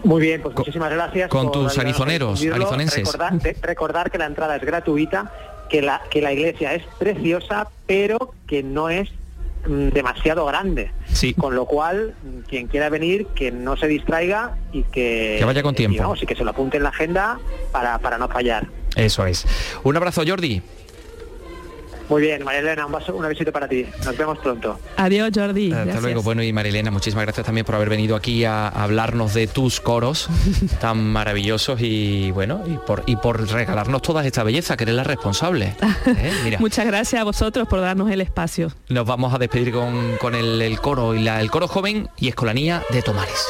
Muy 0.03 0.21
bien, 0.21 0.41
pues 0.41 0.55
muchísimas 0.55 0.91
gracias. 0.91 1.30
con 1.30 1.51
tus 1.51 1.77
arizoneros, 1.77 2.41
arizonenses. 2.43 2.97
Recordar, 3.11 3.34
recordar 3.61 4.11
que 4.11 4.17
la 4.17 4.25
entrada 4.25 4.55
es 4.57 4.61
gratuita, 4.61 5.32
que 5.69 5.82
la, 5.82 6.01
que 6.11 6.21
la 6.21 6.32
iglesia 6.34 6.73
es 6.75 6.84
preciosa, 6.99 7.67
pero 7.88 8.34
que 8.47 8.61
no 8.61 8.89
es 8.89 9.09
demasiado 9.68 10.45
grande. 10.45 10.91
Sí. 11.12 11.34
Con 11.34 11.55
lo 11.55 11.66
cual, 11.66 12.16
mm, 12.24 12.39
quien 12.47 12.68
quiera 12.68 12.89
venir, 12.89 13.28
que 13.36 13.51
no 13.51 13.76
se 13.78 13.88
distraiga 13.88 14.57
y 14.72 14.84
que, 14.84 15.38
Que 15.39 15.45
vaya 15.45 15.62
con 15.64 15.76
tiempo. 15.76 15.95
y, 15.95 15.99
vamos, 15.99 16.24
y 16.24 16.26
que 16.26 16.36
se 16.36 16.43
lo 16.43 16.51
apunte 16.51 16.78
en 16.78 16.84
la 16.84 16.89
agenda 16.89 17.39
para, 17.72 17.99
para 17.99 18.18
no 18.18 18.28
fallar. 18.28 18.68
Eso 18.95 19.26
es. 19.26 19.45
Un 19.84 19.95
abrazo, 19.97 20.24
Jordi. 20.28 20.62
Muy 22.10 22.22
bien, 22.24 22.43
María 22.43 22.62
Elena, 22.62 22.86
un, 22.88 22.91
vaso, 22.91 23.16
un 23.16 23.28
besito 23.28 23.51
para 23.51 23.68
ti. 23.68 23.86
Nos 24.03 24.18
vemos 24.18 24.39
pronto. 24.39 24.80
Adiós, 24.97 25.30
Jordi. 25.34 25.72
Hasta 25.72 25.84
gracias. 25.86 26.03
luego. 26.03 26.24
Bueno, 26.24 26.41
y 26.43 26.51
Marilena, 26.51 26.89
muchísimas 26.91 27.24
gracias 27.26 27.45
también 27.45 27.66
por 27.66 27.76
haber 27.76 27.89
venido 27.89 28.16
aquí 28.16 28.45
a, 28.45 28.68
a 28.68 28.84
hablarnos 28.84 29.34
de 29.36 29.45
tus 29.47 29.80
coros 29.80 30.28
tan 30.82 30.97
maravillosos 31.12 31.80
y 31.82 32.32
bueno, 32.32 32.62
y 32.66 32.78
por, 32.78 33.03
y 33.05 33.16
por 33.16 33.47
regalarnos 33.51 34.01
toda 34.01 34.26
esta 34.26 34.43
belleza, 34.43 34.76
que 34.76 34.84
eres 34.86 34.95
la 34.95 35.03
responsable. 35.03 35.76
¿eh? 36.07 36.34
Mira, 36.43 36.60
Muchas 36.60 36.86
gracias 36.88 37.22
a 37.22 37.24
vosotros 37.24 37.68
por 37.68 37.80
darnos 37.82 38.10
el 38.10 38.22
espacio. 38.22 38.72
nos 38.89 39.05
vamos 39.05 39.34
a 39.34 39.38
despedir 39.38 39.72
con, 39.72 40.18
con 40.18 40.34
el, 40.36 40.62
el 40.62 40.80
coro 40.82 41.14
y 41.14 41.20
la, 41.22 41.39
el 41.41 41.51
coro 41.51 41.68
joven 41.68 42.10
y 42.18 42.28
escolanía 42.30 42.82
de 42.89 43.01
Tomares. 43.03 43.45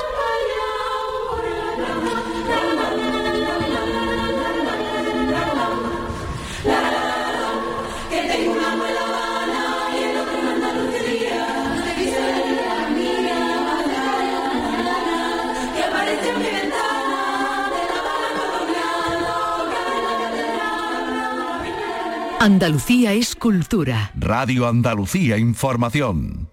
Andalucía 22.42 23.12
es 23.12 23.36
cultura. 23.36 24.14
Radio 24.16 24.66
Andalucía 24.66 25.38
Información. 25.38 26.50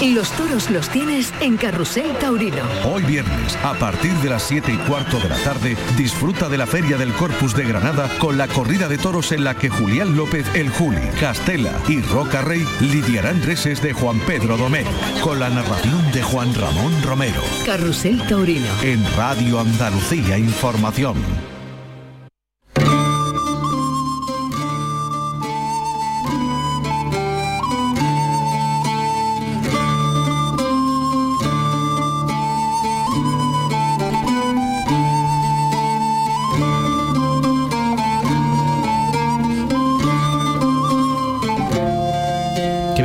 Los 0.00 0.30
toros 0.30 0.70
los 0.70 0.88
tienes 0.90 1.34
en 1.40 1.56
Carrusel 1.56 2.16
Taurino. 2.20 2.62
Hoy 2.84 3.02
viernes, 3.02 3.56
a 3.64 3.74
partir 3.74 4.12
de 4.12 4.30
las 4.30 4.44
7 4.44 4.72
y 4.72 4.76
cuarto 4.88 5.18
de 5.18 5.28
la 5.28 5.36
tarde, 5.38 5.76
disfruta 5.96 6.48
de 6.48 6.56
la 6.56 6.68
Feria 6.68 6.96
del 6.96 7.12
Corpus 7.14 7.56
de 7.56 7.64
Granada 7.64 8.08
con 8.20 8.38
la 8.38 8.46
corrida 8.46 8.86
de 8.86 8.96
toros 8.96 9.32
en 9.32 9.42
la 9.42 9.56
que 9.56 9.70
Julián 9.70 10.16
López, 10.16 10.46
el 10.54 10.70
Juli, 10.70 11.02
Castela 11.18 11.72
y 11.88 12.00
Roca 12.00 12.40
Rey 12.40 12.64
lidiarán 12.80 13.42
reses 13.42 13.82
de 13.82 13.92
Juan 13.92 14.20
Pedro 14.20 14.56
Domero, 14.56 14.90
con 15.20 15.40
la 15.40 15.50
narración 15.50 16.12
de 16.12 16.22
Juan 16.22 16.54
Ramón 16.54 16.92
Romero. 17.02 17.42
Carrusel 17.66 18.24
Taurino. 18.28 18.68
En 18.84 19.04
Radio 19.16 19.58
Andalucía 19.58 20.38
Información. 20.38 21.16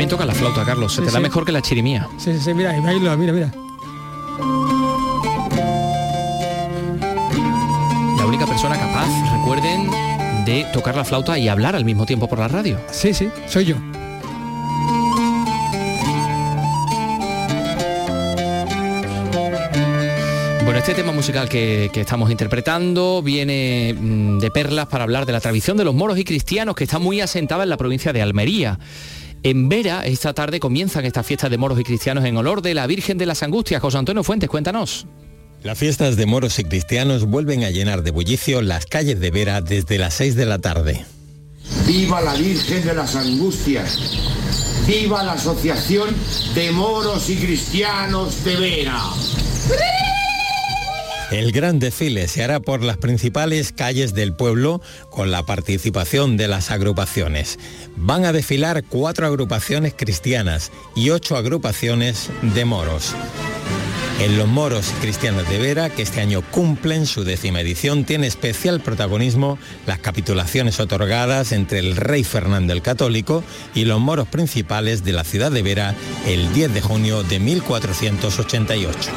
Bien 0.03 0.09
toca 0.09 0.25
la 0.25 0.33
flauta, 0.33 0.65
Carlos. 0.65 0.91
Se 0.91 0.99
Sí, 0.99 1.05
te 1.05 1.11
da 1.13 1.17
sí. 1.19 1.23
mejor 1.23 1.45
que 1.45 1.53
la 1.53 1.61
chirimía. 1.61 2.09
Sí, 2.17 2.33
sí, 2.33 2.39
sí, 2.41 2.53
mira, 2.53 2.77
y 2.77 2.81
bailo, 2.81 3.17
mira, 3.17 3.31
mira. 3.31 3.51
La 8.17 8.25
única 8.25 8.45
persona 8.45 8.77
capaz, 8.77 9.07
recuerden, 9.37 9.89
de 10.45 10.65
tocar 10.73 10.97
la 10.97 11.05
flauta 11.05 11.37
y 11.39 11.47
hablar 11.47 11.77
al 11.77 11.85
mismo 11.85 12.05
tiempo 12.05 12.27
por 12.27 12.39
la 12.39 12.49
radio. 12.49 12.77
Sí, 12.91 13.13
sí, 13.13 13.29
soy 13.47 13.63
yo. 13.63 13.75
Bueno, 20.63 20.79
este 20.79 20.93
tema 20.93 21.11
musical 21.11 21.49
que, 21.49 21.89
que 21.93 22.01
estamos 22.01 22.31
interpretando 22.31 23.21
viene 23.21 23.93
mm, 23.99 24.39
de 24.39 24.49
perlas 24.49 24.87
para 24.87 25.03
hablar 25.03 25.25
de 25.25 25.33
la 25.33 25.41
tradición 25.41 25.75
de 25.77 25.83
los 25.83 25.93
moros 25.93 26.17
y 26.17 26.23
cristianos 26.23 26.75
que 26.75 26.85
está 26.85 26.99
muy 26.99 27.19
asentada 27.21 27.63
en 27.63 27.69
la 27.69 27.77
provincia 27.77 28.13
de 28.13 28.21
Almería. 28.21 28.79
En 29.43 29.67
Vera, 29.67 30.05
esta 30.05 30.33
tarde 30.33 30.61
comienzan 30.61 31.03
estas 31.03 31.25
fiestas 31.25 31.51
de 31.51 31.57
moros 31.57 31.77
y 31.77 31.83
cristianos 31.83 32.23
en 32.23 32.37
honor 32.37 32.61
de 32.61 32.73
la 32.73 32.87
Virgen 32.87 33.17
de 33.17 33.25
las 33.25 33.43
Angustias. 33.43 33.81
José 33.81 33.97
Antonio 33.97 34.23
Fuentes, 34.23 34.49
cuéntanos. 34.49 35.05
Las 35.63 35.77
fiestas 35.77 36.15
de 36.15 36.25
moros 36.25 36.59
y 36.59 36.63
cristianos 36.63 37.25
vuelven 37.25 37.65
a 37.65 37.69
llenar 37.69 38.03
de 38.03 38.11
bullicio 38.11 38.61
las 38.61 38.85
calles 38.85 39.19
de 39.19 39.31
Vera 39.31 39.59
desde 39.59 39.97
las 39.97 40.13
6 40.13 40.35
de 40.35 40.45
la 40.45 40.59
tarde. 40.59 41.05
¡Viva 41.85 42.21
la 42.21 42.35
Virgen 42.35 42.85
de 42.85 42.93
las 42.93 43.17
Angustias! 43.17 43.99
¡Viva 44.87 45.23
la 45.23 45.33
Asociación 45.33 46.09
de 46.55 46.71
Moros 46.71 47.29
y 47.29 47.35
Cristianos 47.35 48.45
de 48.45 48.55
Vera! 48.55 49.01
El 51.33 51.51
gran 51.51 51.79
desfile 51.79 52.27
se 52.27 52.43
hará 52.43 52.59
por 52.59 52.83
las 52.83 52.97
principales 52.97 53.71
calles 53.71 54.13
del 54.13 54.33
pueblo 54.33 54.81
con 55.09 55.31
la 55.31 55.43
participación 55.43 56.37
de 56.37 56.47
las 56.47 56.69
agrupaciones. 56.69 57.57
Van 57.95 58.23
a 58.25 58.31
desfilar 58.31 58.83
cuatro 58.83 59.25
agrupaciones 59.25 59.95
cristianas 59.97 60.71
y 60.95 61.09
ocho 61.09 61.35
agrupaciones 61.35 62.29
de 62.53 62.65
moros. 62.65 63.15
En 64.19 64.37
los 64.37 64.47
moros 64.47 64.93
cristianos 65.01 65.49
de 65.49 65.57
Vera, 65.57 65.89
que 65.89 66.03
este 66.03 66.21
año 66.21 66.43
cumplen 66.51 67.07
su 67.07 67.23
décima 67.23 67.61
edición, 67.61 68.05
tiene 68.05 68.27
especial 68.27 68.79
protagonismo 68.79 69.57
las 69.87 69.97
capitulaciones 69.97 70.79
otorgadas 70.79 71.51
entre 71.51 71.79
el 71.79 71.95
rey 71.95 72.23
Fernando 72.23 72.73
el 72.73 72.83
Católico 72.83 73.43
y 73.73 73.85
los 73.85 73.99
moros 73.99 74.27
principales 74.27 75.03
de 75.03 75.13
la 75.13 75.23
ciudad 75.23 75.51
de 75.51 75.63
Vera 75.63 75.95
el 76.27 76.53
10 76.53 76.75
de 76.75 76.81
junio 76.81 77.23
de 77.23 77.39
1488. 77.39 79.09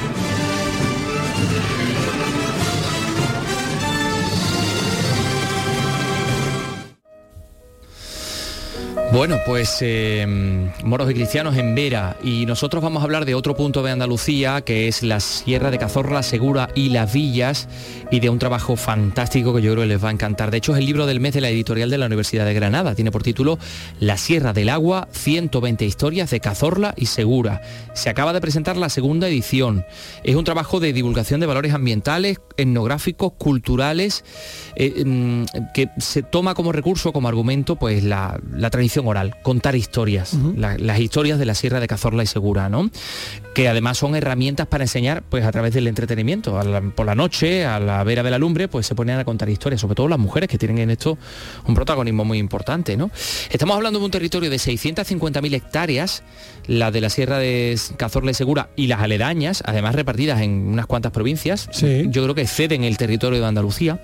Bueno, 9.12 9.38
pues 9.46 9.78
eh, 9.82 10.26
moros 10.82 11.08
y 11.10 11.14
cristianos 11.14 11.56
en 11.56 11.76
Vera 11.76 12.16
y 12.24 12.44
nosotros 12.44 12.82
vamos 12.82 13.00
a 13.00 13.04
hablar 13.04 13.24
de 13.24 13.36
otro 13.36 13.54
punto 13.54 13.84
de 13.84 13.92
Andalucía 13.92 14.62
que 14.62 14.88
es 14.88 15.04
la 15.04 15.20
Sierra 15.20 15.70
de 15.70 15.78
Cazorla, 15.78 16.24
Segura 16.24 16.68
y 16.74 16.88
Las 16.88 17.12
Villas 17.12 17.68
y 18.10 18.18
de 18.18 18.28
un 18.30 18.40
trabajo 18.40 18.74
fantástico 18.74 19.54
que 19.54 19.62
yo 19.62 19.72
creo 19.72 19.84
que 19.84 19.88
les 19.88 20.04
va 20.04 20.08
a 20.08 20.12
encantar. 20.12 20.50
De 20.50 20.56
hecho 20.56 20.72
es 20.72 20.80
el 20.80 20.86
libro 20.86 21.06
del 21.06 21.20
mes 21.20 21.34
de 21.34 21.40
la 21.40 21.48
editorial 21.48 21.88
de 21.88 21.98
la 21.98 22.06
Universidad 22.06 22.44
de 22.44 22.52
Granada. 22.52 22.96
Tiene 22.96 23.12
por 23.12 23.22
título 23.22 23.60
La 24.00 24.18
Sierra 24.18 24.52
del 24.52 24.68
Agua, 24.68 25.08
120 25.12 25.84
historias 25.84 26.30
de 26.30 26.40
Cazorla 26.40 26.92
y 26.96 27.06
Segura. 27.06 27.62
Se 27.94 28.10
acaba 28.10 28.32
de 28.32 28.40
presentar 28.40 28.76
la 28.76 28.88
segunda 28.88 29.28
edición. 29.28 29.86
Es 30.24 30.34
un 30.34 30.44
trabajo 30.44 30.80
de 30.80 30.92
divulgación 30.92 31.38
de 31.38 31.46
valores 31.46 31.72
ambientales, 31.74 32.40
etnográficos, 32.56 33.34
culturales, 33.38 34.24
eh, 34.74 35.04
mm, 35.06 35.44
que 35.72 35.90
se 35.98 36.22
toma 36.22 36.54
como 36.54 36.72
recurso, 36.72 37.12
como 37.12 37.28
argumento, 37.28 37.76
pues 37.76 38.02
la 38.02 38.40
tradición 38.70 38.95
oral, 39.04 39.34
contar 39.42 39.74
historias, 39.76 40.32
la- 40.56 40.78
las 40.78 41.00
historias 41.00 41.38
de 41.38 41.44
la 41.44 41.54
Sierra 41.54 41.80
de 41.80 41.88
Cazorla 41.88 42.22
y 42.22 42.26
Segura, 42.26 42.68
¿no? 42.68 42.88
Que 43.54 43.68
además 43.68 43.98
son 43.98 44.14
herramientas 44.16 44.66
para 44.68 44.84
enseñar, 44.84 45.22
pues 45.28 45.44
a 45.44 45.50
través 45.52 45.74
del 45.74 45.88
entretenimiento. 45.88 46.62
La- 46.62 46.80
por 46.80 47.04
la 47.06 47.14
noche, 47.14 47.64
a 47.66 47.80
la 47.80 48.04
vera 48.04 48.22
de 48.22 48.30
la 48.30 48.38
lumbre, 48.38 48.68
pues 48.68 48.86
se 48.86 48.94
ponen 48.94 49.18
a 49.18 49.24
contar 49.24 49.48
historias, 49.48 49.80
sobre 49.80 49.94
todo 49.96 50.06
las 50.08 50.18
mujeres 50.18 50.48
que 50.48 50.56
tienen 50.56 50.78
en 50.78 50.90
esto 50.90 51.18
un 51.66 51.74
protagonismo 51.74 52.24
muy 52.24 52.38
importante, 52.38 52.96
¿no? 52.96 53.10
Estamos 53.50 53.76
hablando 53.76 53.98
de 53.98 54.04
un 54.04 54.10
territorio 54.10 54.48
de 54.48 54.56
650.000 54.58 55.52
hectáreas, 55.54 56.22
la 56.68 56.90
de 56.90 57.00
la 57.00 57.10
Sierra 57.10 57.38
de 57.38 57.78
Cazorla 57.96 58.30
y 58.30 58.34
Segura 58.34 58.68
y 58.76 58.86
las 58.86 59.00
aledañas, 59.00 59.62
además 59.66 59.94
repartidas 59.96 60.40
en 60.42 60.50
unas 60.68 60.86
cuantas 60.86 61.10
provincias. 61.12 61.68
Yo 62.10 62.22
creo 62.22 62.34
que 62.34 62.42
exceden 62.42 62.84
el 62.84 62.96
territorio 62.96 63.40
de 63.40 63.46
Andalucía. 63.46 64.00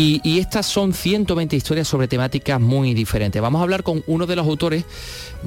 Y, 0.00 0.38
estas 0.38 0.64
son 0.64 0.92
120 0.92 1.56
historias 1.56 1.88
sobre 1.88 2.06
temáticas 2.06 2.60
muy 2.60 2.94
diferentes. 2.94 3.42
Vamos 3.42 3.58
a 3.58 3.62
hablar 3.64 3.82
con 3.82 4.04
uno 4.06 4.26
de 4.26 4.36
los 4.36 4.46
autores, 4.46 4.84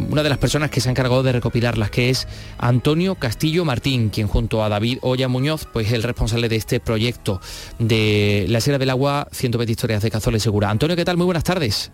una 0.09 0.23
de 0.23 0.29
las 0.29 0.39
personas 0.39 0.69
que 0.69 0.81
se 0.81 0.89
ha 0.89 0.91
encargado 0.91 1.23
de 1.23 1.31
recopilarlas, 1.31 1.89
que 1.89 2.09
es 2.09 2.27
Antonio 2.57 3.15
Castillo 3.15 3.63
Martín, 3.63 4.09
quien 4.09 4.27
junto 4.27 4.61
a 4.61 4.67
David 4.67 4.97
Olla 5.03 5.29
Muñoz, 5.29 5.69
pues 5.71 5.87
es 5.87 5.93
el 5.93 6.03
responsable 6.03 6.49
de 6.49 6.57
este 6.57 6.81
proyecto 6.81 7.39
de 7.79 8.45
La 8.49 8.59
Sierra 8.59 8.77
del 8.77 8.89
Agua, 8.89 9.29
120 9.31 9.71
historias 9.71 10.03
de 10.03 10.11
Cazorla 10.11 10.35
y 10.35 10.41
Segura. 10.41 10.69
Antonio, 10.69 10.97
¿qué 10.97 11.05
tal? 11.05 11.15
Muy 11.15 11.25
buenas 11.25 11.45
tardes. 11.45 11.93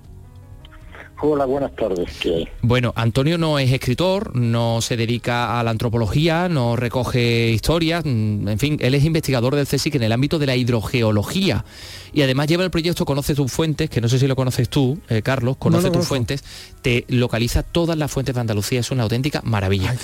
Hola, 1.20 1.46
buenas 1.46 1.76
tardes. 1.76 2.10
¿Qué 2.20 2.36
hay? 2.36 2.48
Bueno, 2.62 2.94
Antonio 2.96 3.40
no 3.40 3.58
es 3.58 3.72
escritor, 3.72 4.36
no 4.36 4.82
se 4.82 4.96
dedica 4.96 5.60
a 5.60 5.64
la 5.64 5.72
antropología, 5.72 6.48
no 6.48 6.76
recoge 6.76 7.50
historias, 7.50 8.06
mm, 8.06 8.48
en 8.48 8.60
fin, 8.60 8.78
él 8.80 8.94
es 8.94 9.04
investigador 9.04 9.56
del 9.56 9.66
CSIC 9.66 9.96
en 9.96 10.04
el 10.04 10.12
ámbito 10.12 10.38
de 10.38 10.46
la 10.46 10.56
hidrogeología 10.56 11.66
y 12.14 12.22
además 12.22 12.48
lleva 12.48 12.64
el 12.64 12.72
proyecto 12.72 13.06
Conoce 13.06 13.34
tus 13.34 13.52
fuentes, 13.52 13.90
que 13.90 14.00
no 14.00 14.10
sé 14.10 14.20
si 14.20 14.28
lo 14.28 14.36
conoces 14.36 14.70
tú, 14.70 15.00
eh, 15.10 15.22
Carlos, 15.24 15.58
Conoce 15.58 15.90
tus 15.90 16.06
fuentes, 16.06 16.44
te 16.82 17.06
localiza 17.08 17.64
todas 17.64 17.98
las 17.98 18.12
fuentes 18.12 18.36
de 18.36 18.42
Andalucía, 18.42 18.80
es 18.80 18.92
una 18.92 19.04
auténtica 19.04 19.42
maravilla. 19.44 19.96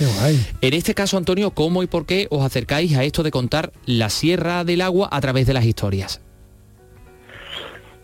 En 0.62 0.74
este 0.74 0.96
caso, 0.96 1.18
Antonio, 1.18 1.52
¿cómo 1.52 1.84
y 1.84 1.88
por 1.88 2.06
qué 2.08 2.28
os 2.32 2.44
acercáis 2.44 2.96
a 2.96 3.04
esto 3.04 3.22
de 3.22 3.30
contar 3.30 3.72
la 3.86 4.10
Sierra 4.10 4.64
del 4.64 4.82
Agua 4.82 5.10
a 5.12 5.22
través 5.22 5.46
de 5.46 5.54
las 5.54 5.66
historias? 5.66 6.22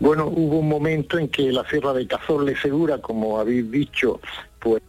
Bueno, 0.00 0.26
hubo 0.26 0.58
un 0.58 0.68
momento 0.68 1.18
en 1.18 1.28
que 1.28 1.52
la 1.52 1.68
Sierra 1.68 1.92
de 1.92 2.06
Cazorla 2.06 2.52
y 2.52 2.56
Segura, 2.56 2.98
como 2.98 3.38
habéis 3.38 3.70
dicho, 3.70 4.20
pues 4.58 4.82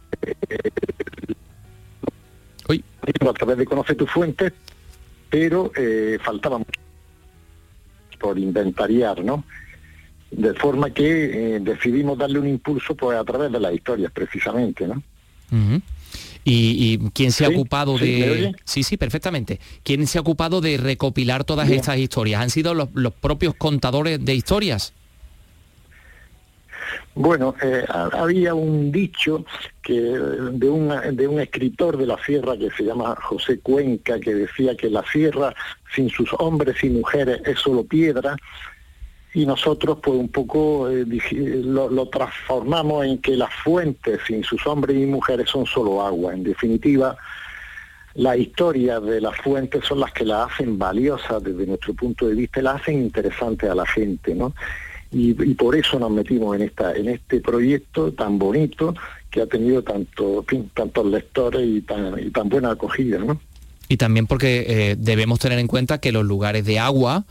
a 3.20 3.32
través 3.32 3.58
de 3.58 3.66
Conoce 3.66 3.94
tus 3.94 4.10
fuentes, 4.10 4.52
pero 5.28 5.70
eh, 5.76 6.18
faltaba 6.22 6.58
mucho 6.58 6.80
por 8.18 8.38
inventariar, 8.38 9.22
¿no? 9.22 9.44
De 10.30 10.54
forma 10.54 10.90
que 10.90 11.56
eh, 11.56 11.60
decidimos 11.60 12.16
darle 12.16 12.38
un 12.38 12.48
impulso 12.48 12.94
pues 12.94 13.18
a 13.18 13.24
través 13.24 13.52
de 13.52 13.60
las 13.60 13.74
historias, 13.74 14.10
precisamente, 14.12 14.86
¿no? 14.86 15.02
¿Y, 16.44 16.94
y 16.94 17.10
quién 17.10 17.32
se 17.32 17.44
ha 17.44 17.48
ocupado 17.50 17.98
sí, 17.98 18.04
¿me 18.04 18.26
de...? 18.26 18.52
Sí, 18.64 18.82
sí, 18.82 18.96
perfectamente. 18.96 19.60
¿Quién 19.82 20.06
se 20.06 20.16
ha 20.18 20.22
ocupado 20.22 20.60
de 20.60 20.78
recopilar 20.78 21.44
todas 21.44 21.66
Bien. 21.68 21.80
estas 21.80 21.98
historias? 21.98 22.40
¿Han 22.40 22.50
sido 22.50 22.72
los, 22.72 22.88
los 22.94 23.12
propios 23.12 23.54
contadores 23.54 24.24
de 24.24 24.34
historias? 24.34 24.94
Bueno, 27.14 27.54
eh, 27.62 27.84
ha- 27.88 28.08
había 28.12 28.54
un 28.54 28.90
dicho 28.90 29.44
que 29.82 30.00
de 30.00 30.68
un, 30.70 31.14
de 31.16 31.28
un 31.28 31.40
escritor 31.40 31.96
de 31.98 32.06
la 32.06 32.16
sierra 32.24 32.56
que 32.56 32.70
se 32.70 32.84
llama 32.84 33.14
José 33.20 33.60
Cuenca, 33.60 34.18
que 34.18 34.34
decía 34.34 34.74
que 34.76 34.88
la 34.88 35.04
sierra 35.12 35.54
sin 35.94 36.08
sus 36.08 36.30
hombres 36.38 36.82
y 36.82 36.88
mujeres 36.88 37.42
es 37.44 37.58
solo 37.58 37.84
piedra, 37.84 38.36
y 39.34 39.44
nosotros 39.46 39.98
pues 40.02 40.18
un 40.18 40.28
poco 40.28 40.88
eh, 40.90 41.04
lo, 41.64 41.90
lo 41.90 42.08
transformamos 42.08 43.04
en 43.06 43.18
que 43.18 43.36
las 43.36 43.52
fuentes 43.62 44.20
sin 44.26 44.42
sus 44.44 44.66
hombres 44.66 44.96
y 44.96 45.04
mujeres 45.06 45.50
son 45.50 45.66
solo 45.66 46.02
agua. 46.02 46.32
En 46.34 46.44
definitiva, 46.44 47.16
las 48.14 48.36
historias 48.38 49.02
de 49.02 49.20
las 49.20 49.36
fuentes 49.38 49.84
son 49.84 50.00
las 50.00 50.12
que 50.12 50.24
las 50.24 50.50
hacen 50.50 50.78
valiosas 50.78 51.42
desde 51.42 51.66
nuestro 51.66 51.92
punto 51.94 52.26
de 52.26 52.34
vista 52.34 52.60
las 52.62 52.82
hacen 52.82 53.02
interesantes 53.02 53.68
a 53.70 53.74
la 53.74 53.86
gente, 53.86 54.34
¿no? 54.34 54.54
Y, 55.14 55.34
por 55.34 55.76
eso 55.76 55.98
nos 55.98 56.10
metimos 56.10 56.56
en 56.56 56.62
esta 56.62 56.94
en 56.94 57.08
este 57.08 57.40
proyecto 57.40 58.12
tan 58.12 58.38
bonito 58.38 58.94
que 59.30 59.42
ha 59.42 59.46
tenido 59.46 59.82
tanto 59.82 60.44
tantos 60.72 61.06
lectores 61.06 61.66
y 61.66 61.82
tan, 61.82 62.48
buena 62.48 62.70
acogida 62.70 63.18
¿no? 63.18 63.38
y 63.88 63.98
también 63.98 64.26
porque 64.26 64.64
eh, 64.66 64.96
debemos 64.98 65.38
tener 65.38 65.58
en 65.58 65.66
cuenta 65.66 65.98
que 65.98 66.12
los 66.12 66.24
lugares 66.24 66.64
de 66.64 66.78
agua 66.78 67.26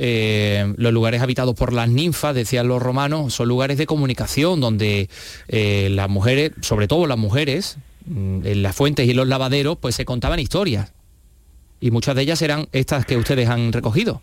eh, 0.00 0.74
los 0.76 0.92
lugares 0.92 1.20
habitados 1.20 1.56
por 1.56 1.72
las 1.72 1.88
ninfas, 1.88 2.32
decían 2.32 2.68
los 2.68 2.80
romanos, 2.80 3.34
son 3.34 3.48
lugares 3.48 3.78
de 3.78 3.86
comunicación 3.86 4.60
donde 4.60 5.10
eh, 5.48 5.88
las 5.90 6.08
mujeres, 6.08 6.52
sobre 6.60 6.86
todo 6.86 7.08
las 7.08 7.18
mujeres, 7.18 7.78
mm, 8.06 8.46
en 8.46 8.62
las 8.62 8.76
fuentes 8.76 9.08
y 9.08 9.12
los 9.12 9.26
lavaderos, 9.26 9.76
pues 9.76 9.96
se 9.96 10.04
contaban 10.04 10.38
historias. 10.38 10.92
Y 11.80 11.90
muchas 11.90 12.14
de 12.14 12.22
ellas 12.22 12.40
eran 12.42 12.68
estas 12.70 13.06
que 13.06 13.16
ustedes 13.16 13.48
han 13.48 13.72
recogido. 13.72 14.22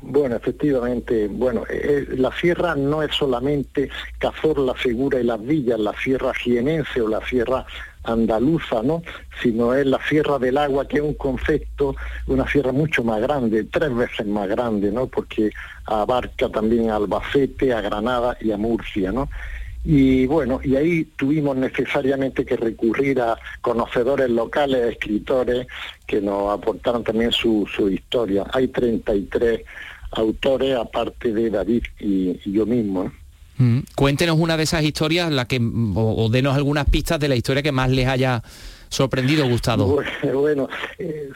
Bueno, 0.00 0.36
efectivamente, 0.36 1.26
bueno, 1.28 1.64
la 2.16 2.30
sierra 2.32 2.76
no 2.76 3.02
es 3.02 3.14
solamente 3.14 3.90
Cazorla, 4.18 4.74
Segura 4.80 5.20
y 5.20 5.24
las 5.24 5.42
villas, 5.44 5.78
la 5.80 5.92
sierra 5.98 6.32
jienense 6.34 7.00
o 7.02 7.08
la 7.08 7.24
sierra 7.26 7.66
andaluza, 8.04 8.82
¿no? 8.82 9.02
sino 9.42 9.74
es 9.74 9.86
la 9.86 10.00
Sierra 10.08 10.38
del 10.38 10.58
Agua, 10.58 10.86
que 10.88 10.98
es 10.98 11.02
un 11.02 11.14
concepto, 11.14 11.94
una 12.26 12.48
sierra 12.48 12.72
mucho 12.72 13.04
más 13.04 13.20
grande, 13.20 13.64
tres 13.64 13.94
veces 13.94 14.26
más 14.26 14.48
grande, 14.48 14.90
¿no? 14.90 15.06
porque 15.06 15.50
abarca 15.86 16.48
también 16.48 16.90
a 16.90 16.96
Albacete, 16.96 17.72
a 17.72 17.80
Granada 17.80 18.36
y 18.40 18.50
a 18.50 18.56
Murcia. 18.56 19.12
¿no? 19.12 19.28
Y 19.84 20.26
bueno, 20.26 20.60
y 20.62 20.76
ahí 20.76 21.04
tuvimos 21.16 21.56
necesariamente 21.56 22.44
que 22.44 22.56
recurrir 22.56 23.20
a 23.20 23.38
conocedores 23.60 24.28
locales, 24.28 24.92
escritores, 24.92 25.66
que 26.06 26.20
nos 26.20 26.52
aportaron 26.52 27.04
también 27.04 27.32
su, 27.32 27.68
su 27.74 27.88
historia. 27.88 28.44
Hay 28.52 28.68
33 28.68 29.60
autores, 30.12 30.76
aparte 30.76 31.32
de 31.32 31.50
David 31.50 31.84
y, 32.00 32.38
yo 32.50 32.66
mismo. 32.66 33.12
Mm. 33.56 33.80
Cuéntenos 33.94 34.38
una 34.38 34.56
de 34.56 34.62
esas 34.62 34.82
historias, 34.84 35.30
la 35.30 35.46
que, 35.46 35.60
o, 35.60 36.28
denos 36.30 36.56
algunas 36.56 36.88
pistas 36.88 37.18
de 37.18 37.28
la 37.28 37.36
historia 37.36 37.62
que 37.62 37.72
más 37.72 37.90
les 37.90 38.06
haya 38.06 38.42
sorprendido 38.88 39.46
o 39.46 39.48
gustado. 39.48 40.00
Bueno, 40.32 40.68
eh, 40.98 41.30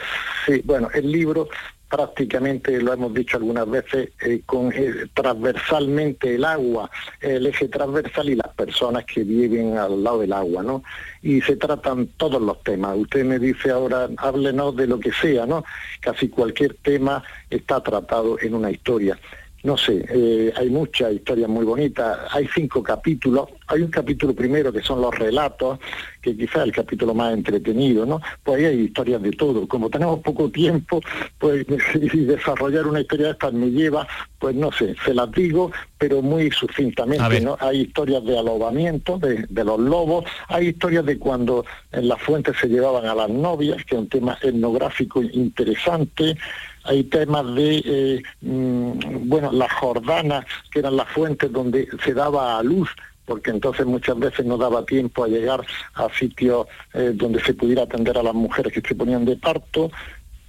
sí, 0.46 0.62
bueno, 0.64 0.88
el 0.94 1.10
libro 1.10 1.48
prácticamente 1.92 2.80
lo 2.80 2.94
hemos 2.94 3.12
dicho 3.12 3.36
algunas 3.36 3.68
veces, 3.68 4.08
eh, 4.22 4.40
con 4.46 4.72
eh, 4.72 5.08
transversalmente 5.12 6.36
el 6.36 6.44
agua, 6.46 6.90
el 7.20 7.46
eje 7.46 7.68
transversal 7.68 8.30
y 8.30 8.34
las 8.34 8.48
personas 8.54 9.04
que 9.04 9.22
viven 9.22 9.76
al 9.76 10.02
lado 10.02 10.20
del 10.20 10.32
agua, 10.32 10.62
¿no? 10.62 10.82
Y 11.20 11.42
se 11.42 11.54
tratan 11.56 12.06
todos 12.16 12.40
los 12.40 12.62
temas. 12.62 12.96
Usted 12.96 13.26
me 13.26 13.38
dice 13.38 13.70
ahora, 13.70 14.08
háblenos 14.16 14.74
de 14.74 14.86
lo 14.86 14.98
que 14.98 15.12
sea, 15.12 15.44
¿no? 15.44 15.64
Casi 16.00 16.30
cualquier 16.30 16.76
tema 16.82 17.22
está 17.50 17.82
tratado 17.82 18.38
en 18.40 18.54
una 18.54 18.70
historia 18.70 19.18
no 19.62 19.76
sé, 19.76 20.04
eh, 20.08 20.52
hay 20.56 20.70
muchas 20.70 21.12
historias 21.12 21.48
muy 21.48 21.64
bonitas, 21.64 22.18
hay 22.30 22.48
cinco 22.52 22.82
capítulos, 22.82 23.48
hay 23.68 23.82
un 23.82 23.90
capítulo 23.90 24.34
primero 24.34 24.72
que 24.72 24.82
son 24.82 25.00
los 25.00 25.16
relatos, 25.16 25.78
que 26.20 26.36
quizás 26.36 26.56
es 26.56 26.62
el 26.64 26.72
capítulo 26.72 27.14
más 27.14 27.32
entretenido, 27.32 28.04
¿no? 28.04 28.20
Pues 28.42 28.58
ahí 28.58 28.64
hay 28.66 28.80
historias 28.80 29.22
de 29.22 29.30
todo, 29.30 29.68
como 29.68 29.88
tenemos 29.88 30.18
poco 30.20 30.50
tiempo, 30.50 31.00
pues 31.38 31.64
y 31.94 32.24
desarrollar 32.24 32.86
una 32.88 33.00
historia 33.00 33.26
de 33.26 33.32
estas 33.32 33.52
me 33.52 33.70
lleva, 33.70 34.06
pues 34.40 34.56
no 34.56 34.72
sé, 34.72 34.96
se 35.04 35.14
las 35.14 35.30
digo, 35.30 35.70
pero 35.96 36.22
muy 36.22 36.50
sucintamente, 36.50 37.40
¿no? 37.40 37.56
Hay 37.60 37.82
historias 37.82 38.24
de 38.24 38.36
alobamiento, 38.36 39.18
de, 39.18 39.46
de 39.48 39.64
los 39.64 39.78
lobos, 39.78 40.24
hay 40.48 40.68
historias 40.68 41.06
de 41.06 41.18
cuando 41.18 41.64
en 41.92 42.08
las 42.08 42.20
fuentes 42.20 42.56
se 42.60 42.66
llevaban 42.66 43.06
a 43.06 43.14
las 43.14 43.30
novias, 43.30 43.84
que 43.84 43.94
es 43.94 44.00
un 44.00 44.08
tema 44.08 44.36
etnográfico 44.42 45.22
interesante, 45.22 46.36
hay 46.84 47.04
temas 47.04 47.54
de, 47.54 47.82
eh, 47.84 48.22
mm, 48.40 49.28
bueno, 49.28 49.52
las 49.52 49.72
jordanas, 49.72 50.44
que 50.70 50.80
eran 50.80 50.96
las 50.96 51.08
fuentes 51.08 51.50
donde 51.52 51.88
se 52.04 52.14
daba 52.14 52.58
a 52.58 52.62
luz 52.62 52.88
porque 53.24 53.50
entonces 53.50 53.86
muchas 53.86 54.18
veces 54.18 54.44
no 54.44 54.56
daba 54.56 54.84
tiempo 54.84 55.24
a 55.24 55.28
llegar 55.28 55.64
a 55.94 56.08
sitios 56.10 56.66
eh, 56.92 57.12
donde 57.14 57.42
se 57.42 57.54
pudiera 57.54 57.84
atender 57.84 58.18
a 58.18 58.22
las 58.22 58.34
mujeres 58.34 58.72
que 58.72 58.80
se 58.86 58.94
ponían 58.94 59.24
de 59.24 59.36
parto. 59.36 59.90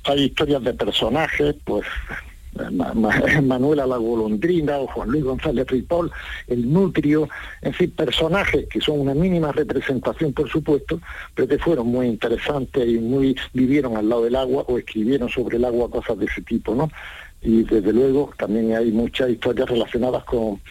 Hay 0.06 0.24
historias 0.24 0.64
de 0.64 0.74
personajes, 0.74 1.56
pues 1.64 1.86
Manuela 3.44 3.88
la 3.88 3.98
Golondrina 3.98 4.78
o 4.78 4.88
Juan 4.88 5.10
Luis 5.10 5.24
González 5.24 5.68
Ripoll, 5.68 6.12
el 6.48 6.72
Nutrio, 6.72 7.28
en 7.62 7.74
fin, 7.74 7.92
personajes 7.92 8.68
que 8.70 8.80
son 8.80 9.00
una 9.00 9.14
mínima 9.14 9.52
representación, 9.52 10.34
por 10.34 10.50
supuesto, 10.50 11.00
pero 11.34 11.48
que 11.48 11.58
fueron 11.58 11.88
muy 11.88 12.08
interesantes 12.08 12.88
y 12.88 13.00
muy 13.00 13.36
vivieron 13.54 13.98
al 13.98 14.10
lado 14.10 14.24
del 14.24 14.36
agua 14.36 14.64
o 14.68 14.78
escribieron 14.78 15.30
sobre 15.30 15.58
el 15.58 15.66
agua 15.66 15.90
cosas 15.90 16.18
de 16.18 16.26
ese 16.26 16.42
tipo, 16.42 16.76
¿no? 16.76 16.90
Y 17.42 17.64
desde 17.64 17.92
luego 17.92 18.32
también 18.38 18.74
hay 18.76 18.92
muchas 18.92 19.30
historias 19.30 19.70
relacionadas 19.70 20.24
con, 20.24 20.62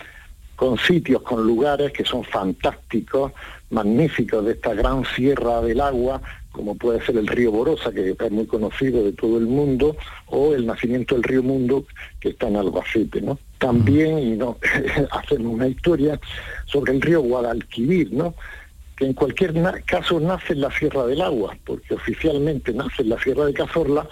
con 0.56 0.78
sitios, 0.78 1.22
con 1.22 1.46
lugares 1.46 1.92
que 1.92 2.04
son 2.04 2.24
fantásticos, 2.24 3.32
magníficos 3.70 4.44
de 4.44 4.52
esta 4.52 4.72
gran 4.74 5.04
sierra 5.04 5.60
del 5.60 5.80
agua, 5.80 6.22
como 6.52 6.76
puede 6.76 7.04
ser 7.04 7.16
el 7.16 7.26
río 7.26 7.50
Borosa, 7.50 7.90
que 7.90 8.10
es 8.10 8.30
muy 8.30 8.46
conocido 8.46 9.02
de 9.04 9.12
todo 9.12 9.38
el 9.38 9.46
mundo, 9.46 9.96
o 10.26 10.54
el 10.54 10.66
nacimiento 10.66 11.14
del 11.14 11.24
río 11.24 11.42
Mundo, 11.42 11.86
que 12.20 12.30
está 12.30 12.48
en 12.48 12.56
Albacete, 12.56 13.20
¿no? 13.20 13.38
También, 13.58 14.18
y 14.18 14.36
no, 14.36 14.58
hacen 15.10 15.46
una 15.46 15.66
historia 15.66 16.20
sobre 16.66 16.92
el 16.92 17.00
río 17.00 17.22
Guadalquivir, 17.22 18.12
¿no? 18.12 18.34
que 18.96 19.06
en 19.06 19.14
cualquier 19.14 19.54
caso 19.86 20.20
nace 20.20 20.52
en 20.52 20.60
la 20.60 20.70
Sierra 20.70 21.06
del 21.06 21.22
Agua, 21.22 21.56
porque 21.64 21.94
oficialmente 21.94 22.72
nace 22.72 23.02
en 23.02 23.08
la 23.08 23.18
Sierra 23.18 23.46
de 23.46 23.54
Cazorla, 23.54 24.06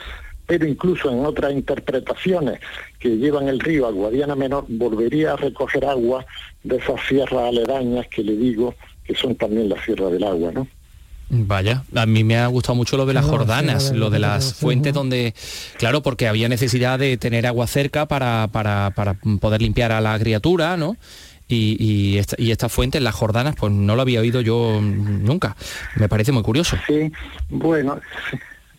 pero 0.46 0.66
incluso 0.66 1.10
en 1.10 1.24
otras 1.24 1.52
interpretaciones 1.52 2.58
que 2.98 3.10
llevan 3.10 3.48
el 3.48 3.60
río 3.60 3.86
a 3.86 3.92
Guadiana 3.92 4.34
Menor, 4.34 4.64
volvería 4.68 5.34
a 5.34 5.36
recoger 5.36 5.84
agua 5.84 6.26
de 6.64 6.76
esas 6.76 7.00
sierras 7.06 7.48
aledañas 7.48 8.08
que 8.08 8.24
le 8.24 8.36
digo 8.36 8.74
que 9.04 9.14
son 9.14 9.36
también 9.36 9.68
la 9.68 9.80
Sierra 9.84 10.08
del 10.08 10.24
Agua, 10.24 10.50
¿no? 10.52 10.66
Vaya, 11.32 11.84
a 11.94 12.06
mí 12.06 12.24
me 12.24 12.36
ha 12.38 12.48
gustado 12.48 12.74
mucho 12.74 12.96
lo 12.96 13.06
de 13.06 13.14
las 13.14 13.24
jordanas, 13.24 13.92
lo 13.92 14.10
de 14.10 14.18
las 14.18 14.54
fuentes 14.54 14.92
donde, 14.92 15.32
claro, 15.78 16.02
porque 16.02 16.26
había 16.26 16.48
necesidad 16.48 16.98
de 16.98 17.16
tener 17.18 17.46
agua 17.46 17.68
cerca 17.68 18.06
para, 18.06 18.48
para, 18.50 18.92
poder 19.40 19.62
limpiar 19.62 19.92
a 19.92 20.00
la 20.00 20.18
criatura, 20.18 20.76
¿no? 20.76 20.96
Y, 21.46 21.76
y, 21.78 22.18
esta, 22.18 22.34
y 22.36 22.50
estas 22.50 22.72
fuentes, 22.72 23.00
las 23.00 23.14
jordanas, 23.14 23.54
pues 23.56 23.72
no 23.72 23.94
lo 23.94 24.02
había 24.02 24.20
oído 24.20 24.40
yo 24.40 24.80
nunca. 24.82 25.56
Me 25.94 26.08
parece 26.08 26.32
muy 26.32 26.42
curioso. 26.42 26.76
Sí, 26.88 27.12
bueno, 27.48 28.00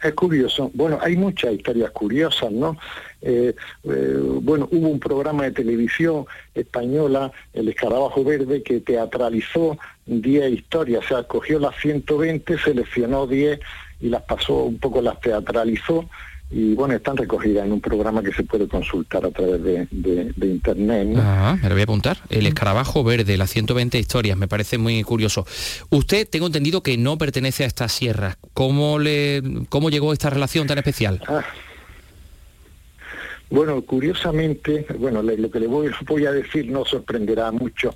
es 0.04 0.14
curioso. 0.14 0.72
Bueno, 0.74 1.00
hay 1.02 1.16
muchas 1.16 1.54
historias 1.54 1.92
curiosas, 1.92 2.52
¿no? 2.52 2.78
Eh, 3.22 3.56
eh, 3.84 4.18
bueno, 4.42 4.68
hubo 4.72 4.90
un 4.90 5.00
programa 5.00 5.44
de 5.44 5.52
televisión 5.52 6.26
española, 6.56 7.32
El 7.54 7.70
Escarabajo 7.70 8.24
Verde, 8.24 8.64
que 8.64 8.80
teatralizó 8.80 9.78
10 10.06 10.52
historias, 10.52 11.06
o 11.06 11.08
sea, 11.08 11.24
cogió 11.24 11.60
las 11.60 11.76
120, 11.82 12.58
seleccionó 12.58 13.28
10 13.28 13.60
y 14.02 14.10
las 14.10 14.24
pasó 14.24 14.64
un 14.64 14.80
poco, 14.80 15.02
las 15.02 15.20
teatralizó 15.22 16.10
y 16.54 16.74
bueno, 16.74 16.94
están 16.96 17.16
recogidas 17.16 17.66
en 17.66 17.72
un 17.72 17.80
programa 17.80 18.22
que 18.22 18.34
se 18.34 18.44
puede 18.44 18.68
consultar 18.68 19.26
a 19.26 19.32
través 19.32 19.64
de, 19.64 19.88
internet. 20.42 21.18
Ah, 21.18 21.58
me 21.62 21.70
lo 21.70 21.76
voy 21.76 21.82
a 21.82 21.84
apuntar. 21.86 22.18
El 22.30 22.46
escarabajo 22.46 23.06
verde, 23.06 23.38
las 23.38 23.52
120 23.52 23.98
historias, 23.98 24.38
me 24.38 24.50
parece 24.50 24.78
muy 24.78 25.02
curioso. 25.04 25.46
Usted, 25.90 26.28
tengo 26.28 26.48
entendido 26.48 26.84
que 26.84 26.98
no 26.98 27.18
pertenece 27.18 27.64
a 27.64 27.68
estas 27.68 27.94
sierras. 27.94 28.36
¿Cómo, 28.54 29.00
le, 29.00 29.42
cómo 29.70 29.90
llegó 29.90 30.12
esta 30.12 30.30
relación 30.30 30.68
tan 30.68 30.78
especial? 30.78 31.22
Ah. 31.26 31.42
Bueno, 33.52 33.82
curiosamente, 33.82 34.86
bueno, 34.98 35.22
lo 35.22 35.52
que 35.52 35.60
le 35.60 35.68
voy, 36.08 36.26
a 36.26 36.32
decir 36.32 36.72
no 36.72 36.86
sorprenderá 36.86 37.52
mucho. 37.52 37.94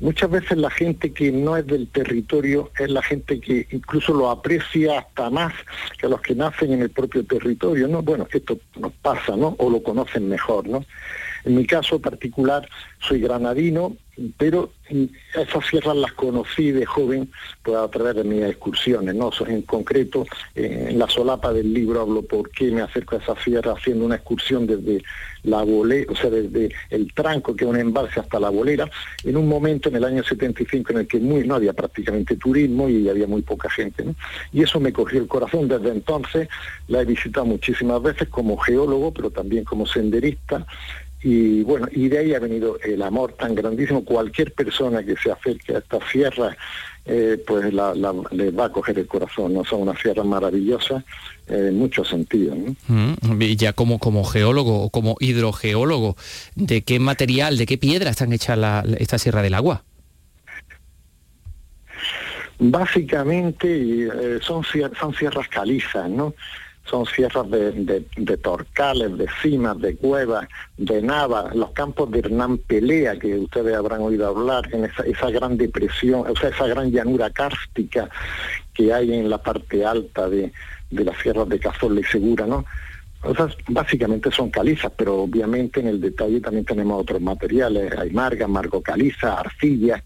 Muchas 0.00 0.30
veces 0.30 0.56
la 0.56 0.70
gente 0.70 1.12
que 1.12 1.30
no 1.30 1.56
es 1.56 1.66
del 1.66 1.88
territorio 1.88 2.70
es 2.78 2.88
la 2.88 3.02
gente 3.02 3.40
que 3.40 3.66
incluso 3.70 4.14
lo 4.14 4.30
aprecia 4.30 5.00
hasta 5.00 5.28
más 5.28 5.52
que 6.00 6.08
los 6.08 6.20
que 6.22 6.34
nacen 6.34 6.72
en 6.72 6.82
el 6.82 6.90
propio 6.90 7.24
territorio, 7.24 7.88
¿no? 7.88 8.00
Bueno, 8.00 8.26
esto 8.32 8.58
nos 8.78 8.92
pasa, 8.92 9.36
¿no? 9.36 9.56
O 9.58 9.68
lo 9.68 9.82
conocen 9.82 10.28
mejor, 10.28 10.68
¿no? 10.68 10.84
En 11.44 11.56
mi 11.56 11.66
caso 11.66 12.00
particular, 12.00 12.68
soy 13.00 13.20
granadino, 13.20 13.96
pero 14.36 14.72
esas 15.34 15.66
sierras 15.66 15.96
las 15.96 16.12
conocí 16.12 16.72
de 16.72 16.84
joven 16.84 17.30
pues, 17.62 17.76
a 17.76 17.88
través 17.88 18.16
de 18.16 18.24
mis 18.24 18.42
excursiones, 18.42 19.14
¿no? 19.14 19.30
En 19.46 19.62
concreto, 19.62 20.26
en 20.54 20.98
la 20.98 21.08
solapa 21.08 21.52
del 21.52 21.72
libro 21.72 22.00
hablo 22.00 22.22
por 22.22 22.50
qué 22.50 22.70
me 22.70 22.82
acerco 22.82 23.16
a 23.16 23.18
esa 23.18 23.36
sierra 23.42 23.72
haciendo 23.72 24.04
una 24.04 24.16
excursión 24.16 24.66
desde 24.66 25.02
la 25.44 25.62
bolera, 25.62 26.10
o 26.12 26.16
sea, 26.16 26.30
desde 26.30 26.70
el 26.90 27.12
tranco, 27.14 27.54
que 27.54 27.64
es 27.64 27.70
un 27.70 27.76
embalse, 27.76 28.18
hasta 28.18 28.40
la 28.40 28.50
bolera, 28.50 28.90
en 29.22 29.36
un 29.36 29.46
momento 29.46 29.88
en 29.88 29.96
el 29.96 30.04
año 30.04 30.24
75 30.24 30.92
en 30.92 30.98
el 30.98 31.06
que 31.06 31.20
muy, 31.20 31.46
no 31.46 31.54
había 31.54 31.72
prácticamente 31.72 32.36
turismo 32.36 32.88
y 32.88 33.08
había 33.08 33.28
muy 33.28 33.42
poca 33.42 33.70
gente. 33.70 34.04
Y 34.52 34.62
eso 34.62 34.80
me 34.80 34.92
cogió 34.92 35.20
el 35.20 35.28
corazón. 35.28 35.68
Desde 35.68 35.90
entonces 35.90 36.48
la 36.88 37.02
he 37.02 37.04
visitado 37.04 37.46
muchísimas 37.46 38.02
veces 38.02 38.28
como 38.28 38.56
geólogo, 38.56 39.12
pero 39.12 39.30
también 39.30 39.64
como 39.64 39.86
senderista, 39.86 40.66
Y 41.22 41.62
bueno, 41.62 41.88
y 41.90 42.08
de 42.08 42.18
ahí 42.18 42.34
ha 42.34 42.38
venido 42.38 42.78
el 42.80 43.02
amor 43.02 43.32
tan 43.32 43.54
grandísimo. 43.54 44.04
Cualquier 44.04 44.52
persona 44.52 45.02
que 45.02 45.16
se 45.16 45.32
acerque 45.32 45.74
a 45.74 45.78
esta 45.78 45.98
sierra, 46.10 46.56
eh, 47.04 47.42
pues 47.44 47.72
la, 47.72 47.92
le 48.30 48.50
va 48.52 48.66
a 48.66 48.72
coger 48.72 48.98
el 49.00 49.06
corazón. 49.06 49.54
¿no? 49.54 49.64
Son 49.64 49.82
una 49.82 49.96
sierra 50.00 50.22
maravillosa 50.22 51.04
en 51.48 51.76
muchos 51.76 52.08
sentidos. 52.08 52.56
Mm, 52.86 53.42
y 53.42 53.56
ya 53.56 53.72
como, 53.72 53.98
como 53.98 54.22
geólogo 54.24 54.82
o 54.82 54.90
como 54.90 55.16
hidrogeólogo, 55.18 56.16
¿de 56.54 56.82
qué 56.82 57.00
material, 57.00 57.58
de 57.58 57.66
qué 57.66 57.78
piedra 57.78 58.10
están 58.10 58.32
hechas 58.32 58.56
la, 58.56 58.84
esta 58.98 59.18
Sierra 59.18 59.42
del 59.42 59.54
Agua? 59.54 59.82
Básicamente 62.60 63.68
eh, 63.68 64.38
son, 64.40 64.62
son 64.98 65.14
sierras 65.14 65.48
calizas, 65.48 66.08
¿no? 66.10 66.34
Son 66.88 67.06
sierras 67.06 67.46
de, 67.50 68.36
torcales, 68.42 69.16
de 69.16 69.26
cimas, 69.42 69.78
de 69.78 69.96
cuevas, 69.96 70.48
de 70.76 71.02
nava, 71.02 71.50
los 71.54 71.70
campos 71.70 72.10
de 72.10 72.20
Hernán 72.20 72.58
Pelea, 72.58 73.18
que 73.18 73.34
ustedes 73.36 73.76
habrán 73.76 74.00
oído 74.00 74.28
hablar, 74.28 74.68
en 74.72 74.84
esa, 74.84 75.30
gran 75.30 75.56
depresión, 75.56 76.24
o 76.28 76.36
sea, 76.36 76.50
esa 76.50 76.66
gran 76.66 76.90
llanura 76.90 77.30
cárstica 77.30 78.08
que 78.74 78.92
hay 78.92 79.12
en 79.12 79.28
la 79.28 79.38
parte 79.38 79.84
alta 79.84 80.28
de, 80.28 80.52
las 80.90 81.18
sierras 81.18 81.48
de 81.48 81.58
Cazorla 81.58 82.00
y 82.00 82.04
Segura, 82.04 82.46
¿no? 82.46 82.64
O 83.22 83.34
básicamente 83.68 84.30
son 84.30 84.48
calizas, 84.48 84.92
pero 84.96 85.22
obviamente 85.22 85.80
en 85.80 85.88
el 85.88 86.00
detalle 86.00 86.40
también 86.40 86.64
tenemos 86.64 87.00
otros 87.02 87.20
materiales, 87.20 87.92
hay 87.98 88.10
marga, 88.10 88.46
margo 88.46 88.80
caliza, 88.80 89.34
arcilla, 89.34 90.02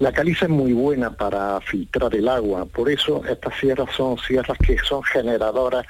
la 0.00 0.12
caliza 0.12 0.46
es 0.46 0.50
muy 0.50 0.72
buena 0.72 1.10
para 1.10 1.60
filtrar 1.60 2.14
el 2.16 2.26
agua, 2.26 2.64
por 2.64 2.90
eso 2.90 3.22
estas 3.28 3.54
sierras 3.60 3.90
son 3.94 4.16
sierras 4.18 4.56
que 4.58 4.78
son 4.78 5.02
generadoras 5.02 5.86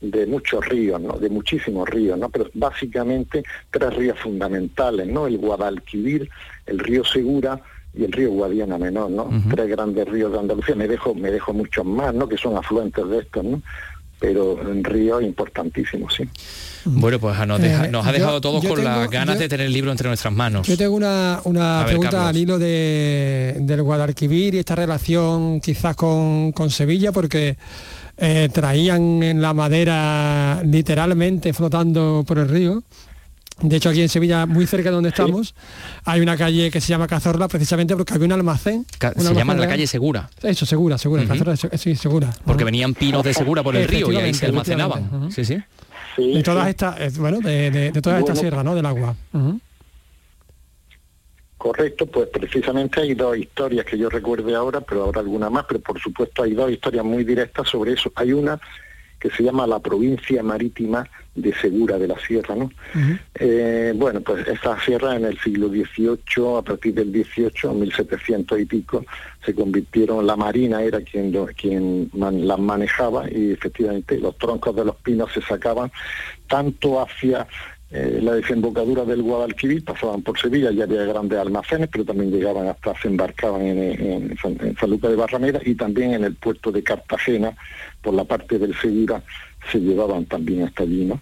de 0.00 0.26
muchos 0.26 0.66
ríos, 0.66 1.00
¿no? 1.00 1.12
de 1.12 1.30
muchísimos 1.30 1.88
ríos, 1.88 2.18
¿no? 2.18 2.28
pero 2.28 2.50
básicamente 2.54 3.44
tres 3.70 3.94
ríos 3.94 4.18
fundamentales, 4.18 5.06
¿no? 5.06 5.28
el 5.28 5.38
Guadalquivir, 5.38 6.28
el 6.66 6.80
río 6.80 7.04
Segura 7.04 7.60
y 7.94 8.04
el 8.04 8.10
río 8.10 8.30
Guadiana 8.30 8.78
Menor, 8.78 9.10
¿no? 9.10 9.28
Tres 9.50 9.68
grandes 9.68 10.08
ríos 10.08 10.32
de 10.32 10.38
Andalucía, 10.38 10.74
me 10.74 10.88
dejo, 10.88 11.14
me 11.14 11.30
dejo 11.30 11.52
muchos 11.52 11.84
más, 11.84 12.14
¿no? 12.14 12.26
Que 12.26 12.38
son 12.38 12.56
afluentes 12.56 13.06
de 13.06 13.18
estos, 13.18 13.44
¿no? 13.44 13.62
Pero 14.22 14.58
en 14.62 14.84
río 14.84 15.20
importantísimo, 15.20 16.08
sí. 16.08 16.22
Bueno, 16.84 17.18
pues 17.18 17.36
nos, 17.46 17.60
eh, 17.60 17.88
nos 17.90 18.06
ha 18.06 18.12
dejado 18.12 18.40
todos 18.40 18.64
con 18.64 18.82
las 18.82 19.10
ganas 19.10 19.36
de 19.38 19.48
tener 19.48 19.66
el 19.66 19.72
libro 19.72 19.90
entre 19.90 20.06
nuestras 20.06 20.32
manos. 20.32 20.66
Yo 20.68 20.76
tengo 20.76 20.94
una, 20.94 21.40
pregunta 21.86 22.28
al 22.28 22.36
hilo 22.36 22.58
de, 22.58 23.56
del 23.60 23.82
Guadalquivir 23.82 24.54
y 24.54 24.58
esta 24.58 24.76
relación 24.76 25.60
quizás 25.60 25.96
con, 25.96 26.52
Sevilla, 26.70 27.10
porque 27.10 27.56
eh, 28.16 28.48
traían 28.52 29.22
en 29.24 29.42
la 29.42 29.52
madera 29.54 30.62
literalmente 30.64 31.52
flotando 31.52 32.24
por 32.26 32.38
el 32.38 32.48
río. 32.48 32.82
De 33.60 33.76
hecho, 33.76 33.90
aquí 33.90 34.02
en 34.02 34.08
Sevilla, 34.08 34.46
muy 34.46 34.66
cerca 34.66 34.88
de 34.88 34.94
donde 34.94 35.10
estamos, 35.10 35.54
hay 36.04 36.20
una 36.20 36.36
calle 36.36 36.70
que 36.70 36.80
se 36.80 36.88
llama 36.88 37.06
Cazorla, 37.06 37.48
precisamente 37.48 37.94
porque 37.94 38.14
había 38.14 38.26
un 38.26 38.32
almacén. 38.32 38.86
se 38.98 39.34
llama 39.34 39.54
la 39.54 39.68
calle 39.68 39.86
Segura. 39.86 40.28
Eso, 40.42 40.66
Segura, 40.66 40.98
Segura. 40.98 41.24
sí, 41.56 41.94
Segura. 41.94 42.30
Porque 42.44 42.64
venían 42.64 42.94
pinos 42.94 43.22
de 43.22 43.34
Segura 43.34 43.62
por 43.62 43.76
el 43.76 43.86
río 43.86 44.10
y 44.10 44.16
ahí 44.16 44.34
se 44.34 44.46
almacenaban. 44.46 45.30
Sí, 45.30 45.44
sí 45.44 45.62
de 46.16 46.42
todas 46.42 46.68
estas, 46.68 47.18
bueno, 47.18 47.40
de, 47.40 47.92
todas 48.02 48.20
estas 48.20 48.38
sierras, 48.38 48.64
¿no? 48.64 48.74
Del 48.74 48.86
agua. 48.86 49.14
Correcto, 51.56 52.06
pues 52.06 52.28
precisamente 52.28 53.00
hay 53.00 53.14
dos 53.14 53.36
historias 53.36 53.86
que 53.86 53.96
yo 53.96 54.08
recuerde 54.10 54.54
ahora, 54.54 54.80
pero 54.80 55.04
habrá 55.04 55.20
alguna 55.20 55.48
más, 55.48 55.64
pero 55.68 55.80
por 55.80 56.00
supuesto 56.00 56.42
hay 56.42 56.54
dos 56.54 56.70
historias 56.70 57.04
muy 57.04 57.22
directas 57.22 57.68
sobre 57.68 57.92
eso. 57.92 58.10
Hay 58.16 58.32
una 58.32 58.60
que 59.22 59.30
se 59.30 59.44
llama 59.44 59.68
la 59.68 59.78
provincia 59.78 60.42
marítima 60.42 61.08
de 61.36 61.54
Segura 61.54 61.96
de 61.96 62.08
la 62.08 62.18
Sierra, 62.18 62.56
¿no? 62.56 62.72
Eh, 63.36 63.92
bueno, 63.94 64.20
pues 64.20 64.48
esta 64.48 64.78
sierra 64.80 65.14
en 65.14 65.26
el 65.26 65.38
siglo 65.38 65.68
XVIII, 65.68 66.58
a 66.58 66.62
partir 66.62 66.92
del 66.92 67.12
XVIII, 67.12 67.72
1700 67.72 68.58
y 68.58 68.64
pico, 68.64 69.04
se 69.46 69.54
convirtieron, 69.54 70.26
la 70.26 70.34
marina 70.34 70.82
era 70.82 71.00
quien, 71.02 71.32
quien 71.56 72.10
las 72.12 72.58
manejaba 72.58 73.30
y 73.30 73.52
efectivamente 73.52 74.18
los 74.18 74.36
troncos 74.38 74.74
de 74.74 74.86
los 74.86 74.96
pinos 74.96 75.32
se 75.32 75.40
sacaban 75.40 75.92
tanto 76.48 77.00
hacia 77.00 77.46
eh, 77.94 78.20
la 78.22 78.32
desembocadura 78.32 79.04
del 79.04 79.22
Guadalquivir, 79.22 79.84
pasaban 79.84 80.22
por 80.22 80.38
Sevilla, 80.38 80.70
ya 80.70 80.84
había 80.84 81.04
grandes 81.04 81.38
almacenes, 81.38 81.90
pero 81.92 82.06
también 82.06 82.30
llegaban 82.30 82.66
hasta, 82.66 82.98
se 82.98 83.08
embarcaban 83.08 83.60
en, 83.60 83.78
en, 83.78 84.36
San, 84.38 84.90
Lucas 84.90 85.10
de 85.10 85.16
Barrameda 85.16 85.60
y 85.62 85.74
también 85.74 86.14
en 86.14 86.24
el 86.24 86.34
puerto 86.34 86.72
de 86.72 86.82
Cartagena, 86.82 87.54
por 88.00 88.14
la 88.14 88.24
parte 88.24 88.58
del 88.58 88.74
Segura, 88.80 89.22
se 89.70 89.78
llevaban 89.78 90.24
también 90.24 90.62
hasta 90.62 90.84
allí, 90.84 91.04
¿no? 91.04 91.20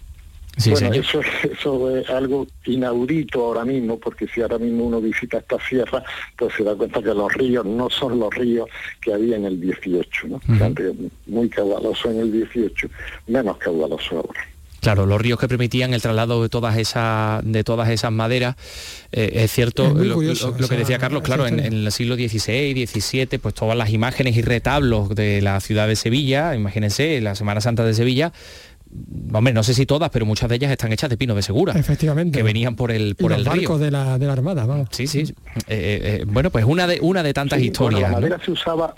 bueno, 0.69 0.93
eso, 0.93 1.21
eso 1.43 1.97
es 1.97 2.09
algo 2.09 2.47
inaudito 2.65 3.43
ahora 3.43 3.65
mismo, 3.65 3.97
porque 3.97 4.27
si 4.27 4.41
ahora 4.41 4.57
mismo 4.57 4.85
uno 4.85 5.01
visita 5.01 5.39
esta 5.39 5.57
sierra, 5.67 6.03
pues 6.37 6.53
se 6.55 6.63
da 6.63 6.75
cuenta 6.75 7.01
que 7.01 7.13
los 7.13 7.33
ríos 7.33 7.65
no 7.65 7.89
son 7.89 8.17
los 8.19 8.33
ríos 8.33 8.69
que 9.01 9.13
había 9.13 9.35
en 9.35 9.45
el 9.45 9.59
18, 9.59 10.27
¿no? 10.27 10.41
muy 11.27 11.49
caudaloso 11.49 12.11
en 12.11 12.19
el 12.19 12.31
18, 12.31 12.87
menos 13.27 13.57
caudaloso 13.57 14.17
ahora. 14.17 14.47
Claro, 14.81 15.05
los 15.05 15.21
ríos 15.21 15.39
que 15.39 15.47
permitían 15.47 15.93
el 15.93 16.01
traslado 16.01 16.41
de 16.41 16.49
todas 16.49 16.75
esas 16.75 17.41
de 17.43 17.63
todas 17.63 17.89
esas 17.89 18.11
maderas, 18.11 18.55
eh, 19.11 19.31
es 19.35 19.51
cierto 19.51 19.93
lo, 19.93 20.19
que 20.19 20.75
decía 20.75 20.97
Carlos, 20.97 21.21
claro, 21.21 21.45
en, 21.45 21.59
el 21.59 21.91
siglo 21.91 22.15
XVI, 22.15 22.87
XVII, 22.87 23.37
pues 23.37 23.53
todas 23.53 23.77
las 23.77 23.91
imágenes 23.91 24.35
y 24.37 24.41
retablos 24.41 25.09
de 25.09 25.41
la 25.41 25.59
ciudad 25.59 25.87
de 25.87 25.95
Sevilla, 25.95 26.55
imagínense, 26.55 27.21
la 27.21 27.35
Semana 27.35 27.61
Santa 27.61 27.85
de 27.85 27.93
Sevilla, 27.93 28.33
hombre, 29.31 29.53
no 29.53 29.61
sé 29.61 29.75
si 29.75 29.85
todas, 29.85 30.09
pero 30.09 30.25
muchas 30.25 30.49
de 30.49 30.55
ellas 30.55 30.71
están 30.71 30.91
hechas 30.91 31.11
de 31.11 31.17
pino 31.17 31.35
de 31.35 31.43
segura. 31.43 31.73
Efectivamente. 31.73 32.39
Que 32.39 32.43
venían 32.43 32.75
por 32.75 32.91
el 32.91 33.15
por 33.15 33.33
el 33.33 33.45
río. 33.45 33.77
De 33.77 33.91
la, 33.91 34.17
de 34.17 34.25
la 34.25 34.33
Armada, 34.33 34.65
vamos. 34.65 34.89
Sí, 34.91 35.05
sí. 35.05 35.33
Eh, 35.67 36.21
eh, 36.21 36.23
bueno, 36.25 36.49
pues 36.49 36.65
una 36.65 36.87
de 36.87 36.99
una 37.01 37.23
de 37.23 37.33
tantas 37.33 37.61
historias. 37.61 38.01
la 38.01 38.09
madera 38.09 38.39
se 38.43 38.51
usaba 38.51 38.95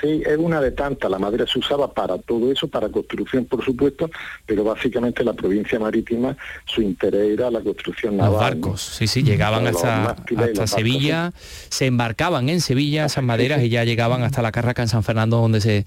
Sí, 0.00 0.22
es 0.26 0.36
una 0.36 0.60
de 0.60 0.72
tantas. 0.72 1.10
La 1.10 1.18
madera 1.18 1.46
se 1.46 1.58
usaba 1.58 1.92
para 1.92 2.18
todo 2.18 2.52
eso, 2.52 2.68
para 2.68 2.88
construcción, 2.88 3.44
por 3.46 3.64
supuesto, 3.64 4.10
pero 4.44 4.64
básicamente 4.64 5.24
la 5.24 5.32
provincia 5.32 5.78
marítima, 5.78 6.36
su 6.66 6.82
interés 6.82 7.32
era 7.32 7.50
la 7.50 7.60
construcción 7.60 8.16
naval. 8.16 8.32
Los 8.32 8.40
barcos, 8.40 8.82
sí, 8.82 9.06
sí, 9.06 9.22
llegaban 9.22 9.66
hasta, 9.66 10.16
Sevilla, 10.66 11.32
se 11.68 11.86
embarcaban 11.86 12.48
en 12.48 12.60
Sevilla 12.60 13.06
esas 13.06 13.24
maderas 13.24 13.62
y 13.62 13.68
ya 13.68 13.84
llegaban 13.84 14.22
hasta 14.22 14.42
la 14.42 14.52
Carraca 14.52 14.82
en 14.82 14.88
San 14.88 15.02
Fernando, 15.02 15.38
donde 15.38 15.60
se, 15.60 15.86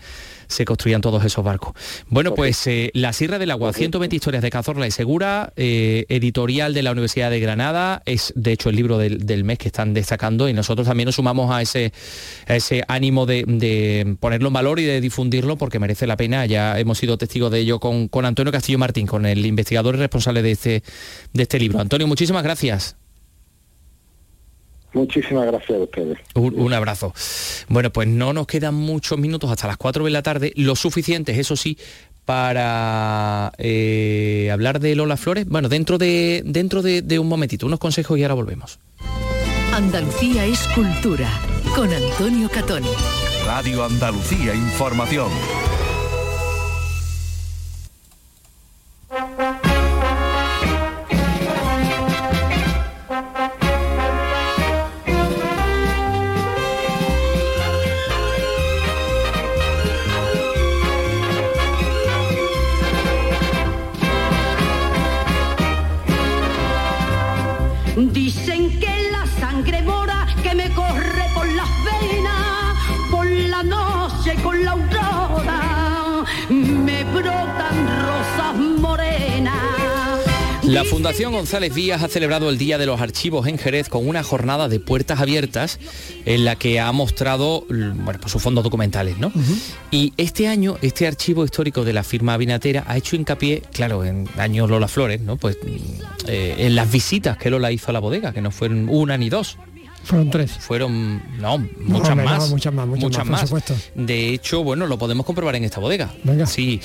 se 0.49 0.65
construían 0.65 1.01
todos 1.01 1.23
esos 1.23 1.43
barcos. 1.43 1.73
Bueno, 2.07 2.33
pues 2.35 2.67
eh, 2.67 2.91
La 2.93 3.13
Sierra 3.13 3.39
del 3.39 3.51
Agua, 3.51 3.71
120 3.71 4.15
historias 4.15 4.43
de 4.43 4.49
Cazorla 4.49 4.87
y 4.87 4.91
Segura, 4.91 5.53
eh, 5.55 6.05
editorial 6.09 6.73
de 6.73 6.83
la 6.83 6.91
Universidad 6.91 7.29
de 7.29 7.39
Granada, 7.39 8.01
es 8.05 8.33
de 8.35 8.51
hecho 8.51 8.69
el 8.69 8.75
libro 8.75 8.97
del, 8.97 9.43
mes 9.43 9.57
que 9.57 9.69
están 9.69 9.93
destacando 9.93 10.49
y 10.49 10.53
nosotros 10.53 10.85
también 10.85 11.05
nos 11.05 11.15
sumamos 11.15 11.49
a 11.51 11.61
ese, 11.61 11.93
ese 12.47 12.83
ánimo 12.87 13.25
de 13.25 14.17
ponerlo 14.19 14.47
en 14.47 14.53
valor 14.53 14.79
y 14.79 14.83
de 14.83 14.99
difundirlo 14.99 15.57
porque 15.57 15.79
merece 15.79 16.07
la 16.07 16.17
pena. 16.17 16.45
Ya 16.45 16.77
hemos 16.79 16.97
sido 16.97 17.17
testigos 17.17 17.51
de 17.51 17.59
ello 17.59 17.79
con, 17.79 18.07
con 18.07 18.25
Antonio 18.25 18.51
Castillo 18.51 18.79
Martín, 18.79 19.07
con 19.07 19.25
el 19.25 19.45
investigador 19.45 19.95
y 19.95 19.99
responsable 19.99 20.41
de 20.41 20.51
este, 20.51 20.83
de 21.33 21.43
este 21.43 21.59
libro. 21.59 21.79
Antonio, 21.79 22.07
muchísimas 22.07 22.43
gracias. 22.43 22.97
Muchísimas 24.93 25.45
gracias 25.45 25.79
a 25.79 25.83
ustedes. 25.83 26.17
Un, 26.35 26.73
abrazo. 26.73 27.13
Bueno, 27.67 27.91
pues 27.91 28.07
no 28.07 28.33
nos 28.33 28.47
quedan 28.47 28.75
muchos 28.75 29.19
minutos 29.19 29.51
hasta 29.51 29.67
las 29.67 29.77
4 29.77 30.05
de 30.05 30.11
la 30.11 30.23
tarde, 30.23 30.53
lo 30.55 30.75
suficientes, 30.75 31.37
eso 31.37 31.55
sí, 31.55 31.77
para 32.25 33.51
eh, 33.57 34.49
hablar 34.51 34.79
de 34.79 34.95
Lola 34.95 35.17
Flores. 35.17 35.47
Bueno, 35.47 35.69
dentro 35.69 35.97
de, 35.97 36.41
dentro 36.45 36.81
de 36.81 37.19
un 37.19 37.27
momentito, 37.27 37.65
unos 37.65 37.79
consejos 37.79 38.17
y 38.17 38.23
ahora 38.23 38.33
volvemos. 38.33 38.79
Andalucía 39.73 40.45
es 40.45 40.67
cultura, 40.75 41.29
con 41.75 41.93
Antonio 41.93 42.49
Catoni. 42.49 42.89
Radio 43.45 43.85
Andalucía 43.85 44.53
Información. 44.53 45.29
La 80.69 80.83
Fundación 80.83 81.33
González 81.33 81.73
Vías 81.73 82.03
ha 82.03 82.07
celebrado 82.07 82.47
el 82.47 82.59
Día 82.59 82.77
de 82.77 82.85
los 82.85 83.01
Archivos 83.01 83.47
en 83.47 83.57
Jerez 83.57 83.89
con 83.89 84.07
una 84.07 84.21
jornada 84.21 84.69
de 84.69 84.79
puertas 84.79 85.19
abiertas 85.19 85.79
en 86.25 86.45
la 86.45 86.57
que 86.57 86.79
ha 86.79 86.91
mostrado 86.91 87.65
bueno, 87.67 88.19
pues 88.21 88.31
sus 88.31 88.43
fondos 88.43 88.63
documentales. 88.63 89.17
¿no? 89.17 89.31
Y 89.89 90.13
este 90.17 90.47
año, 90.47 90.77
este 90.83 91.07
archivo 91.07 91.43
histórico 91.43 91.83
de 91.83 91.93
la 91.93 92.03
firma 92.03 92.37
Vinatera 92.37 92.83
ha 92.87 92.97
hecho 92.97 93.15
hincapié, 93.15 93.63
claro, 93.73 94.05
en 94.05 94.29
años 94.37 94.69
Lola 94.69 94.87
Flores, 94.87 95.21
¿no? 95.21 95.37
pues 95.37 95.57
eh, 96.27 96.53
en 96.59 96.75
las 96.75 96.91
visitas 96.91 97.35
que 97.39 97.49
Lola 97.49 97.71
hizo 97.71 97.89
a 97.89 97.93
la 97.93 97.99
bodega, 97.99 98.31
que 98.31 98.41
no 98.41 98.51
fueron 98.51 98.89
una 98.89 99.17
ni 99.17 99.29
dos, 99.29 99.57
fueron 100.03 100.29
tres. 100.29 100.51
Fueron, 100.59 101.21
no, 101.39 101.57
muchas 101.79 102.15
no, 102.15 102.23
más. 102.23 102.49
muchas 102.49 102.73
más, 102.73 102.87
muchas 102.87 103.25
más, 103.25 103.41
por 103.41 103.61
supuesto. 103.61 103.75
De 103.95 104.33
hecho, 104.33 104.63
bueno, 104.63 104.87
lo 104.87 104.97
podemos 104.97 105.25
comprobar 105.25 105.55
en 105.55 105.63
esta 105.63 105.79
bodega. 105.79 106.11
Sí, 106.45 106.81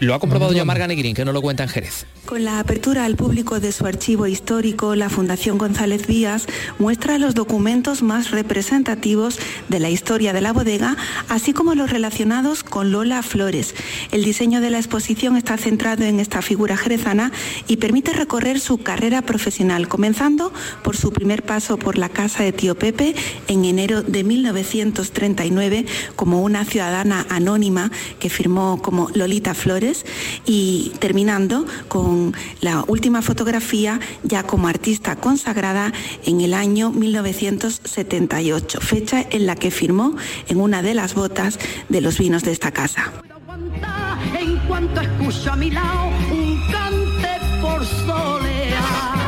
lo 0.00 0.14
ha 0.14 0.18
comprobado 0.18 0.52
ya 0.52 0.64
Marga 0.64 0.86
Negrín, 0.86 1.14
que 1.14 1.24
no 1.24 1.32
lo 1.32 1.42
cuenta 1.42 1.62
en 1.62 1.68
Jerez. 1.68 2.06
Con 2.24 2.44
la 2.44 2.60
apertura 2.60 3.04
al 3.04 3.16
público 3.16 3.60
de 3.60 3.72
su 3.72 3.84
archivo 3.86 4.26
histórico, 4.26 4.94
la 4.94 5.10
Fundación 5.10 5.58
González 5.58 6.06
Vías 6.06 6.46
muestra 6.78 7.18
los 7.18 7.34
documentos 7.34 8.02
más 8.02 8.30
representativos 8.30 9.38
de 9.68 9.80
la 9.80 9.90
historia 9.90 10.32
de 10.32 10.40
la 10.40 10.52
bodega, 10.52 10.96
así 11.28 11.52
como 11.52 11.74
los 11.74 11.90
relacionados 11.90 12.62
con 12.62 12.92
Lola 12.92 13.22
Flores. 13.22 13.74
El 14.12 14.24
diseño 14.24 14.60
de 14.60 14.70
la 14.70 14.78
exposición 14.78 15.36
está 15.36 15.56
centrado 15.58 16.04
en 16.04 16.20
esta 16.20 16.42
figura 16.42 16.76
jerezana 16.76 17.32
y 17.66 17.76
permite 17.78 18.12
recorrer 18.12 18.60
su 18.60 18.78
carrera 18.78 19.22
profesional, 19.22 19.88
comenzando 19.88 20.52
por 20.82 20.96
su 20.96 21.12
primer 21.12 21.42
paso 21.42 21.76
por 21.76 21.98
la 21.98 22.08
casa 22.08 22.44
de 22.44 22.51
Tío 22.52 22.74
Pepe 22.74 23.14
en 23.48 23.64
enero 23.64 24.02
de 24.02 24.24
1939 24.24 25.86
como 26.16 26.42
una 26.42 26.64
ciudadana 26.64 27.26
anónima 27.28 27.90
que 28.18 28.30
firmó 28.30 28.80
como 28.80 29.08
Lolita 29.14 29.54
Flores 29.54 30.04
y 30.46 30.92
terminando 30.98 31.66
con 31.88 32.34
la 32.60 32.84
última 32.86 33.22
fotografía 33.22 34.00
ya 34.22 34.42
como 34.44 34.68
artista 34.68 35.16
consagrada 35.16 35.92
en 36.24 36.40
el 36.40 36.54
año 36.54 36.90
1978, 36.90 38.80
fecha 38.80 39.24
en 39.30 39.46
la 39.46 39.56
que 39.56 39.70
firmó 39.70 40.16
en 40.48 40.60
una 40.60 40.82
de 40.82 40.94
las 40.94 41.14
botas 41.14 41.58
de 41.88 42.00
los 42.00 42.18
vinos 42.18 42.42
de 42.42 42.52
esta 42.52 42.70
casa. 42.70 43.12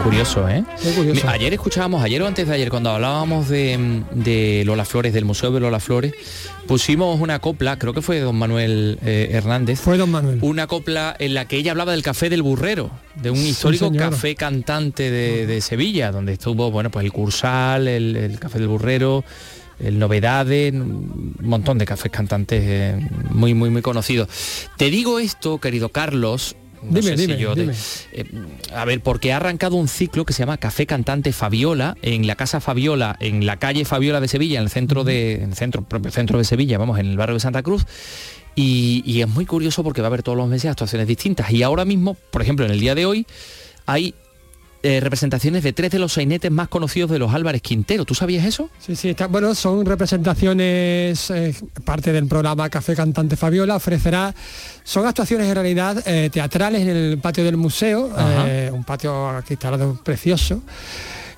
Curioso, 0.04 0.46
¿eh? 0.50 0.62
Ayer 1.26 1.54
escuchábamos, 1.54 2.04
ayer 2.04 2.20
o 2.20 2.26
antes 2.26 2.46
de 2.46 2.54
ayer, 2.54 2.68
cuando 2.68 2.90
hablábamos 2.90 3.48
de, 3.48 4.02
de 4.12 4.62
Lola 4.66 4.84
Flores, 4.84 5.14
del 5.14 5.24
Museo 5.24 5.50
de 5.50 5.60
Lola 5.60 5.80
Flores, 5.80 6.12
pusimos 6.66 7.18
una 7.18 7.38
copla, 7.38 7.78
creo 7.78 7.94
que 7.94 8.02
fue 8.02 8.20
don 8.20 8.36
Manuel 8.36 8.98
eh, 9.02 9.30
Hernández. 9.32 9.80
Fue 9.80 9.96
don 9.96 10.10
Manuel. 10.10 10.40
Una 10.42 10.66
copla 10.66 11.16
en 11.18 11.32
la 11.32 11.48
que 11.48 11.56
ella 11.56 11.70
hablaba 11.70 11.92
del 11.92 12.02
café 12.02 12.28
del 12.28 12.42
burrero, 12.42 12.90
de 13.14 13.30
un 13.30 13.38
histórico 13.38 13.90
café 13.92 14.34
cantante 14.34 15.10
de, 15.10 15.46
de 15.46 15.60
Sevilla, 15.62 16.12
donde 16.12 16.34
estuvo, 16.34 16.70
bueno, 16.70 16.90
pues 16.90 17.06
el 17.06 17.10
Cursal, 17.10 17.88
el, 17.88 18.14
el 18.14 18.38
café 18.38 18.58
del 18.58 18.68
burrero, 18.68 19.24
el 19.80 19.98
Novedades, 19.98 20.74
un 20.74 21.34
montón 21.40 21.78
de 21.78 21.86
cafés 21.86 22.12
cantantes 22.12 22.62
eh, 22.62 23.08
muy, 23.30 23.54
muy, 23.54 23.70
muy 23.70 23.80
conocidos. 23.80 24.28
Te 24.76 24.90
digo 24.90 25.18
esto, 25.18 25.58
querido 25.58 25.88
Carlos, 25.88 26.56
no 26.84 27.00
Dime, 27.00 27.02
sé 27.02 27.16
si 27.16 27.26
dime, 27.34 27.54
te- 27.54 28.20
eh, 28.20 28.24
a 28.74 28.84
ver, 28.84 29.00
porque 29.00 29.32
ha 29.32 29.36
arrancado 29.36 29.76
un 29.76 29.88
ciclo 29.88 30.24
que 30.24 30.32
se 30.32 30.40
llama 30.40 30.58
Café 30.58 30.86
Cantante 30.86 31.32
Fabiola 31.32 31.96
en 32.02 32.26
la 32.26 32.36
casa 32.36 32.60
Fabiola, 32.60 33.16
en 33.20 33.46
la 33.46 33.58
calle 33.58 33.84
Fabiola 33.84 34.20
de 34.20 34.28
Sevilla, 34.28 34.58
en 34.58 34.64
el 34.64 34.70
centro 34.70 35.04
de, 35.04 35.34
en 35.42 35.50
el 35.50 35.54
centro, 35.54 35.82
propio 35.82 36.10
centro 36.10 36.38
de 36.38 36.44
Sevilla, 36.44 36.78
vamos, 36.78 36.98
en 36.98 37.06
el 37.06 37.16
barrio 37.16 37.34
de 37.34 37.40
Santa 37.40 37.62
Cruz. 37.62 37.86
Y, 38.56 39.02
y 39.04 39.20
es 39.22 39.28
muy 39.28 39.46
curioso 39.46 39.82
porque 39.82 40.00
va 40.00 40.06
a 40.06 40.10
haber 40.10 40.22
todos 40.22 40.38
los 40.38 40.48
meses 40.48 40.70
actuaciones 40.70 41.08
distintas. 41.08 41.50
Y 41.50 41.62
ahora 41.64 41.84
mismo, 41.84 42.14
por 42.30 42.40
ejemplo, 42.42 42.64
en 42.64 42.70
el 42.72 42.78
día 42.78 42.94
de 42.94 43.04
hoy, 43.04 43.26
hay 43.86 44.14
eh, 44.86 45.00
representaciones 45.00 45.62
de 45.62 45.72
tres 45.72 45.90
de 45.92 45.98
los 45.98 46.12
sainetes 46.12 46.50
más 46.50 46.68
conocidos 46.68 47.10
de 47.10 47.18
los 47.18 47.32
Álvarez 47.32 47.62
Quintero. 47.62 48.04
¿Tú 48.04 48.14
sabías 48.14 48.44
eso? 48.44 48.68
Sí, 48.78 48.94
sí, 48.94 49.08
está, 49.08 49.28
bueno, 49.28 49.54
son 49.54 49.86
representaciones, 49.86 51.30
eh, 51.30 51.54
parte 51.86 52.12
del 52.12 52.26
programa 52.26 52.68
Café 52.68 52.94
Cantante 52.94 53.34
Fabiola, 53.34 53.76
ofrecerá, 53.76 54.34
son 54.82 55.06
actuaciones 55.06 55.48
en 55.48 55.54
realidad 55.54 56.06
eh, 56.06 56.28
teatrales 56.30 56.82
en 56.82 56.88
el 56.90 57.18
patio 57.18 57.44
del 57.44 57.56
museo, 57.56 58.10
un 58.74 58.84
patio 58.84 59.26
acristalado 59.30 59.98
precioso. 60.04 60.60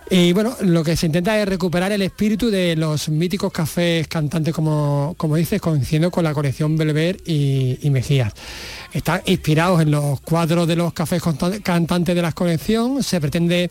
Y 0.08 0.32
bueno, 0.32 0.56
lo 0.60 0.84
que 0.84 0.96
se 0.96 1.06
intenta 1.06 1.36
es 1.40 1.48
recuperar 1.48 1.90
el 1.90 2.00
espíritu 2.00 2.48
de 2.48 2.76
los 2.76 3.08
míticos 3.08 3.52
cafés 3.52 4.06
cantantes, 4.06 4.54
como, 4.54 5.14
como 5.16 5.34
dices, 5.34 5.60
coincidiendo 5.60 6.12
con 6.12 6.22
la 6.22 6.32
colección 6.32 6.76
Belver 6.76 7.16
y, 7.26 7.78
y 7.82 7.90
Mejías. 7.90 8.32
Están 8.92 9.22
inspirados 9.26 9.82
en 9.82 9.90
los 9.90 10.20
cuadros 10.20 10.68
de 10.68 10.76
los 10.76 10.92
cafés 10.92 11.20
cantantes 11.64 12.14
de 12.14 12.22
la 12.22 12.30
colección. 12.30 13.02
Se 13.02 13.20
pretende 13.20 13.68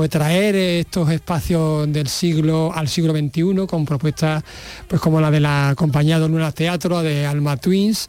pues 0.00 0.08
traer 0.08 0.56
estos 0.56 1.10
espacios 1.10 1.92
del 1.92 2.08
siglo 2.08 2.72
al 2.74 2.88
siglo 2.88 3.12
XXI 3.12 3.66
con 3.66 3.84
propuestas 3.84 4.42
pues 4.88 4.98
como 4.98 5.20
la 5.20 5.30
de 5.30 5.40
la 5.40 5.74
compañía 5.76 6.18
Don 6.18 6.32
Luna 6.32 6.52
Teatro 6.52 7.02
de 7.02 7.26
Alma 7.26 7.58
Twins 7.58 8.08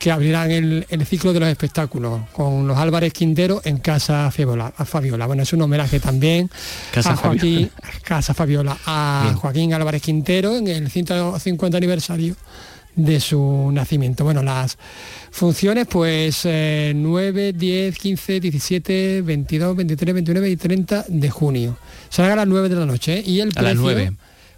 que 0.00 0.10
abrirán 0.10 0.50
el, 0.50 0.84
el 0.88 1.06
ciclo 1.06 1.32
de 1.32 1.38
los 1.38 1.48
espectáculos 1.48 2.22
con 2.32 2.66
los 2.66 2.76
Álvarez 2.76 3.12
Quintero 3.12 3.60
en 3.62 3.78
Casa 3.78 4.32
Fabiola, 4.32 4.72
a 4.76 4.84
Fabiola. 4.84 5.26
Bueno, 5.26 5.44
es 5.44 5.52
un 5.52 5.62
homenaje 5.62 6.00
también 6.00 6.50
Casa 6.90 7.12
a 7.12 7.16
Joaquín, 7.16 7.70
Fabiola. 7.70 8.00
Casa 8.02 8.34
Fabiola, 8.34 8.76
a 8.84 9.20
Bien. 9.22 9.36
Joaquín 9.36 9.74
Álvarez 9.74 10.02
Quintero 10.02 10.56
en 10.56 10.66
el 10.66 10.90
150 10.90 11.76
aniversario 11.76 12.34
de 12.98 13.20
su 13.20 13.70
nacimiento. 13.72 14.24
Bueno, 14.24 14.42
las 14.42 14.76
funciones 15.30 15.86
pues 15.86 16.40
eh, 16.44 16.92
9, 16.94 17.54
10, 17.54 17.96
15, 17.96 18.40
17, 18.40 19.22
22, 19.22 19.76
23, 19.76 20.14
29 20.14 20.50
y 20.50 20.56
30 20.56 21.04
de 21.08 21.30
junio. 21.30 21.78
Serán 22.10 22.32
a 22.32 22.36
las 22.36 22.46
9 22.48 22.68
de 22.68 22.74
la 22.76 22.84
noche 22.84 23.18
¿eh? 23.18 23.22
y 23.24 23.40
el 23.40 23.50
A 23.54 23.62
las 23.62 23.72
precio, 23.72 23.80
9. 23.82 24.12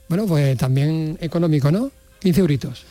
Bueno, 0.09 0.27
pues 0.27 0.57
también 0.57 1.19
económico, 1.21 1.71
¿no? 1.71 1.93
15 2.21 2.41
euritos. 2.41 2.83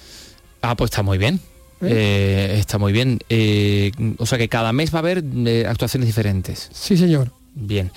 Ah, 0.61 0.75
pues 0.75 0.91
está 0.91 1.03
muy 1.03 1.17
bien. 1.17 1.39
Eh, 1.81 2.57
está 2.59 2.77
muy 2.77 2.91
bien. 2.93 3.19
Eh, 3.29 3.91
o 4.17 4.25
sea 4.25 4.37
que 4.37 4.49
cada 4.49 4.71
mes 4.71 4.93
va 4.93 4.99
a 4.99 4.99
haber 4.99 5.23
eh, 5.45 5.65
actuaciones 5.67 6.07
diferentes. 6.07 6.69
Sí, 6.73 6.95
señor. 6.95 7.31
Bien. 7.55 7.91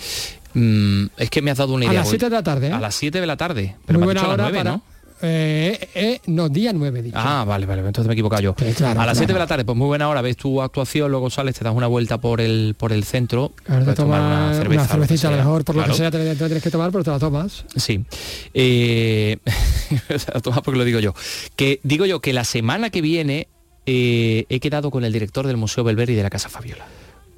Mm, 0.54 1.06
es 1.18 1.30
que 1.30 1.42
me 1.42 1.50
has 1.50 1.58
dado 1.58 1.74
una 1.74 1.86
A 1.86 1.88
idea. 1.92 2.00
las 2.00 2.08
7 2.08 2.24
de 2.26 2.30
la 2.30 2.42
tarde. 2.42 2.68
¿eh? 2.68 2.72
A 2.72 2.80
las 2.80 2.94
7 2.94 3.20
de 3.20 3.26
la 3.26 3.36
tarde. 3.36 3.76
Pero 3.84 3.98
Muy 3.98 4.06
me 4.06 4.12
has 4.12 4.14
buena 4.14 4.20
dicho 4.20 4.32
a 4.32 4.36
las 4.36 4.46
hora 4.46 4.50
9, 4.50 4.58
para... 4.58 4.70
¿no? 4.76 4.91
Eh, 5.22 5.88
eh, 5.94 6.20
no, 6.26 6.48
día 6.48 6.72
9, 6.72 6.98
he 6.98 7.02
dicho. 7.02 7.16
Ah, 7.18 7.44
vale, 7.46 7.64
vale, 7.64 7.80
entonces 7.80 8.06
me 8.06 8.12
he 8.12 8.14
equivocado 8.14 8.42
yo. 8.42 8.54
claro, 8.54 9.00
a 9.00 9.06
las 9.06 9.16
7 9.16 9.26
claro. 9.26 9.34
de 9.34 9.38
la 9.38 9.46
tarde, 9.46 9.64
pues 9.64 9.78
muy 9.78 9.86
buena 9.86 10.08
hora, 10.08 10.20
ves 10.20 10.36
tu 10.36 10.60
actuación, 10.60 11.10
luego 11.10 11.30
sales, 11.30 11.54
te 11.56 11.64
das 11.64 11.74
una 11.74 11.86
vuelta 11.86 12.20
por 12.20 12.40
el 12.40 12.74
por 12.76 12.92
el 12.92 13.04
centro, 13.04 13.52
Claro, 13.64 13.84
te 13.84 13.94
tomar 13.94 14.20
una 14.20 14.28
una, 14.46 14.54
cerveza. 14.54 14.82
lo 14.82 14.86
que 14.86 14.88
cervecita 14.92 15.28
a 15.28 15.30
lo 15.32 15.36
mejor, 15.38 15.64
por 15.64 15.76
lo 15.76 15.84
que 15.84 15.94
sea, 15.94 16.10
te, 16.10 16.18
te 16.18 16.36
tienes 16.36 16.62
que 16.62 16.70
tomar, 16.70 16.90
pero 16.90 17.04
te 17.04 17.10
la 17.10 17.18
tomas. 17.18 17.64
Sí. 17.76 18.04
Eh, 18.52 19.38
a 20.34 20.40
tomar 20.40 20.62
porque 20.62 20.78
lo 20.78 20.84
digo 20.84 20.98
yo. 21.00 21.14
Que 21.56 21.80
digo 21.82 22.04
yo 22.06 22.20
que 22.20 22.32
la 22.32 22.44
semana 22.44 22.90
que 22.90 23.00
viene 23.00 23.48
eh, 23.86 24.46
he 24.48 24.60
quedado 24.60 24.90
con 24.90 25.04
el 25.04 25.12
director 25.12 25.46
del 25.46 25.56
Museo 25.56 25.84
Belver 25.84 26.10
y 26.10 26.14
de 26.14 26.22
la 26.22 26.30
Casa 26.30 26.48
Fabiola. 26.48 26.84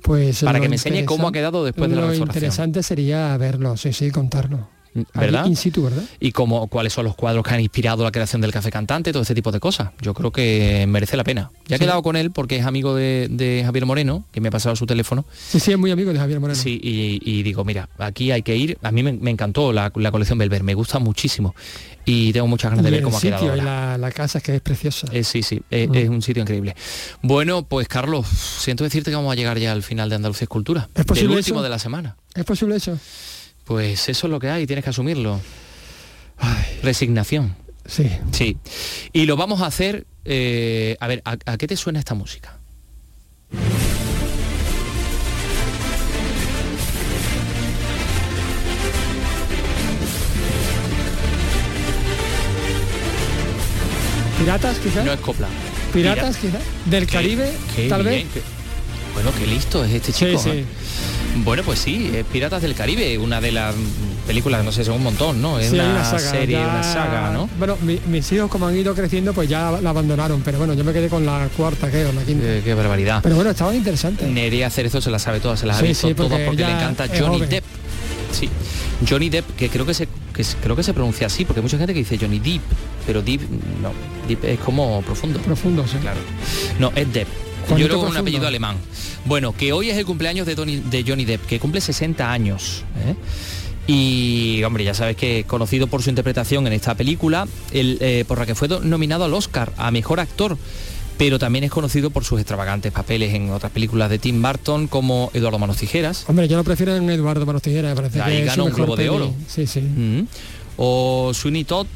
Pues 0.02 0.42
Para 0.42 0.58
lo 0.58 0.62
que 0.62 0.68
me 0.68 0.76
enseñe 0.76 1.04
cómo 1.06 1.28
ha 1.28 1.32
quedado 1.32 1.64
después 1.64 1.88
de 1.88 1.96
la 1.96 2.02
Lo 2.02 2.08
restauración. 2.08 2.36
interesante 2.44 2.82
sería 2.82 3.34
verlo, 3.38 3.76
sí, 3.78 3.92
sí, 3.94 4.10
contarlo. 4.10 4.68
Allí 4.94 5.04
¿Verdad? 5.14 5.46
in 5.46 5.56
situ, 5.56 5.82
¿verdad? 5.82 6.02
Y 6.20 6.30
cómo, 6.32 6.68
cuáles 6.68 6.92
son 6.92 7.04
los 7.04 7.16
cuadros 7.16 7.42
que 7.44 7.52
han 7.54 7.60
inspirado 7.60 8.04
la 8.04 8.12
creación 8.12 8.40
del 8.40 8.52
café 8.52 8.70
cantante, 8.70 9.10
todo 9.12 9.22
este 9.22 9.34
tipo 9.34 9.50
de 9.50 9.58
cosas. 9.58 9.90
Yo 10.00 10.14
creo 10.14 10.30
que 10.30 10.84
merece 10.88 11.16
la 11.16 11.24
pena. 11.24 11.50
Ya 11.66 11.76
he 11.76 11.78
Sí. 11.78 11.84
quedado 11.84 12.02
con 12.02 12.14
él 12.16 12.30
porque 12.30 12.56
es 12.58 12.64
amigo 12.66 12.94
de, 12.94 13.26
de 13.30 13.62
Javier 13.64 13.86
Moreno, 13.86 14.24
que 14.30 14.40
me 14.40 14.48
ha 14.48 14.50
pasado 14.52 14.76
su 14.76 14.86
teléfono. 14.86 15.24
Sí, 15.36 15.58
sí, 15.58 15.72
es 15.72 15.78
muy 15.78 15.90
amigo 15.90 16.12
de 16.12 16.18
Javier 16.18 16.38
Moreno. 16.38 16.58
Sí, 16.60 16.78
y, 16.82 17.20
y 17.24 17.42
digo, 17.42 17.64
mira, 17.64 17.88
aquí 17.98 18.30
hay 18.30 18.42
que 18.42 18.54
ir. 18.56 18.78
A 18.82 18.92
mí 18.92 19.02
me, 19.02 19.12
me 19.12 19.30
encantó 19.30 19.72
la, 19.72 19.90
la 19.96 20.10
colección 20.12 20.38
Belver, 20.38 20.62
me 20.62 20.74
gusta 20.74 20.98
muchísimo. 21.00 21.54
Y 22.04 22.32
tengo 22.32 22.46
muchas 22.46 22.70
ganas 22.70 22.84
de 22.84 22.90
ver 22.90 22.98
el 23.00 23.04
cómo 23.04 23.16
ha 23.16 23.20
quedado. 23.20 23.56
y 23.56 23.60
la, 23.62 23.98
la 23.98 24.12
casa 24.12 24.38
es 24.38 24.44
que 24.44 24.54
es 24.56 24.60
preciosa. 24.60 25.08
Eh, 25.10 25.24
sí, 25.24 25.42
sí, 25.42 25.62
eh, 25.70 25.88
es 25.92 26.08
un 26.08 26.20
sitio 26.22 26.42
increíble. 26.42 26.76
Bueno, 27.22 27.64
pues 27.66 27.88
Carlos, 27.88 28.26
siento 28.28 28.84
decirte 28.84 29.10
que 29.10 29.16
vamos 29.16 29.32
a 29.32 29.34
llegar 29.34 29.58
ya 29.58 29.72
al 29.72 29.82
final 29.82 30.08
de 30.10 30.16
Andalucía 30.16 30.44
Escultura. 30.44 30.88
¿Es 30.94 31.04
posible 31.04 31.30
del 31.30 31.38
último 31.38 31.58
eso? 31.58 31.64
de 31.64 31.68
la 31.70 31.78
semana. 31.78 32.16
¿Es 32.34 32.44
posible 32.44 32.76
eso? 32.76 32.98
Pues 33.64 34.08
eso 34.08 34.26
es 34.26 34.30
lo 34.30 34.38
que 34.38 34.50
hay, 34.50 34.66
tienes 34.66 34.84
que 34.84 34.90
asumirlo. 34.90 35.40
Resignación. 36.82 37.56
Sí. 37.86 38.10
Sí. 38.32 38.56
Y 39.12 39.26
lo 39.26 39.36
vamos 39.36 39.60
a 39.62 39.66
hacer. 39.66 40.06
eh, 40.26 40.96
a 41.00 41.06
ver, 41.06 41.20
¿a, 41.24 41.36
a 41.44 41.56
qué 41.58 41.66
te 41.66 41.76
suena 41.76 41.98
esta 41.98 42.14
música? 42.14 42.58
¿Piratas, 54.38 54.78
quizás? 54.78 55.04
No 55.04 55.12
es 55.12 55.20
copla. 55.20 55.48
¿Piratas, 55.92 56.36
Pira- 56.36 56.52
quizás? 56.58 56.62
¿Del 56.90 57.06
Qué- 57.06 57.12
Caribe, 57.12 57.52
qué 57.76 57.88
tal 57.88 58.02
bien, 58.02 58.14
vez? 58.14 58.26
qué- 58.34 58.42
Bueno, 59.14 59.30
qué 59.38 59.46
listo 59.46 59.84
es 59.84 59.92
este 59.92 60.12
Sí, 60.12 60.26
chico. 60.26 60.38
sí. 60.42 60.50
¿eh? 60.50 60.64
Bueno, 61.36 61.62
pues 61.64 61.80
sí, 61.80 62.12
es 62.14 62.24
Piratas 62.26 62.62
del 62.62 62.74
Caribe, 62.74 63.18
una 63.18 63.40
de 63.40 63.50
las 63.50 63.74
películas, 64.26 64.64
no 64.64 64.70
sé, 64.70 64.84
son 64.84 64.94
un 64.94 65.02
montón, 65.02 65.42
¿no? 65.42 65.58
Es 65.58 65.70
Sí, 65.70 65.74
una, 65.74 65.90
una 65.90 66.04
saga, 66.04 66.18
serie, 66.30 66.56
ya- 66.56 66.68
una 66.68 66.82
saga, 66.82 67.30
¿no? 67.32 67.48
Bueno, 67.58 67.76
mi- 67.82 68.00
mis 68.06 68.30
hijos 68.32 68.48
como 68.50 68.66
han 68.68 68.76
ido 68.76 68.94
creciendo, 68.94 69.32
pues 69.32 69.48
ya 69.48 69.72
la 69.82 69.90
abandonaron, 69.90 70.42
pero 70.42 70.58
bueno, 70.58 70.74
yo 70.74 70.84
me 70.84 70.92
quedé 70.92 71.08
con 71.08 71.26
la 71.26 71.48
cuarta, 71.56 71.90
creo, 71.90 72.12
la 72.12 72.22
quinta. 72.22 72.44
Qué, 72.46 72.62
qué 72.64 72.74
barbaridad. 72.74 73.20
Pero 73.22 73.34
bueno, 73.34 73.50
estaban 73.50 73.74
interesantes. 73.74 74.28
Nerea 74.28 74.70
Cerezo 74.70 75.00
se 75.00 75.10
las 75.10 75.22
sabe 75.22 75.40
todas, 75.40 75.58
se 75.60 75.66
las 75.66 75.76
Sí, 75.78 75.84
ha 75.84 75.88
visto 75.88 76.08
sí, 76.08 76.14
todas 76.14 76.30
porque 76.30 76.44
porque 76.46 76.64
le 76.64 76.70
encanta 76.72 77.06
Johnny 77.08 77.36
joven. 77.38 77.48
Depp. 77.50 77.64
Sí, 78.32 78.48
Johnny 79.08 79.28
Depp, 79.28 79.56
que 79.56 79.68
creo 79.68 79.84
que 79.86 79.94
se 79.94 80.06
que 80.34 80.44
creo 80.62 80.74
que 80.74 80.82
se 80.82 80.92
pronuncia 80.94 81.26
así, 81.28 81.44
porque 81.44 81.60
hay 81.60 81.62
mucha 81.62 81.78
gente 81.78 81.92
que 81.92 82.00
dice 82.00 82.18
Johnny 82.18 82.38
Depp, 82.40 82.62
pero 83.06 83.22
Depp 83.22 83.42
no, 83.82 83.92
Depp 84.28 84.44
es 84.44 84.58
como 84.60 85.02
profundo. 85.02 85.38
Profundo, 85.40 85.84
sí. 85.86 85.96
Claro. 85.98 86.18
No, 86.80 86.90
es 86.96 87.12
Depp. 87.12 87.28
Yo 87.76 87.86
es 87.86 87.92
un 88.10 88.16
apellido 88.16 88.46
alemán. 88.46 88.76
Bueno, 89.24 89.52
que 89.56 89.72
hoy 89.72 89.90
es 89.90 89.96
el 89.96 90.04
cumpleaños 90.04 90.46
de, 90.46 90.54
Tony- 90.56 90.82
de 90.90 91.04
Johnny 91.06 91.24
Depp, 91.24 91.46
que 91.46 91.58
cumple 91.58 91.80
60 91.80 92.30
años. 92.30 92.84
¿eh? 93.06 93.14
Y, 93.86 94.62
hombre, 94.64 94.84
ya 94.84 94.94
sabes 94.94 95.16
que 95.16 95.40
es 95.40 95.46
conocido 95.46 95.86
por 95.86 96.02
su 96.02 96.08
interpretación 96.10 96.66
en 96.66 96.72
esta 96.72 96.94
película, 96.94 97.46
el, 97.72 97.98
eh, 98.00 98.24
por 98.26 98.38
la 98.38 98.46
que 98.46 98.54
fue 98.54 98.68
do- 98.68 98.80
nominado 98.80 99.24
al 99.24 99.34
Oscar 99.34 99.72
a 99.76 99.90
Mejor 99.90 100.20
Actor, 100.20 100.56
pero 101.18 101.38
también 101.38 101.64
es 101.64 101.70
conocido 101.70 102.10
por 102.10 102.24
sus 102.24 102.40
extravagantes 102.40 102.92
papeles 102.92 103.34
en 103.34 103.50
otras 103.50 103.70
películas 103.72 104.08
de 104.10 104.18
Tim 104.18 104.40
Burton, 104.40 104.88
como 104.88 105.30
Eduardo 105.34 105.58
Manos 105.58 105.76
Tijeras, 105.76 106.24
Hombre, 106.28 106.48
yo 106.48 106.56
lo 106.56 106.64
prefiero 106.64 106.96
en 106.96 107.08
Eduardo 107.10 107.44
Manos 107.46 107.62
Tijeras, 107.62 107.94
parece 107.94 108.20
Ahí 108.22 108.38
que 108.38 108.44
ganó 108.46 108.64
un 108.64 108.72
Globo 108.72 108.96
de. 108.96 109.08
Oro. 109.10 109.34
Sí, 109.48 109.66
sí. 109.66 109.80
Mm. 109.80 110.26
o 110.78 111.30
Sweeney 111.34 111.64
Todd, 111.64 111.86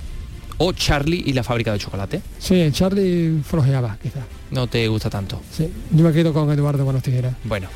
o 0.58 0.72
Charlie 0.72 1.22
y 1.26 1.32
la 1.32 1.42
fábrica 1.42 1.72
de 1.72 1.78
chocolate. 1.78 2.20
Sí, 2.38 2.68
Charlie 2.72 3.40
flojeaba, 3.44 3.96
quizás. 4.02 4.22
No 4.50 4.66
te 4.66 4.88
gusta 4.88 5.10
tanto. 5.10 5.40
Sí, 5.54 5.68
yo 5.92 6.04
me 6.04 6.12
quedo 6.12 6.32
con 6.32 6.50
Eduardo 6.50 6.84
Manos 6.86 7.02
Tijeras. 7.02 7.34
Bueno, 7.44 7.68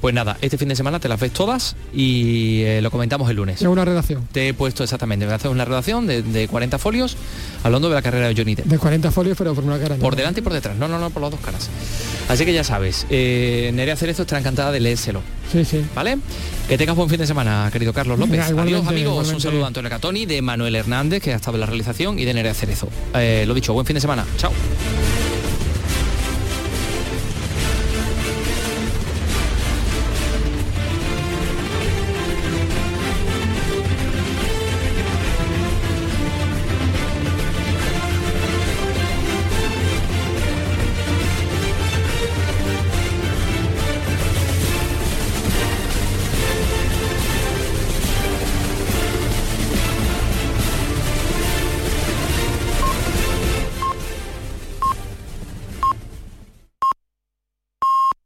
pues 0.00 0.14
nada, 0.14 0.36
este 0.40 0.58
fin 0.58 0.68
de 0.68 0.74
semana 0.76 0.98
te 0.98 1.08
las 1.08 1.20
ves 1.20 1.32
todas 1.32 1.76
y 1.94 2.62
eh, 2.64 2.80
lo 2.82 2.90
comentamos 2.90 3.30
el 3.30 3.36
lunes. 3.36 3.60
Es 3.62 3.68
una 3.68 3.84
redacción 3.84 4.26
Te 4.32 4.48
he 4.48 4.54
puesto 4.54 4.82
exactamente, 4.82 5.24
a 5.26 5.34
hacer 5.34 5.50
una 5.50 5.64
redacción 5.64 6.06
de, 6.06 6.22
de 6.22 6.48
40 6.48 6.78
folios 6.78 7.16
hablando 7.62 7.88
de 7.88 7.94
la 7.94 8.02
carrera 8.02 8.28
de 8.28 8.34
Johnny 8.34 8.54
Depp. 8.56 8.66
de 8.66 8.78
40 8.78 9.10
folios, 9.12 9.36
pero 9.38 9.54
por 9.54 9.64
una 9.64 9.78
cara. 9.78 9.96
no. 9.96 10.02
Por 10.02 10.16
delante 10.16 10.40
y 10.40 10.42
por 10.42 10.52
detrás, 10.52 10.76
no, 10.76 10.88
no, 10.88 10.98
no, 10.98 11.10
por 11.10 11.22
las 11.22 11.30
dos 11.30 11.40
caras. 11.40 11.68
Así 12.28 12.44
que 12.44 12.52
ya 12.52 12.64
sabes, 12.64 13.06
eh, 13.08 13.70
Nerea 13.74 13.94
Cerezo 13.96 14.22
estará 14.22 14.40
encantada 14.40 14.72
de 14.72 14.80
leérselo, 14.80 15.20
Sí, 15.52 15.64
sí. 15.64 15.84
¿vale? 15.94 16.18
Que 16.68 16.76
tengas 16.76 16.96
buen 16.96 17.08
fin 17.08 17.18
de 17.18 17.26
semana, 17.28 17.68
querido 17.72 17.92
Carlos 17.92 18.18
López. 18.18 18.48
Venga, 18.48 18.62
Adiós 18.62 18.86
amigos, 18.88 19.30
un 19.32 19.40
saludo 19.40 19.64
a 19.64 19.68
Antonio 19.68 19.88
Catoni, 19.88 20.26
de 20.26 20.42
Manuel 20.42 20.74
Hernández, 20.74 21.22
que 21.22 21.32
ha 21.32 21.36
estado 21.36 21.56
en 21.56 21.60
la 21.60 21.66
realización, 21.66 22.18
y 22.18 22.24
de 22.24 22.34
Nerea 22.34 22.52
Cerezo. 22.54 22.88
Eh, 23.14 23.44
lo 23.46 23.54
dicho, 23.54 23.72
buen 23.72 23.86
fin 23.86 23.94
de 23.94 24.00
semana, 24.00 24.24
chao. 24.38 24.50